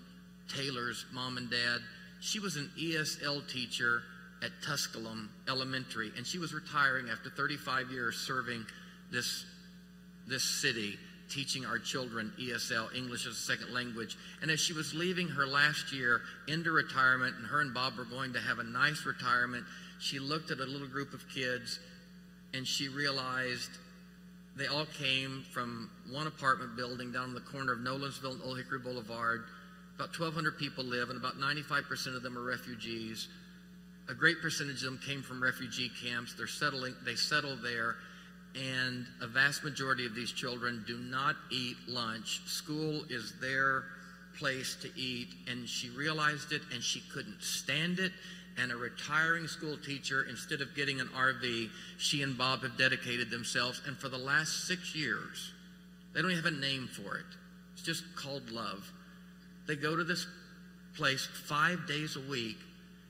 Taylor's 0.55 1.07
mom 1.13 1.37
and 1.37 1.51
dad. 1.51 1.81
She 2.21 2.41
was 2.41 2.57
an 2.57 2.71
ESL 2.79 3.49
teacher 3.49 4.03
at 4.43 4.51
Tusculum 4.63 5.31
Elementary, 5.49 6.13
and 6.17 6.27
she 6.27 6.39
was 6.39 6.53
retiring 6.53 7.09
after 7.11 7.31
35 7.31 7.91
years 7.91 8.17
serving 8.17 8.65
this, 9.11 9.45
this 10.27 10.43
city 10.43 10.99
teaching 11.29 11.67
our 11.67 11.79
children 11.79 12.33
ESL, 12.41 12.95
English 12.95 13.27
as 13.27 13.35
a 13.35 13.37
second 13.37 13.73
language. 13.73 14.17
And 14.41 14.51
as 14.51 14.61
she 14.61 14.73
was 14.73 14.95
leaving 14.95 15.29
her 15.29 15.47
last 15.47 15.93
year 15.93 16.23
into 16.47 16.71
retirement, 16.71 17.37
and 17.37 17.47
her 17.47 17.61
and 17.61 17.75
Bob 17.75 17.97
were 17.97 18.05
going 18.05 18.33
to 18.33 18.41
have 18.41 18.59
a 18.59 18.65
nice 18.65 19.05
retirement, 19.05 19.65
she 20.01 20.19
looked 20.19 20.51
at 20.51 20.61
a 20.61 20.65
little 20.65 20.89
group 20.89 21.13
of 21.13 21.29
kids 21.29 21.81
and 22.55 22.67
she 22.67 22.89
realized 22.89 23.71
they 24.59 24.67
all 24.67 24.87
came 24.99 25.45
from 25.53 25.89
one 26.11 26.27
apartment 26.27 26.77
building 26.77 27.13
down 27.13 27.29
in 27.29 27.35
the 27.35 27.41
corner 27.41 27.73
of 27.73 27.79
Nolensville 27.79 28.33
and 28.33 28.43
Old 28.43 28.59
Hickory 28.59 28.81
Boulevard. 28.81 29.45
About 29.95 30.09
1,200 30.19 30.59
people 30.59 30.85
live, 30.85 31.11
and 31.11 31.19
about 31.19 31.39
95% 31.39 32.17
of 32.17 32.23
them 32.23 32.37
are 32.37 32.43
refugees. 32.43 33.29
a 34.09 34.15
great 34.15 34.41
percentage 34.41 34.83
of 34.83 34.85
them 34.85 35.01
came 35.05 35.23
from 35.23 35.43
refugee 35.43 35.91
camps. 36.03 36.35
They're 36.35 36.47
settling, 36.47 36.95
they 37.05 37.15
settle 37.15 37.57
there, 37.57 37.97
and 38.55 39.07
a 39.21 39.27
vast 39.27 39.63
majority 39.63 40.07
of 40.07 40.15
these 40.15 40.33
children 40.33 40.83
do 40.87 40.97
not 40.99 41.37
eat 41.51 41.77
lunch. 41.87 42.41
School 42.47 43.05
is 43.11 43.35
their 43.41 43.85
place 44.39 44.77
to 44.83 44.89
eat, 44.99 45.29
and 45.47 45.69
she 45.69 45.91
realized 45.91 46.53
it, 46.53 46.63
and 46.73 46.83
she 46.83 47.03
couldn't 47.13 47.43
stand 47.43 47.99
it. 47.99 48.13
And 48.61 48.73
a 48.73 48.77
retiring 48.77 49.47
school 49.47 49.77
teacher, 49.77 50.27
instead 50.29 50.61
of 50.61 50.75
getting 50.75 51.01
an 51.01 51.09
RV, 51.09 51.71
she 51.99 52.23
and 52.23 52.37
Bob 52.37 52.63
have 52.63 52.77
dedicated 52.77 53.31
themselves, 53.31 53.81
and 53.87 53.97
for 53.97 54.09
the 54.09 54.19
last 54.19 54.67
six 54.67 54.95
years, 54.95 55.53
they 56.13 56.23
don't 56.23 56.33
even 56.33 56.45
have 56.45 56.53
a 56.53 56.57
name 56.57 56.89
for 56.89 57.17
it. 57.17 57.27
It's 57.75 57.83
just 57.83 58.05
called 58.17 58.51
love. 58.51 58.91
They 59.67 59.77
go 59.77 59.95
to 59.95 60.03
this 60.03 60.27
place 60.97 61.29
five 61.47 61.87
days 61.87 62.17
a 62.17 62.31
week, 62.31 62.57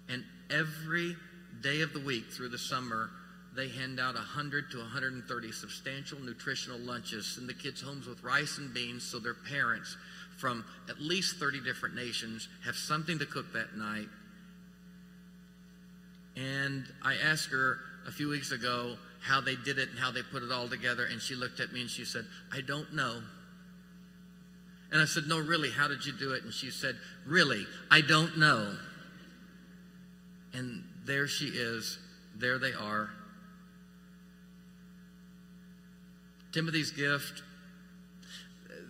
and 0.09 0.25
every 0.51 1.17
day 1.63 1.81
of 1.81 1.93
the 1.93 2.01
week 2.01 2.31
through 2.31 2.51
the 2.51 2.59
summer, 2.59 3.11
they 3.57 3.69
hand 3.69 3.99
out 3.99 4.15
100 4.15 4.71
to 4.73 4.79
130 4.79 5.53
substantial 5.53 6.21
nutritional 6.21 6.79
lunches, 6.79 7.39
in 7.39 7.47
the 7.47 7.55
kids 7.55 7.81
homes 7.81 8.07
with 8.07 8.23
rice 8.23 8.59
and 8.59 8.73
beans 8.75 9.03
so 9.03 9.19
their 9.19 9.35
parents 9.35 9.97
from 10.37 10.65
at 10.89 11.01
least 11.01 11.37
30 11.37 11.61
different 11.63 11.95
nations 11.95 12.49
have 12.65 12.77
something 12.77 13.19
to 13.19 13.27
cook 13.27 13.53
that 13.53 13.77
night. 13.77 14.09
And 16.39 16.85
I 17.03 17.17
asked 17.17 17.51
her 17.51 17.79
a 18.07 18.13
few 18.13 18.29
weeks 18.29 18.53
ago 18.53 18.97
how 19.21 19.41
they 19.41 19.57
did 19.57 19.79
it 19.79 19.89
and 19.91 19.99
how 19.99 20.13
they 20.13 20.23
put 20.23 20.43
it 20.43 20.53
all 20.53 20.69
together, 20.69 21.05
and 21.05 21.21
she 21.21 21.35
looked 21.35 21.59
at 21.59 21.73
me 21.73 21.81
and 21.81 21.91
she 21.91 22.05
said, 22.05 22.25
I 22.53 22.61
don't 22.61 22.95
know. 22.95 23.21
And 24.93 25.03
I 25.03 25.05
said, 25.05 25.25
No, 25.27 25.41
really, 25.41 25.71
how 25.71 25.89
did 25.89 26.07
you 26.07 26.13
do 26.13 26.33
it? 26.33 26.45
And 26.45 26.53
she 26.53 26.71
said, 26.71 26.97
Really, 27.27 27.67
I 27.91 28.01
don't 28.01 28.39
know. 28.39 28.77
And 30.55 30.85
there 31.05 31.27
she 31.27 31.47
is. 31.47 31.99
There 32.37 32.59
they 32.59 32.73
are. 32.73 33.11
Timothy's 36.53 36.93
gift. 36.93 37.43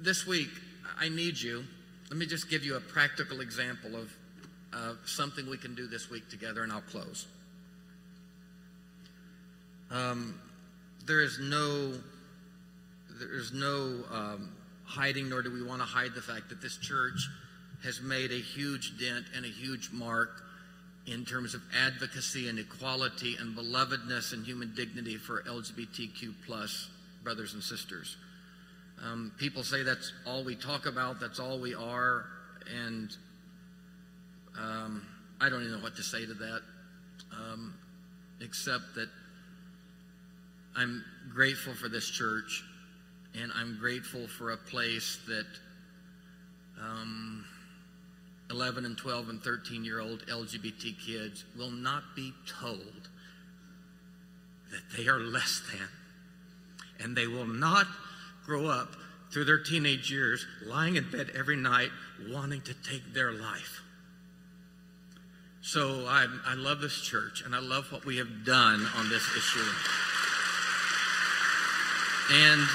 This 0.01 0.27
week, 0.27 0.51
I 1.01 1.09
need 1.09 1.41
you. 1.41 1.65
Let 2.11 2.19
me 2.19 2.27
just 2.27 2.49
give 2.49 2.63
you 2.65 2.77
a 2.77 2.81
practical 2.81 3.41
example 3.41 3.97
of 3.97 4.13
uh, 4.73 4.95
something 5.07 5.49
we 5.51 5.57
can 5.57 5.75
do 5.75 5.87
this 5.87 6.11
week 6.11 6.29
together, 6.29 6.63
and 6.63 6.71
I'll 6.71 6.83
close. 6.83 7.27
Um, 9.91 10.39
there 11.07 11.23
is 11.23 11.39
no, 11.41 11.95
there 13.19 13.35
is 13.35 13.53
no 13.53 14.05
um, 14.13 14.53
hiding, 14.85 15.29
nor 15.29 15.43
do 15.43 15.53
we 15.53 15.63
want 15.63 15.81
to 15.81 15.87
hide 15.87 16.15
the 16.15 16.23
fact 16.23 16.49
that 16.51 16.61
this 16.61 16.77
church 16.77 17.29
has 17.85 18.01
made 18.03 18.31
a 18.31 18.41
huge 18.41 18.99
dent 18.99 19.25
and 19.35 19.45
a 19.45 19.49
huge 19.49 19.91
mark 19.93 20.43
in 21.07 21.25
terms 21.25 21.55
of 21.55 21.63
advocacy 21.87 22.49
and 22.49 22.59
equality 22.59 23.37
and 23.41 23.57
belovedness 23.57 24.33
and 24.33 24.45
human 24.45 24.75
dignity 24.75 25.17
for 25.17 25.43
LGBTQ 25.45 26.35
plus 26.47 26.91
brothers 27.25 27.55
and 27.55 27.63
sisters. 27.63 28.17
Um, 29.03 29.33
people 29.39 29.63
say 29.63 29.83
that's 29.83 30.13
all 30.27 30.45
we 30.45 30.57
talk 30.57 30.87
about, 30.87 31.21
that's 31.21 31.39
all 31.39 31.59
we 31.59 31.75
are, 31.75 32.27
and 32.75 33.11
um, 34.59 35.07
I 35.41 35.49
don't 35.49 35.61
even 35.63 35.77
know 35.77 35.83
what 35.83 35.97
to 35.97 36.03
say 36.03 36.27
to 36.27 36.35
that, 36.35 36.61
um, 37.33 37.75
except 38.41 38.95
that 38.97 39.09
I'm 40.77 41.05
grateful 41.33 41.75
for 41.75 41.89
this 41.89 42.09
church, 42.09 42.65
and 43.41 43.51
I'm 43.55 43.79
grateful 43.79 44.27
for 44.27 44.53
a 44.53 44.57
place 44.57 45.19
that 45.27 45.47
um, 46.81 47.45
11 48.51 48.85
and 48.85 48.97
12 48.97 49.29
and 49.29 49.43
13 49.43 49.85
year 49.85 50.01
old 50.01 50.25
LGBT 50.27 50.95
kids 51.05 51.45
will 51.57 51.71
not 51.71 52.03
be 52.17 52.33
told 52.61 53.09
that 54.71 54.83
they 54.97 55.09
are 55.09 55.19
less 55.19 55.63
than. 55.73 55.89
And 57.01 57.17
they 57.17 57.27
will 57.27 57.47
not 57.47 57.87
grow 58.45 58.67
up 58.67 58.97
through 59.33 59.45
their 59.45 59.63
teenage 59.63 60.11
years 60.11 60.47
lying 60.65 60.97
in 60.97 61.11
bed 61.11 61.31
every 61.37 61.57
night 61.57 61.91
wanting 62.31 62.63
to 62.63 62.75
take 62.75 63.13
their 63.13 63.33
life. 63.33 63.83
So 65.61 66.07
I, 66.07 66.27
I 66.47 66.55
love 66.55 66.81
this 66.81 67.01
church 67.03 67.43
and 67.45 67.55
I 67.55 67.61
love 67.61 67.93
what 67.93 68.05
we 68.05 68.17
have 68.17 68.45
done 68.45 68.87
on 68.97 69.09
this 69.11 69.23
issue. 69.37 69.61
And 72.31 72.69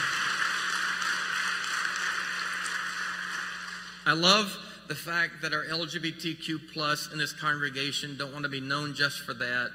I 4.06 4.14
love 4.14 4.58
the 4.88 4.96
fact 4.96 5.42
that 5.44 5.54
our 5.54 5.64
LGBTQ 5.66 6.74
plus 6.74 7.12
in 7.12 7.20
this 7.20 7.34
congregation 7.34 8.18
don't 8.18 8.34
want 8.34 8.44
to 8.44 8.50
be 8.50 8.60
known 8.60 8.96
just 8.96 9.20
for 9.20 9.34
that. 9.36 9.70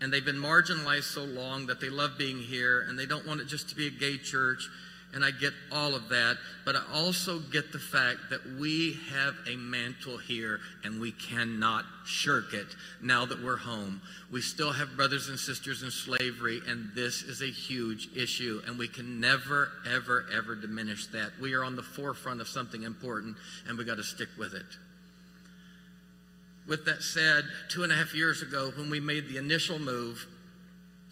And 0.00 0.12
they've 0.12 0.24
been 0.24 0.36
marginalized 0.36 1.12
so 1.12 1.24
long 1.24 1.66
that 1.66 1.80
they 1.80 1.88
love 1.88 2.16
being 2.16 2.38
here 2.38 2.82
and 2.88 2.98
they 2.98 3.06
don't 3.06 3.26
want 3.26 3.40
it 3.40 3.48
just 3.48 3.68
to 3.70 3.74
be 3.74 3.88
a 3.88 3.90
gay 3.90 4.16
church 4.16 4.68
and 5.14 5.24
I 5.24 5.30
get 5.30 5.52
all 5.72 5.94
of 5.94 6.08
that, 6.10 6.36
but 6.64 6.76
I 6.76 6.82
also 6.92 7.38
get 7.38 7.72
the 7.72 7.78
fact 7.78 8.18
that 8.30 8.40
we 8.58 8.98
have 9.10 9.34
a 9.48 9.56
mantle 9.56 10.18
here 10.18 10.60
and 10.84 11.00
we 11.00 11.12
cannot 11.12 11.84
shirk 12.04 12.52
it 12.52 12.66
now 13.02 13.24
that 13.24 13.42
we're 13.42 13.56
home. 13.56 14.02
We 14.30 14.42
still 14.42 14.72
have 14.72 14.96
brothers 14.96 15.28
and 15.28 15.38
sisters 15.38 15.82
in 15.82 15.90
slavery, 15.90 16.60
and 16.66 16.90
this 16.94 17.22
is 17.22 17.40
a 17.40 17.50
huge 17.50 18.08
issue, 18.14 18.60
and 18.66 18.78
we 18.78 18.88
can 18.88 19.20
never, 19.20 19.70
ever, 19.90 20.26
ever 20.34 20.54
diminish 20.54 21.06
that. 21.08 21.30
We 21.40 21.54
are 21.54 21.64
on 21.64 21.76
the 21.76 21.82
forefront 21.82 22.40
of 22.40 22.48
something 22.48 22.82
important, 22.82 23.36
and 23.68 23.78
we 23.78 23.84
got 23.84 23.96
to 23.96 24.04
stick 24.04 24.28
with 24.38 24.54
it. 24.54 24.66
With 26.68 26.84
that 26.86 27.02
said, 27.02 27.44
two 27.70 27.84
and 27.84 27.92
a 27.92 27.94
half 27.94 28.14
years 28.14 28.42
ago, 28.42 28.72
when 28.76 28.90
we 28.90 29.00
made 29.00 29.28
the 29.28 29.38
initial 29.38 29.78
move, 29.78 30.26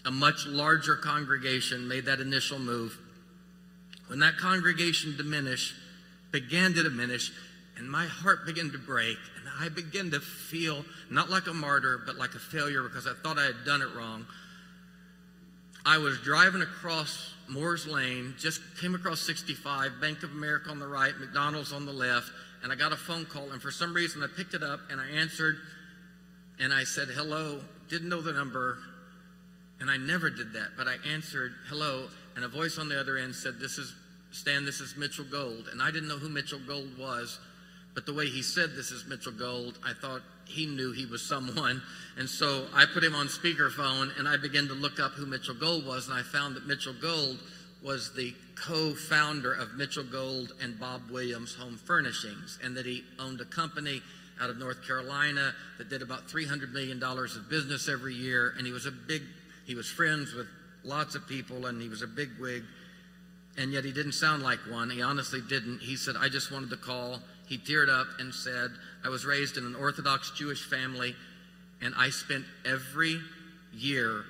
a 0.05 0.11
much 0.11 0.47
larger 0.47 0.97
congregation 0.97 1.89
made 1.89 2.05
that 2.07 2.21
initial 2.21 2.59
move 2.59 2.99
when 4.09 4.19
that 4.21 4.37
congregation 4.37 5.17
diminished, 5.17 5.75
began 6.31 6.75
to 6.75 6.83
diminish, 6.83 7.33
and 7.77 7.91
my 7.91 8.07
heart 8.07 8.47
began 8.47 8.71
to 8.71 8.79
break, 8.79 9.17
and 9.39 9.49
I 9.61 9.69
began 9.69 10.11
to 10.13 10.21
feel 10.21 10.85
not 11.11 11.31
like 11.31 11.47
a 11.47 11.55
martyr, 11.55 12.03
but 12.05 12.17
like 12.17 12.35
a 12.35 12.39
failure 12.39 12.83
because 12.83 13.07
I 13.07 13.15
thought 13.23 13.39
I 13.39 13.45
had 13.45 13.65
done 13.65 13.83
it 13.83 13.89
wrong. 13.97 14.27
I 15.87 15.99
was 15.99 16.19
driving 16.21 16.63
across 16.63 17.35
Moore's 17.49 17.87
Lane, 17.87 18.35
just 18.39 18.61
came 18.81 18.95
across 18.95 19.21
65, 19.21 20.01
Bank 20.01 20.23
of 20.23 20.31
America 20.33 20.71
on 20.71 20.79
the 20.79 20.87
right, 20.87 21.13
McDonald's 21.19 21.73
on 21.73 21.85
the 21.85 21.93
left, 21.93 22.31
and 22.63 22.73
I 22.73 22.75
got 22.75 22.93
a 22.93 22.97
phone 22.97 23.27
call, 23.27 23.53
and 23.53 23.61
for 23.61 23.71
some 23.71 23.93
reason 23.93 24.23
I 24.23 24.27
picked 24.27 24.55
it 24.55 24.63
up 24.63 24.81
and 24.91 25.01
I 25.01 25.09
answered, 25.09 25.57
and 26.59 26.73
I 26.73 26.85
said, 26.85 27.09
hello, 27.09 27.61
didn't 27.91 28.09
know 28.09 28.23
the 28.23 28.33
number, 28.33 28.79
and 29.81 29.91
I 29.91 29.99
never 29.99 30.31
did 30.31 30.55
that, 30.55 30.69
but 30.77 30.89
I 30.89 30.97
answered, 31.07 31.53
hello, 31.69 32.09
and 32.37 32.45
a 32.45 32.49
voice 32.49 32.79
on 32.79 32.89
the 32.89 32.99
other 32.99 33.17
end 33.17 33.35
said, 33.35 33.59
This 33.59 33.79
is 33.79 33.95
Stan, 34.33 34.65
this 34.65 34.81
is 34.81 34.97
Mitchell 34.97 35.25
Gold. 35.31 35.69
And 35.71 35.81
I 35.81 35.91
didn't 35.91 36.09
know 36.09 36.19
who 36.19 36.29
Mitchell 36.29 36.59
Gold 36.67 36.99
was, 36.99 37.39
but 37.95 38.05
the 38.05 38.13
way 38.13 38.27
he 38.27 38.43
said 38.43 38.75
this 38.75 38.91
is 38.91 39.07
Mitchell 39.07 39.33
Gold, 39.33 39.79
I 39.85 39.93
thought 39.93 40.23
he 40.45 40.67
knew 40.67 40.93
he 40.93 41.07
was 41.07 41.23
someone. 41.29 41.81
And 42.19 42.29
so 42.29 42.67
I 42.75 42.85
put 42.87 43.05
him 43.05 43.15
on 43.15 43.27
speakerphone 43.27 44.17
and 44.19 44.27
I 44.29 44.37
began 44.37 44.67
to 44.69 44.75
look 44.75 44.99
up 44.99 45.13
who 45.13 45.27
Mitchell 45.27 45.55
Gold 45.55 45.87
was, 45.87 46.09
and 46.09 46.19
I 46.19 46.23
found 46.23 46.57
that 46.57 46.67
Mitchell 46.67 46.95
Gold 47.01 47.39
was 47.83 48.13
the 48.15 48.35
co-founder 48.57 49.53
of 49.53 49.75
Mitchell 49.75 50.05
Gold 50.05 50.53
and 50.63 50.81
Bob 50.81 51.03
Williams 51.11 51.55
Home 51.55 51.77
Furnishings, 51.77 52.59
and 52.65 52.77
that 52.77 52.87
he 52.87 53.05
owned 53.19 53.41
a 53.41 53.45
company 53.45 54.01
out 54.41 54.51
of 54.51 54.59
North 54.59 54.85
Carolina 54.87 55.53
that 55.79 55.91
did 55.91 56.03
about 56.03 56.27
$300 56.29 56.73
million 56.73 57.03
of 57.03 57.51
business 57.51 57.89
every 57.89 58.15
year, 58.15 58.55
and 58.57 58.67
he 58.67 58.73
was 58.73 58.87
a 58.87 58.91
big, 58.91 59.23
he 59.67 59.75
was 59.75 59.89
friends 59.89 60.33
with 60.33 60.47
lots 60.85 61.15
of 61.15 61.27
people, 61.27 61.67
and 61.67 61.81
he 61.81 61.89
was 61.89 62.03
a 62.03 62.07
big 62.07 62.31
wig, 62.41 62.63
and 63.57 63.73
yet 63.73 63.85
he 63.85 63.93
didn't 63.93 64.13
sound 64.13 64.43
like 64.43 64.59
one. 64.71 64.91
He 64.91 65.03
honestly 65.03 65.41
didn't. 65.41 65.81
He 65.81 65.97
said, 65.97 66.17
I 66.19 66.29
just 66.29 66.51
wanted 66.51 66.71
to 66.71 66.77
call. 66.77 67.21
He 67.47 67.59
teared 67.59 67.89
up 67.89 68.07
and 68.19 68.35
said, 68.35 68.71
I 69.05 69.09
was 69.09 69.25
raised 69.25 69.57
in 69.57 69.65
an 69.65 69.75
Orthodox 69.75 70.31
Jewish 70.33 70.65
family, 70.69 71.15
and 71.81 71.95
I 71.97 72.11
spent 72.11 72.45
every 72.65 73.21
year, 73.73 74.25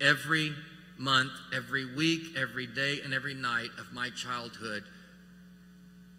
every 0.00 0.52
month, 0.98 1.32
every 1.54 1.94
week, 1.94 2.36
every 2.36 2.66
day, 2.66 3.00
and 3.04 3.14
every 3.14 3.34
night 3.34 3.70
of 3.78 3.92
my 3.92 4.10
childhood 4.10 4.84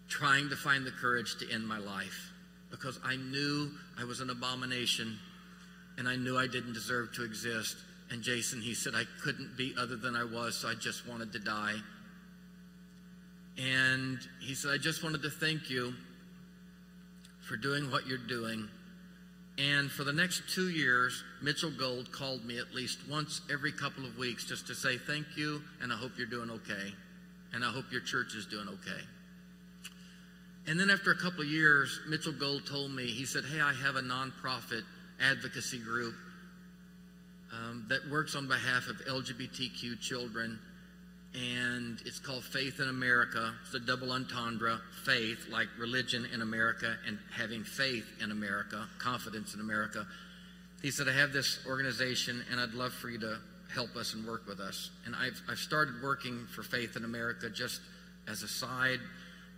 trying 0.08 0.48
to 0.50 0.56
find 0.56 0.84
the 0.84 0.90
courage 0.90 1.36
to 1.38 1.50
end 1.52 1.66
my 1.66 1.78
life 1.78 2.30
because 2.70 2.98
I 3.04 3.16
knew 3.16 3.70
I 3.98 4.04
was 4.04 4.20
an 4.20 4.30
abomination 4.30 5.18
and 5.98 6.08
I 6.08 6.16
knew 6.16 6.36
I 6.36 6.46
didn't 6.46 6.72
deserve 6.72 7.12
to 7.14 7.24
exist. 7.24 7.76
And 8.10 8.22
Jason, 8.22 8.60
he 8.60 8.74
said, 8.74 8.94
I 8.94 9.04
couldn't 9.22 9.56
be 9.56 9.74
other 9.78 9.96
than 9.96 10.16
I 10.16 10.24
was, 10.24 10.56
so 10.56 10.68
I 10.68 10.74
just 10.74 11.06
wanted 11.06 11.32
to 11.32 11.38
die. 11.38 11.76
And 13.56 14.18
he 14.40 14.54
said, 14.54 14.72
I 14.72 14.78
just 14.78 15.04
wanted 15.04 15.22
to 15.22 15.30
thank 15.30 15.70
you 15.70 15.94
for 17.40 17.56
doing 17.56 17.90
what 17.90 18.06
you're 18.06 18.18
doing. 18.18 18.68
And 19.58 19.90
for 19.90 20.04
the 20.04 20.12
next 20.12 20.42
two 20.48 20.70
years, 20.70 21.22
Mitchell 21.42 21.70
Gold 21.70 22.10
called 22.10 22.44
me 22.44 22.58
at 22.58 22.74
least 22.74 22.98
once 23.08 23.42
every 23.52 23.72
couple 23.72 24.04
of 24.04 24.16
weeks 24.16 24.44
just 24.44 24.66
to 24.68 24.74
say 24.74 24.96
thank 24.96 25.26
you, 25.36 25.62
and 25.82 25.92
I 25.92 25.96
hope 25.96 26.12
you're 26.16 26.26
doing 26.26 26.50
okay. 26.50 26.94
And 27.52 27.64
I 27.64 27.70
hope 27.70 27.84
your 27.92 28.00
church 28.00 28.34
is 28.34 28.46
doing 28.46 28.68
okay. 28.68 29.02
And 30.66 30.78
then 30.78 30.88
after 30.90 31.10
a 31.10 31.16
couple 31.16 31.42
of 31.42 31.48
years, 31.48 32.00
Mitchell 32.08 32.32
Gold 32.32 32.66
told 32.66 32.92
me, 32.92 33.06
he 33.06 33.24
said, 33.24 33.44
Hey, 33.44 33.60
I 33.60 33.72
have 33.72 33.96
a 33.96 34.02
nonprofit 34.02 34.82
advocacy 35.20 35.78
group 35.78 36.14
um, 37.52 37.84
that 37.88 38.08
works 38.10 38.34
on 38.34 38.46
behalf 38.46 38.88
of 38.88 38.96
LGBTQ 39.06 40.00
children, 40.00 40.58
and 41.34 42.00
it's 42.04 42.18
called 42.18 42.44
Faith 42.44 42.80
in 42.80 42.88
America. 42.88 43.52
It's 43.64 43.74
a 43.74 43.80
double 43.80 44.12
entendre 44.12 44.80
faith, 45.04 45.46
like 45.50 45.68
religion 45.78 46.26
in 46.32 46.42
America, 46.42 46.96
and 47.06 47.18
having 47.32 47.64
faith 47.64 48.06
in 48.22 48.30
America, 48.30 48.86
confidence 48.98 49.54
in 49.54 49.60
America. 49.60 50.06
He 50.82 50.90
said, 50.90 51.08
I 51.08 51.12
have 51.12 51.32
this 51.32 51.60
organization, 51.66 52.44
and 52.50 52.60
I'd 52.60 52.74
love 52.74 52.92
for 52.92 53.10
you 53.10 53.18
to 53.20 53.38
help 53.74 53.94
us 53.96 54.14
and 54.14 54.26
work 54.26 54.46
with 54.46 54.60
us. 54.60 54.90
And 55.06 55.14
I've, 55.14 55.40
I've 55.48 55.58
started 55.58 55.94
working 56.02 56.46
for 56.54 56.62
Faith 56.62 56.96
in 56.96 57.04
America 57.04 57.48
just 57.50 57.80
as 58.28 58.42
a 58.42 58.48
side 58.48 59.00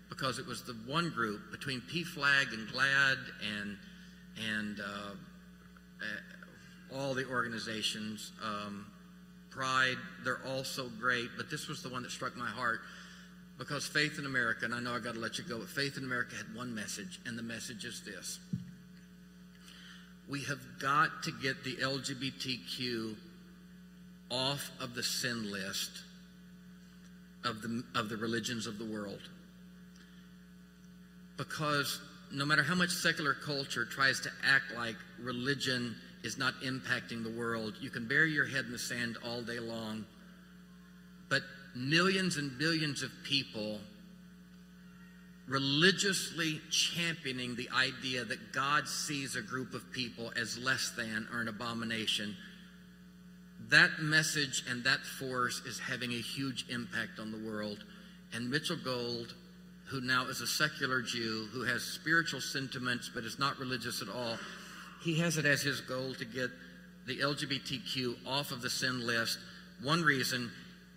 because 0.09 0.39
it 0.39 0.47
was 0.47 0.63
the 0.63 0.75
one 0.87 1.11
group 1.11 1.51
between 1.51 1.81
PFLAG 1.81 2.53
and 2.53 2.69
GLAAD 2.69 3.19
and, 3.61 3.77
and 4.51 4.81
uh, 4.81 5.15
all 6.95 7.15
the 7.15 7.27
organizations. 7.27 8.33
Um, 8.43 8.87
Pride, 9.51 9.97
they're 10.25 10.41
all 10.47 10.65
so 10.65 10.89
great, 10.99 11.29
but 11.37 11.51
this 11.51 11.69
was 11.69 11.83
the 11.83 11.91
one 11.91 12.03
that 12.03 12.11
struck 12.11 12.37
my 12.37 12.49
heart 12.49 12.81
because 13.59 13.87
Faith 13.87 14.19
in 14.19 14.27
America, 14.27 14.65
and 14.65 14.75
I 14.75 14.81
know 14.81 14.95
I 14.95 14.99
got 14.99 15.15
to 15.15 15.21
let 15.21 15.39
you 15.39 15.45
go, 15.45 15.59
but 15.59 15.69
Faith 15.69 15.97
in 15.97 16.05
America 16.05 16.35
had 16.37 16.55
one 16.55 16.75
message, 16.75 17.21
and 17.27 17.39
the 17.39 17.43
message 17.43 17.85
is 17.85 18.01
this. 18.01 18.41
We 20.29 20.43
have 20.45 20.61
got 20.81 21.23
to 21.25 21.33
get 21.33 21.63
the 21.63 21.77
LGBTQ 21.77 23.15
off 24.31 24.71
of 24.81 24.95
the 24.95 25.03
sin 25.03 25.53
list 25.53 25.91
of 27.45 27.61
the, 27.61 27.85
of 27.95 28.09
the 28.09 28.17
religions 28.17 28.67
of 28.67 28.79
the 28.79 28.85
world. 28.85 29.21
Because 31.37 32.01
no 32.33 32.45
matter 32.47 32.63
how 32.63 32.75
much 32.75 32.91
secular 32.91 33.35
culture 33.35 33.85
tries 33.85 34.21
to 34.21 34.31
act 34.45 34.73
like 34.77 34.97
religion 35.21 35.95
is 36.23 36.39
not 36.39 36.55
impacting 36.63 37.23
the 37.23 37.31
world. 37.31 37.75
You 37.81 37.91
can 37.91 38.07
bury 38.07 38.33
your 38.33 38.47
head 38.47 38.65
in 38.67 38.73
the 38.73 38.79
sand 38.79 39.19
all 39.25 39.43
day 39.43 39.59
long, 39.59 40.05
but 41.29 41.43
millions 41.75 42.37
and 42.37 42.57
billions 42.59 43.03
of 43.03 43.11
people 43.25 43.81
religiously 45.49 46.61
championing 46.71 47.57
the 47.57 47.69
idea 47.71 48.25
that 48.25 48.53
God 48.53 48.87
sees 48.87 49.37
a 49.37 49.43
group 49.43 49.75
of 49.75 49.91
people 49.93 50.33
as 50.41 50.57
less 50.57 50.93
than 50.97 51.27
or 51.33 51.41
an 51.41 51.49
abomination. 51.49 52.37
That 53.69 53.91
message 54.01 54.65
and 54.69 54.85
that 54.85 55.01
force 55.01 55.61
is 55.67 55.79
having 55.79 56.13
a 56.13 56.21
huge 56.21 56.67
impact 56.69 57.19
on 57.19 57.33
the 57.33 57.39
world. 57.39 57.85
And 58.33 58.51
Mitchell 58.51 58.79
Gold, 58.83 59.35
who 59.87 60.01
now 60.01 60.27
is 60.27 60.41
a 60.41 60.47
secular 60.47 61.03
Jew, 61.03 61.49
who 61.53 61.65
has 61.65 61.83
spiritual 61.83 62.41
sentiments 62.41 63.11
but 63.13 63.25
is 63.25 63.39
not 63.39 63.59
religious 63.59 64.01
at 64.01 64.09
all, 64.09 64.39
he 65.03 65.19
has 65.19 65.37
it 65.37 65.45
as 65.45 65.63
his 65.63 65.81
goal 65.81 66.15
to 66.15 66.25
get 66.25 66.51
the 67.07 67.19
LGBTQ 67.19 68.27
off 68.27 68.53
of 68.53 68.63
the 68.63 68.71
sin 68.71 69.07
list. 69.07 69.39
One 69.83 70.03
reason, 70.03 70.51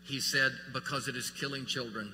he 0.03 0.20
said, 0.20 0.51
because 0.74 1.08
it 1.08 1.16
is 1.16 1.32
killing 1.32 1.66
children. 1.66 2.14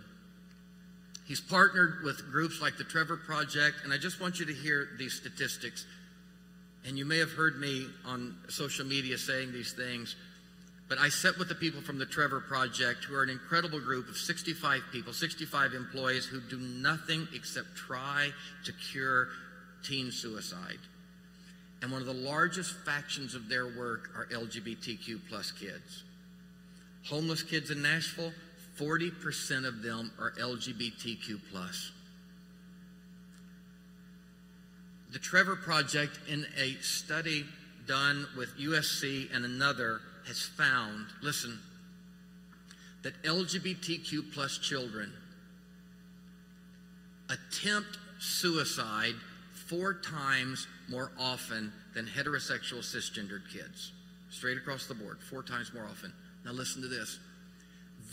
He's 1.28 1.42
partnered 1.42 2.04
with 2.04 2.32
groups 2.32 2.62
like 2.62 2.78
the 2.78 2.84
Trevor 2.84 3.18
Project, 3.18 3.78
and 3.84 3.94
I 3.94 3.98
just 3.98 4.20
want 4.20 4.39
you 4.39 4.46
to 4.46 4.54
hear 4.54 4.89
these 4.98 5.14
statistics. 5.14 5.86
And 6.86 6.98
you 6.98 7.06
may 7.06 7.20
have 7.20 7.32
heard 7.32 7.60
me 7.60 7.88
on 8.06 8.36
social 8.50 8.86
media 8.86 9.18
saying 9.18 9.52
these 9.52 9.74
things, 9.74 10.16
but 10.89 10.98
I 10.98 11.10
sat 11.10 11.38
with 11.38 11.48
the 11.48 11.56
people 11.56 11.82
from 11.82 12.00
the 12.00 12.06
Trevor 12.06 12.42
Project, 12.42 13.06
who 13.06 13.16
are 13.16 13.24
an 13.24 13.30
incredible 13.30 13.80
group 13.80 14.10
of 14.10 14.18
65 14.18 14.82
people, 14.92 15.14
65 15.14 15.74
employees 15.74 16.26
who 16.26 16.42
do 16.42 16.60
nothing 16.60 17.28
except 17.34 17.76
try 17.76 18.30
to 18.66 18.74
cure 18.74 19.28
teen 19.84 20.12
suicide. 20.12 20.80
And 21.82 21.92
one 21.92 22.02
of 22.02 22.08
the 22.08 22.14
largest 22.14 22.76
factions 22.86 23.34
of 23.34 23.50
their 23.50 23.66
work 23.66 24.12
are 24.16 24.28
LGBTQ 24.32 25.20
plus 25.30 25.52
kids. 25.52 26.04
Homeless 27.08 27.42
kids 27.42 27.72
in 27.72 27.82
Nashville, 27.82 28.32
40% 28.78 29.66
of 29.66 29.82
them 29.82 30.12
are 30.20 30.32
LGBTQ 30.40 31.40
plus. 31.52 31.92
The 35.12 35.20
Trevor 35.20 35.56
Project, 35.56 36.20
in 36.30 36.46
a 36.58 36.74
study 36.82 37.46
done 37.88 38.28
with 38.38 38.58
USC 38.58 39.36
and 39.36 39.44
another, 39.44 40.00
has 40.28 40.42
found, 40.42 41.08
listen, 41.22 41.60
that 43.02 43.22
LGBTQ 43.24 44.34
plus 44.34 44.58
children 44.60 45.12
attempt 47.30 47.98
suicide 48.20 49.16
four 49.68 49.96
times 49.96 50.68
more 50.92 51.12
often 51.18 51.72
than 51.96 52.06
heterosexual 52.06 52.80
cisgendered 52.80 53.50
kids. 53.52 53.94
Straight 54.30 54.58
across 54.58 54.86
the 54.86 54.94
board, 54.94 55.18
four 55.22 55.42
times 55.42 55.74
more 55.74 55.86
often. 55.86 56.14
Now 56.46 56.52
listen 56.52 56.82
to 56.82 56.88
this. 56.88 57.18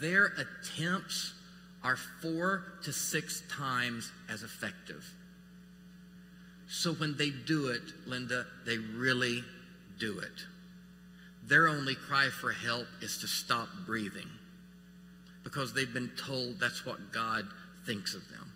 Their 0.01 0.33
attempts 0.39 1.35
are 1.83 1.97
four 1.97 2.62
to 2.85 2.93
six 2.93 3.43
times 3.51 4.12
as 4.29 4.43
effective. 4.43 5.05
So 6.68 6.93
when 6.95 7.16
they 7.16 7.31
do 7.31 7.68
it, 7.68 7.83
Linda, 8.07 8.47
they 8.64 8.79
really 8.79 9.43
do 9.99 10.18
it. 10.18 10.45
Their 11.47 11.66
only 11.68 11.95
cry 11.95 12.29
for 12.29 12.53
help 12.53 12.87
is 13.01 13.18
to 13.18 13.26
stop 13.26 13.68
breathing 13.87 14.29
because 15.45 15.72
they've 15.72 15.93
been 15.93 16.11
told 16.16 16.61
that's 16.61 16.85
what 16.85 17.12
God 17.12 17.47
thinks 17.87 18.14
of 18.14 18.29
them 18.29 18.47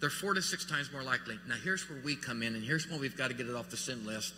they're 0.00 0.08
four 0.08 0.32
to 0.32 0.42
six 0.42 0.64
times 0.64 0.90
more 0.92 1.02
likely. 1.02 1.38
Now, 1.46 1.56
here's 1.62 1.88
where 1.88 2.00
we 2.02 2.16
come 2.16 2.42
in, 2.42 2.54
and 2.54 2.64
here's 2.64 2.90
why 2.90 2.96
we've 2.98 3.16
got 3.16 3.28
to 3.28 3.34
get 3.34 3.46
it 3.46 3.54
off 3.54 3.68
the 3.68 3.76
sin 3.76 4.06
list. 4.06 4.32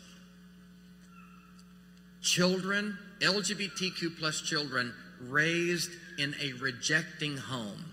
Children, 2.20 2.98
LGBTQ 3.20 4.18
plus 4.18 4.40
children, 4.40 4.92
raised 5.20 5.90
in 6.18 6.34
a 6.42 6.52
rejecting 6.54 7.36
home. 7.36 7.84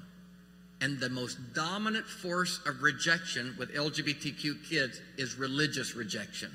And 0.81 0.99
the 0.99 1.09
most 1.09 1.37
dominant 1.53 2.05
force 2.05 2.59
of 2.65 2.81
rejection 2.81 3.55
with 3.59 3.73
LGBTQ 3.73 4.67
kids 4.67 5.01
is 5.17 5.35
religious 5.35 5.95
rejection. 5.95 6.51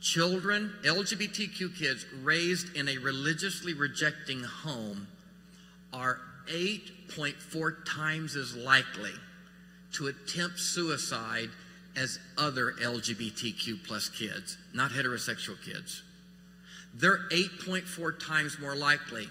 Children, 0.00 0.72
LGBTQ 0.82 1.76
kids 1.76 2.06
raised 2.22 2.74
in 2.76 2.88
a 2.88 2.96
religiously 2.98 3.74
rejecting 3.74 4.42
home 4.42 5.06
are 5.92 6.20
8.4 6.48 7.84
times 7.84 8.36
as 8.36 8.56
likely 8.56 9.12
to 9.96 10.08
attempt 10.08 10.58
suicide 10.58 11.48
as 11.96 12.18
other 12.36 12.72
LGBTQ 12.72 13.84
plus 13.86 14.08
kids, 14.08 14.58
not 14.74 14.90
heterosexual 14.90 15.56
kids. 15.64 16.02
They're 16.94 17.28
8.4 17.30 18.18
times 18.26 18.58
more 18.60 18.76
likely 18.76 19.28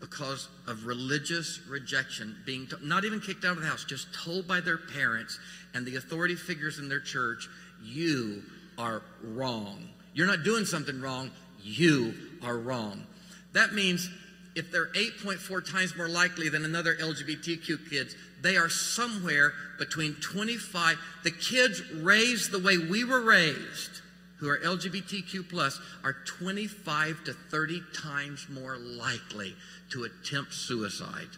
because 0.00 0.48
of 0.66 0.86
religious 0.86 1.60
rejection, 1.68 2.36
being 2.44 2.68
not 2.82 3.04
even 3.04 3.20
kicked 3.20 3.44
out 3.44 3.52
of 3.52 3.60
the 3.60 3.66
house, 3.66 3.84
just 3.84 4.12
told 4.14 4.46
by 4.46 4.60
their 4.60 4.76
parents 4.76 5.38
and 5.72 5.86
the 5.86 5.96
authority 5.96 6.34
figures 6.34 6.78
in 6.78 6.88
their 6.88 7.00
church, 7.00 7.48
you 7.82 8.42
are 8.76 9.02
wrong. 9.22 9.88
You're 10.12 10.26
not 10.26 10.44
doing 10.44 10.64
something 10.64 11.00
wrong, 11.00 11.30
you 11.62 12.14
are 12.42 12.58
wrong. 12.58 13.06
That 13.52 13.72
means 13.72 14.10
if 14.54 14.70
they're 14.70 14.92
8.4 14.92 15.70
times 15.70 15.96
more 15.96 16.08
likely 16.08 16.48
than 16.48 16.64
another 16.64 16.94
LGBTQ 16.94 17.90
kids, 17.90 18.14
they 18.40 18.56
are 18.56 18.68
somewhere 18.68 19.52
between 19.78 20.14
25. 20.14 20.98
The 21.24 21.30
kids 21.30 21.82
raised 21.92 22.52
the 22.52 22.60
way 22.60 22.78
we 22.78 23.04
were 23.04 23.22
raised, 23.22 24.00
who 24.38 24.48
are 24.48 24.58
LGBTQ 24.58 25.48
plus, 25.48 25.80
are 26.04 26.16
25 26.26 27.24
to 27.24 27.32
30 27.32 27.82
times 27.94 28.46
more 28.48 28.76
likely 28.76 29.56
to 29.90 30.04
attempt 30.04 30.52
suicide 30.52 31.30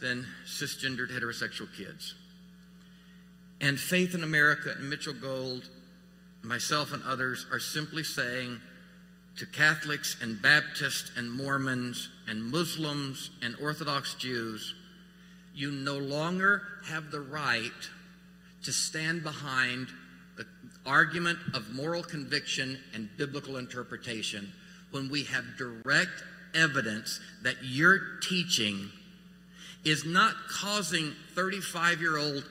than 0.00 0.26
cisgendered 0.46 1.10
heterosexual 1.10 1.68
kids. 1.76 2.14
And 3.60 3.80
Faith 3.80 4.14
in 4.14 4.22
America 4.22 4.74
and 4.76 4.90
Mitchell 4.90 5.14
Gold, 5.14 5.68
myself 6.42 6.92
and 6.92 7.02
others, 7.04 7.46
are 7.50 7.58
simply 7.58 8.04
saying 8.04 8.60
to 9.36 9.46
Catholics 9.46 10.16
and 10.22 10.40
Baptists 10.40 11.12
and 11.16 11.30
Mormons 11.30 12.08
and 12.26 12.42
Muslims 12.42 13.30
and 13.42 13.54
Orthodox 13.60 14.14
Jews, 14.14 14.74
you 15.54 15.70
no 15.70 15.98
longer 15.98 16.62
have 16.86 17.10
the 17.10 17.20
right 17.20 17.70
to 18.64 18.72
stand 18.72 19.22
behind 19.22 19.88
the 20.36 20.46
argument 20.84 21.38
of 21.54 21.70
moral 21.72 22.02
conviction 22.02 22.78
and 22.94 23.08
biblical 23.16 23.56
interpretation 23.56 24.52
when 24.90 25.10
we 25.10 25.24
have 25.24 25.44
direct 25.56 26.22
evidence 26.54 27.20
that 27.42 27.56
your 27.62 28.18
teaching 28.22 28.90
is 29.84 30.04
not 30.04 30.34
causing 30.48 31.12
35 31.34 32.00
year 32.00 32.18
old 32.18 32.44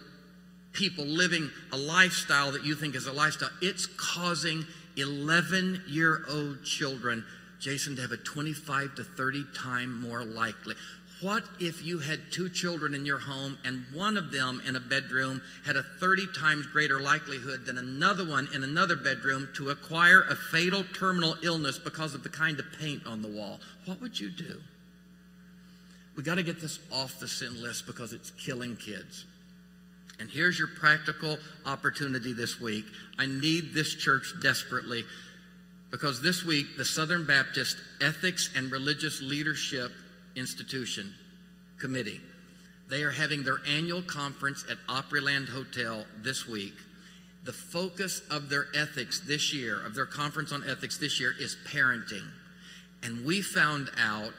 people 0.74 1.06
living 1.06 1.50
a 1.72 1.78
lifestyle 1.78 2.52
that 2.52 2.64
you 2.64 2.76
think 2.76 2.96
is 2.96 3.08
a 3.08 3.14
lifestyle. 3.14 3.50
It's 3.62 3.86
causing 3.86 4.66
11 4.98 5.84
year 5.88 6.26
old 6.30 6.64
children, 6.64 7.26
Jason, 7.60 7.96
to 7.96 8.02
have 8.02 8.12
a 8.12 8.18
25 8.18 8.96
to 8.96 9.04
30 9.04 9.46
time 9.56 10.02
more 10.02 10.24
likely. 10.24 10.76
What 11.22 11.44
if 11.60 11.84
you 11.84 12.00
had 12.00 12.20
two 12.32 12.50
children 12.50 12.94
in 12.94 13.06
your 13.06 13.20
home 13.20 13.58
and 13.64 13.86
one 13.94 14.18
of 14.18 14.32
them 14.32 14.62
in 14.68 14.76
a 14.76 14.82
bedroom 14.82 15.42
had 15.66 15.78
a 15.78 15.84
30 15.84 16.28
times 16.38 16.66
greater 16.68 17.00
likelihood 17.00 17.66
than 17.66 17.78
another 17.78 18.28
one 18.28 18.50
in 18.54 18.64
another 18.64 18.98
bedroom 18.98 19.48
to 19.56 19.70
acquire 19.70 20.22
a 20.24 20.36
fatal 20.36 20.84
terminal 20.94 21.38
illness 21.42 21.80
because 21.80 22.14
of 22.14 22.24
the 22.24 22.30
kind 22.30 22.60
of 22.60 22.66
paint 22.80 23.08
on 23.08 23.22
the 23.22 23.30
wall? 23.30 23.60
What 23.86 24.02
would 24.02 24.20
you 24.20 24.30
do? 24.30 24.62
We 26.18 26.24
got 26.24 26.36
to 26.36 26.44
get 26.44 26.62
this 26.62 26.80
off 26.92 27.20
the 27.20 27.28
sin 27.28 27.62
list 27.62 27.88
because 27.88 28.14
it's 28.14 28.32
killing 28.32 28.76
kids. 28.76 29.26
And 30.20 30.30
here's 30.30 30.58
your 30.58 30.70
practical 30.70 31.38
opportunity 31.66 32.34
this 32.34 32.60
week. 32.60 32.86
I 33.20 33.26
need 33.26 33.74
this 33.74 33.94
church 33.94 34.34
desperately 34.42 35.04
because 35.92 36.22
this 36.22 36.44
week 36.44 36.78
the 36.78 36.86
Southern 36.86 37.26
Baptist 37.26 37.78
Ethics 38.02 38.50
and 38.56 38.72
Religious 38.72 39.22
Leadership 39.22 39.92
Institution 40.36 41.14
Committee, 41.80 42.22
they 42.90 43.04
are 43.04 43.12
having 43.12 43.44
their 43.44 43.60
annual 43.68 44.02
conference 44.02 44.66
at 44.70 44.78
Opryland 44.88 45.50
Hotel 45.50 46.06
this 46.22 46.48
week. 46.48 46.76
The 47.44 47.54
focus 47.54 48.22
of 48.32 48.50
their 48.50 48.68
ethics 48.76 49.20
this 49.20 49.54
year, 49.54 49.86
of 49.86 49.96
their 49.96 50.06
conference 50.06 50.52
on 50.52 50.68
ethics 50.68 50.98
this 50.98 51.20
year, 51.20 51.34
is 51.40 51.58
parenting. 51.68 52.28
And 53.04 53.24
we 53.26 53.42
found 53.42 53.90
out 54.00 54.34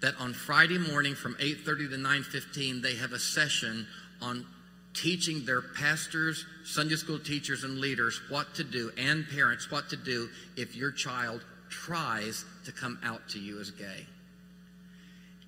that 0.00 0.14
on 0.18 0.34
Friday 0.34 0.78
morning 0.78 1.14
from 1.14 1.34
8:30 1.36 1.88
to 1.90 1.96
9:15 1.96 2.80
they 2.80 2.96
have 2.96 3.12
a 3.12 3.18
session 3.18 3.86
on 4.20 4.46
teaching 4.94 5.44
their 5.44 5.62
pastors, 5.62 6.44
Sunday 6.64 6.96
school 6.96 7.18
teachers 7.18 7.64
and 7.64 7.78
leaders 7.78 8.20
what 8.28 8.54
to 8.54 8.64
do 8.64 8.92
and 8.98 9.26
parents 9.28 9.70
what 9.70 9.88
to 9.90 9.96
do 9.96 10.28
if 10.56 10.76
your 10.76 10.90
child 10.90 11.44
tries 11.68 12.44
to 12.64 12.72
come 12.72 12.98
out 13.02 13.28
to 13.30 13.38
you 13.38 13.60
as 13.60 13.70
gay. 13.70 14.06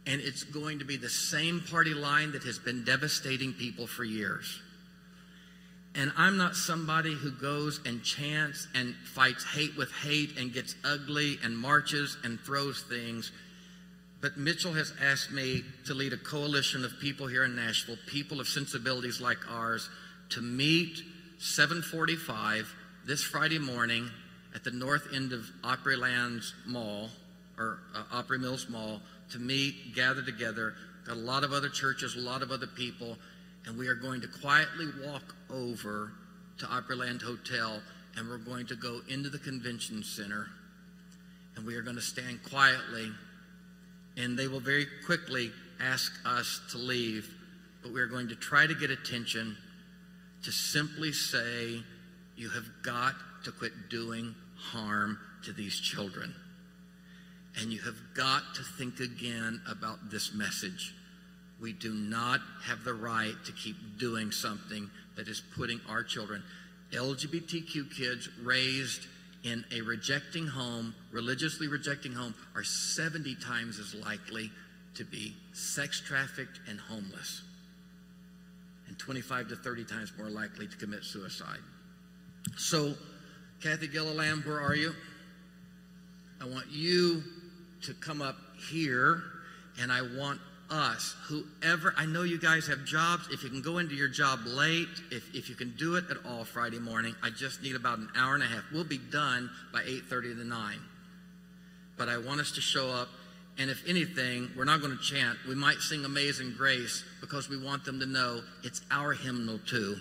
And 0.06 0.20
it's 0.20 0.44
going 0.44 0.78
to 0.80 0.84
be 0.84 0.96
the 0.96 1.08
same 1.08 1.62
party 1.70 1.94
line 1.94 2.32
that 2.32 2.42
has 2.44 2.58
been 2.58 2.84
devastating 2.84 3.52
people 3.52 3.86
for 3.86 4.04
years. 4.04 4.60
And 5.94 6.12
I'm 6.16 6.36
not 6.36 6.56
somebody 6.56 7.14
who 7.14 7.30
goes 7.30 7.80
and 7.86 8.02
chants 8.02 8.66
and 8.74 8.94
fights 9.14 9.44
hate 9.44 9.76
with 9.76 9.92
hate 9.92 10.36
and 10.36 10.52
gets 10.52 10.74
ugly 10.84 11.38
and 11.42 11.56
marches 11.56 12.16
and 12.24 12.40
throws 12.40 12.82
things. 12.82 13.30
But 14.24 14.38
Mitchell 14.38 14.72
has 14.72 14.90
asked 15.02 15.32
me 15.32 15.64
to 15.84 15.92
lead 15.92 16.14
a 16.14 16.16
coalition 16.16 16.82
of 16.82 16.98
people 16.98 17.26
here 17.26 17.44
in 17.44 17.54
Nashville, 17.54 17.98
people 18.06 18.40
of 18.40 18.48
sensibilities 18.48 19.20
like 19.20 19.36
ours, 19.50 19.90
to 20.30 20.40
meet 20.40 21.02
745 21.40 22.74
this 23.06 23.22
Friday 23.22 23.58
morning 23.58 24.08
at 24.54 24.64
the 24.64 24.70
north 24.70 25.08
end 25.12 25.34
of 25.34 25.44
Oprylands 25.62 26.54
Mall, 26.64 27.10
or 27.58 27.80
uh, 27.94 28.04
Opry 28.12 28.38
Mills 28.38 28.66
Mall, 28.70 29.02
to 29.30 29.38
meet, 29.38 29.94
gather 29.94 30.22
together. 30.22 30.72
Got 31.06 31.18
a 31.18 31.20
lot 31.20 31.44
of 31.44 31.52
other 31.52 31.68
churches, 31.68 32.16
a 32.16 32.20
lot 32.20 32.40
of 32.40 32.50
other 32.50 32.66
people, 32.66 33.18
and 33.66 33.76
we 33.76 33.88
are 33.88 33.94
going 33.94 34.22
to 34.22 34.28
quietly 34.40 34.86
walk 35.04 35.34
over 35.50 36.12
to 36.60 36.64
Opryland 36.64 37.20
Hotel, 37.20 37.82
and 38.16 38.26
we're 38.30 38.38
going 38.38 38.64
to 38.68 38.74
go 38.74 39.02
into 39.06 39.28
the 39.28 39.38
convention 39.38 40.02
center, 40.02 40.46
and 41.56 41.66
we 41.66 41.74
are 41.74 41.82
going 41.82 41.96
to 41.96 42.02
stand 42.02 42.42
quietly 42.42 43.12
and 44.16 44.38
they 44.38 44.48
will 44.48 44.60
very 44.60 44.86
quickly 45.06 45.50
ask 45.80 46.12
us 46.24 46.60
to 46.70 46.78
leave. 46.78 47.28
But 47.82 47.92
we're 47.92 48.06
going 48.06 48.28
to 48.28 48.36
try 48.36 48.66
to 48.66 48.74
get 48.74 48.90
attention 48.90 49.56
to 50.44 50.52
simply 50.52 51.12
say, 51.12 51.82
You 52.36 52.50
have 52.50 52.66
got 52.82 53.14
to 53.44 53.52
quit 53.52 53.72
doing 53.90 54.34
harm 54.56 55.18
to 55.44 55.52
these 55.52 55.78
children. 55.78 56.34
And 57.60 57.72
you 57.72 57.80
have 57.82 57.96
got 58.14 58.42
to 58.56 58.62
think 58.62 59.00
again 59.00 59.60
about 59.68 60.10
this 60.10 60.34
message. 60.34 60.94
We 61.60 61.72
do 61.72 61.94
not 61.94 62.40
have 62.64 62.82
the 62.82 62.94
right 62.94 63.34
to 63.46 63.52
keep 63.52 63.76
doing 63.98 64.32
something 64.32 64.90
that 65.16 65.28
is 65.28 65.42
putting 65.56 65.80
our 65.88 66.02
children, 66.02 66.42
LGBTQ 66.92 67.94
kids 67.94 68.28
raised 68.42 69.06
in 69.44 69.64
a 69.72 69.82
rejecting 69.82 70.46
home, 70.46 70.94
religiously 71.12 71.68
rejecting 71.68 72.12
home, 72.12 72.34
are 72.56 72.64
70 72.64 73.36
times 73.36 73.78
as 73.78 73.94
likely 73.94 74.50
to 74.94 75.04
be 75.04 75.36
sex 75.52 76.00
trafficked 76.00 76.60
and 76.68 76.80
homeless, 76.80 77.42
and 78.88 78.98
25 78.98 79.48
to 79.48 79.56
30 79.56 79.84
times 79.84 80.12
more 80.18 80.30
likely 80.30 80.66
to 80.66 80.76
commit 80.76 81.04
suicide. 81.04 81.58
So, 82.56 82.94
Kathy 83.62 83.86
Gilliland, 83.86 84.44
where 84.44 84.60
are 84.60 84.74
you? 84.74 84.92
I 86.40 86.46
want 86.46 86.66
you 86.70 87.22
to 87.82 87.94
come 87.94 88.22
up 88.22 88.36
here, 88.70 89.22
and 89.80 89.92
I 89.92 90.02
want 90.02 90.40
us, 90.70 91.14
whoever, 91.28 91.94
I 91.96 92.06
know 92.06 92.22
you 92.22 92.38
guys 92.38 92.66
have 92.66 92.84
jobs. 92.84 93.28
If 93.30 93.42
you 93.42 93.50
can 93.50 93.62
go 93.62 93.78
into 93.78 93.94
your 93.94 94.08
job 94.08 94.40
late, 94.46 94.88
if, 95.10 95.34
if 95.34 95.48
you 95.48 95.54
can 95.54 95.74
do 95.76 95.96
it 95.96 96.04
at 96.10 96.18
all 96.26 96.44
Friday 96.44 96.78
morning, 96.78 97.14
I 97.22 97.30
just 97.30 97.62
need 97.62 97.76
about 97.76 97.98
an 97.98 98.08
hour 98.16 98.34
and 98.34 98.42
a 98.42 98.46
half. 98.46 98.64
We'll 98.72 98.84
be 98.84 98.98
done 98.98 99.50
by 99.72 99.82
8.30 99.82 100.38
to 100.38 100.44
9. 100.44 100.78
But 101.96 102.08
I 102.08 102.18
want 102.18 102.40
us 102.40 102.52
to 102.52 102.60
show 102.60 102.90
up. 102.90 103.08
And 103.56 103.70
if 103.70 103.86
anything, 103.88 104.50
we're 104.56 104.64
not 104.64 104.80
going 104.80 104.96
to 104.96 105.02
chant. 105.02 105.38
We 105.48 105.54
might 105.54 105.78
sing 105.78 106.04
Amazing 106.04 106.54
Grace 106.56 107.04
because 107.20 107.48
we 107.48 107.56
want 107.56 107.84
them 107.84 108.00
to 108.00 108.06
know 108.06 108.40
it's 108.64 108.82
our 108.90 109.12
hymnal 109.12 109.60
too. 109.60 109.96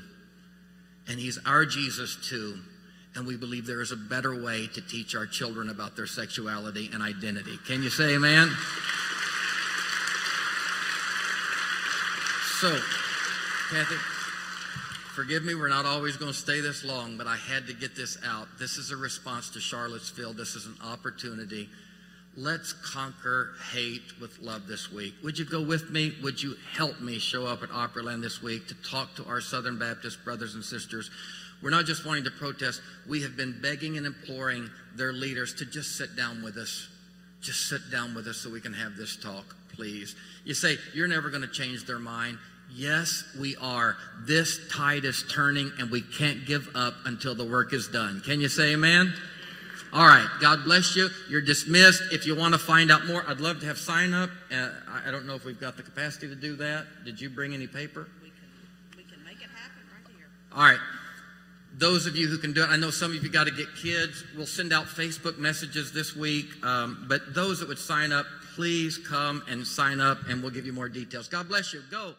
And 1.07 1.19
he's 1.19 1.37
our 1.45 1.65
Jesus 1.65 2.17
too. 2.27 2.57
And 3.15 3.27
we 3.27 3.37
believe 3.37 3.67
there 3.67 3.81
is 3.81 3.91
a 3.91 3.95
better 3.95 4.41
way 4.43 4.67
to 4.73 4.81
teach 4.81 5.15
our 5.15 5.27
children 5.27 5.69
about 5.69 5.95
their 5.95 6.07
sexuality 6.07 6.89
and 6.93 7.03
identity. 7.03 7.59
Can 7.67 7.83
you 7.83 7.91
say 7.91 8.15
amen? 8.15 8.49
So, 12.63 12.79
Kathy, 13.71 13.95
forgive 15.15 15.43
me, 15.43 15.53
we're 15.53 15.67
not 15.67 15.85
always 15.85 16.15
going 16.15 16.31
to 16.31 16.37
stay 16.37 16.61
this 16.61 16.85
long, 16.85 17.17
but 17.17 17.27
I 17.27 17.35
had 17.35 17.67
to 17.67 17.73
get 17.73 17.93
this 17.93 18.17
out. 18.25 18.47
This 18.57 18.77
is 18.77 18.89
a 18.89 18.95
response 18.95 19.49
to 19.49 19.59
Charlottesville. 19.59 20.31
This 20.31 20.55
is 20.55 20.65
an 20.65 20.77
opportunity. 20.81 21.67
Let's 22.37 22.71
conquer 22.71 23.49
hate 23.73 24.17
with 24.21 24.39
love 24.39 24.65
this 24.65 24.89
week. 24.89 25.13
Would 25.25 25.37
you 25.37 25.43
go 25.43 25.61
with 25.61 25.89
me? 25.89 26.13
Would 26.23 26.41
you 26.41 26.55
help 26.73 27.01
me 27.01 27.19
show 27.19 27.45
up 27.45 27.63
at 27.63 27.69
Opryland 27.69 28.21
this 28.21 28.41
week 28.41 28.65
to 28.69 28.75
talk 28.75 29.13
to 29.15 29.25
our 29.25 29.41
Southern 29.41 29.77
Baptist 29.77 30.23
brothers 30.23 30.55
and 30.55 30.63
sisters? 30.63 31.11
We're 31.61 31.69
not 31.69 31.83
just 31.83 32.05
wanting 32.05 32.23
to 32.23 32.31
protest, 32.31 32.79
we 33.09 33.23
have 33.23 33.35
been 33.35 33.59
begging 33.61 33.97
and 33.97 34.05
imploring 34.05 34.69
their 34.95 35.11
leaders 35.11 35.53
to 35.55 35.65
just 35.65 35.97
sit 35.97 36.15
down 36.15 36.41
with 36.41 36.55
us. 36.55 36.87
Just 37.41 37.67
sit 37.67 37.91
down 37.91 38.15
with 38.15 38.25
us 38.27 38.37
so 38.37 38.49
we 38.49 38.61
can 38.61 38.71
have 38.71 38.95
this 38.95 39.17
talk, 39.17 39.53
please. 39.73 40.15
You 40.45 40.53
say, 40.53 40.77
you're 40.93 41.09
never 41.09 41.29
going 41.29 41.41
to 41.41 41.47
change 41.49 41.83
their 41.83 41.99
mind. 41.99 42.37
Yes, 42.75 43.23
we 43.39 43.55
are. 43.57 43.97
This 44.25 44.59
tide 44.71 45.05
is 45.05 45.23
turning 45.31 45.71
and 45.79 45.91
we 45.91 46.01
can't 46.01 46.45
give 46.45 46.69
up 46.75 46.95
until 47.05 47.35
the 47.35 47.45
work 47.45 47.71
is 47.71 47.87
done. 47.87 48.21
Can 48.25 48.41
you 48.41 48.49
say 48.49 48.73
amen? 48.73 49.13
All 49.93 50.07
right. 50.07 50.27
God 50.41 50.63
bless 50.63 50.95
you. 50.95 51.09
You're 51.29 51.41
dismissed. 51.41 52.01
If 52.11 52.25
you 52.25 52.35
want 52.35 52.55
to 52.55 52.59
find 52.59 52.91
out 52.91 53.05
more, 53.05 53.23
I'd 53.27 53.39
love 53.39 53.59
to 53.59 53.67
have 53.67 53.77
sign 53.77 54.15
up. 54.15 54.31
Uh, 54.51 54.69
I 55.05 55.11
don't 55.11 55.27
know 55.27 55.35
if 55.35 55.45
we've 55.45 55.59
got 55.59 55.77
the 55.77 55.83
capacity 55.83 56.27
to 56.29 56.35
do 56.35 56.55
that. 56.55 56.87
Did 57.05 57.21
you 57.21 57.29
bring 57.29 57.53
any 57.53 57.67
paper? 57.67 58.07
We 58.23 58.29
can, 58.29 58.97
we 58.97 59.03
can 59.03 59.23
make 59.23 59.37
it 59.37 59.49
happen 59.53 59.83
right 59.93 60.15
here. 60.17 60.27
All 60.51 60.63
right. 60.63 60.79
Those 61.75 62.07
of 62.07 62.15
you 62.15 62.27
who 62.27 62.39
can 62.39 62.53
do 62.53 62.63
it, 62.63 62.69
I 62.69 62.77
know 62.77 62.89
some 62.89 63.15
of 63.15 63.23
you 63.23 63.29
got 63.29 63.45
to 63.45 63.53
get 63.53 63.67
kids. 63.75 64.23
We'll 64.35 64.47
send 64.47 64.73
out 64.73 64.85
Facebook 64.85 65.37
messages 65.37 65.91
this 65.91 66.15
week. 66.15 66.47
Um, 66.65 67.05
but 67.07 67.35
those 67.35 67.59
that 67.59 67.67
would 67.67 67.79
sign 67.79 68.11
up, 68.11 68.25
please 68.55 68.97
come 68.97 69.43
and 69.47 69.65
sign 69.65 70.01
up 70.01 70.17
and 70.27 70.41
we'll 70.41 70.51
give 70.51 70.65
you 70.65 70.73
more 70.73 70.89
details. 70.89 71.27
God 71.27 71.47
bless 71.47 71.71
you. 71.71 71.81
Go. 71.91 72.15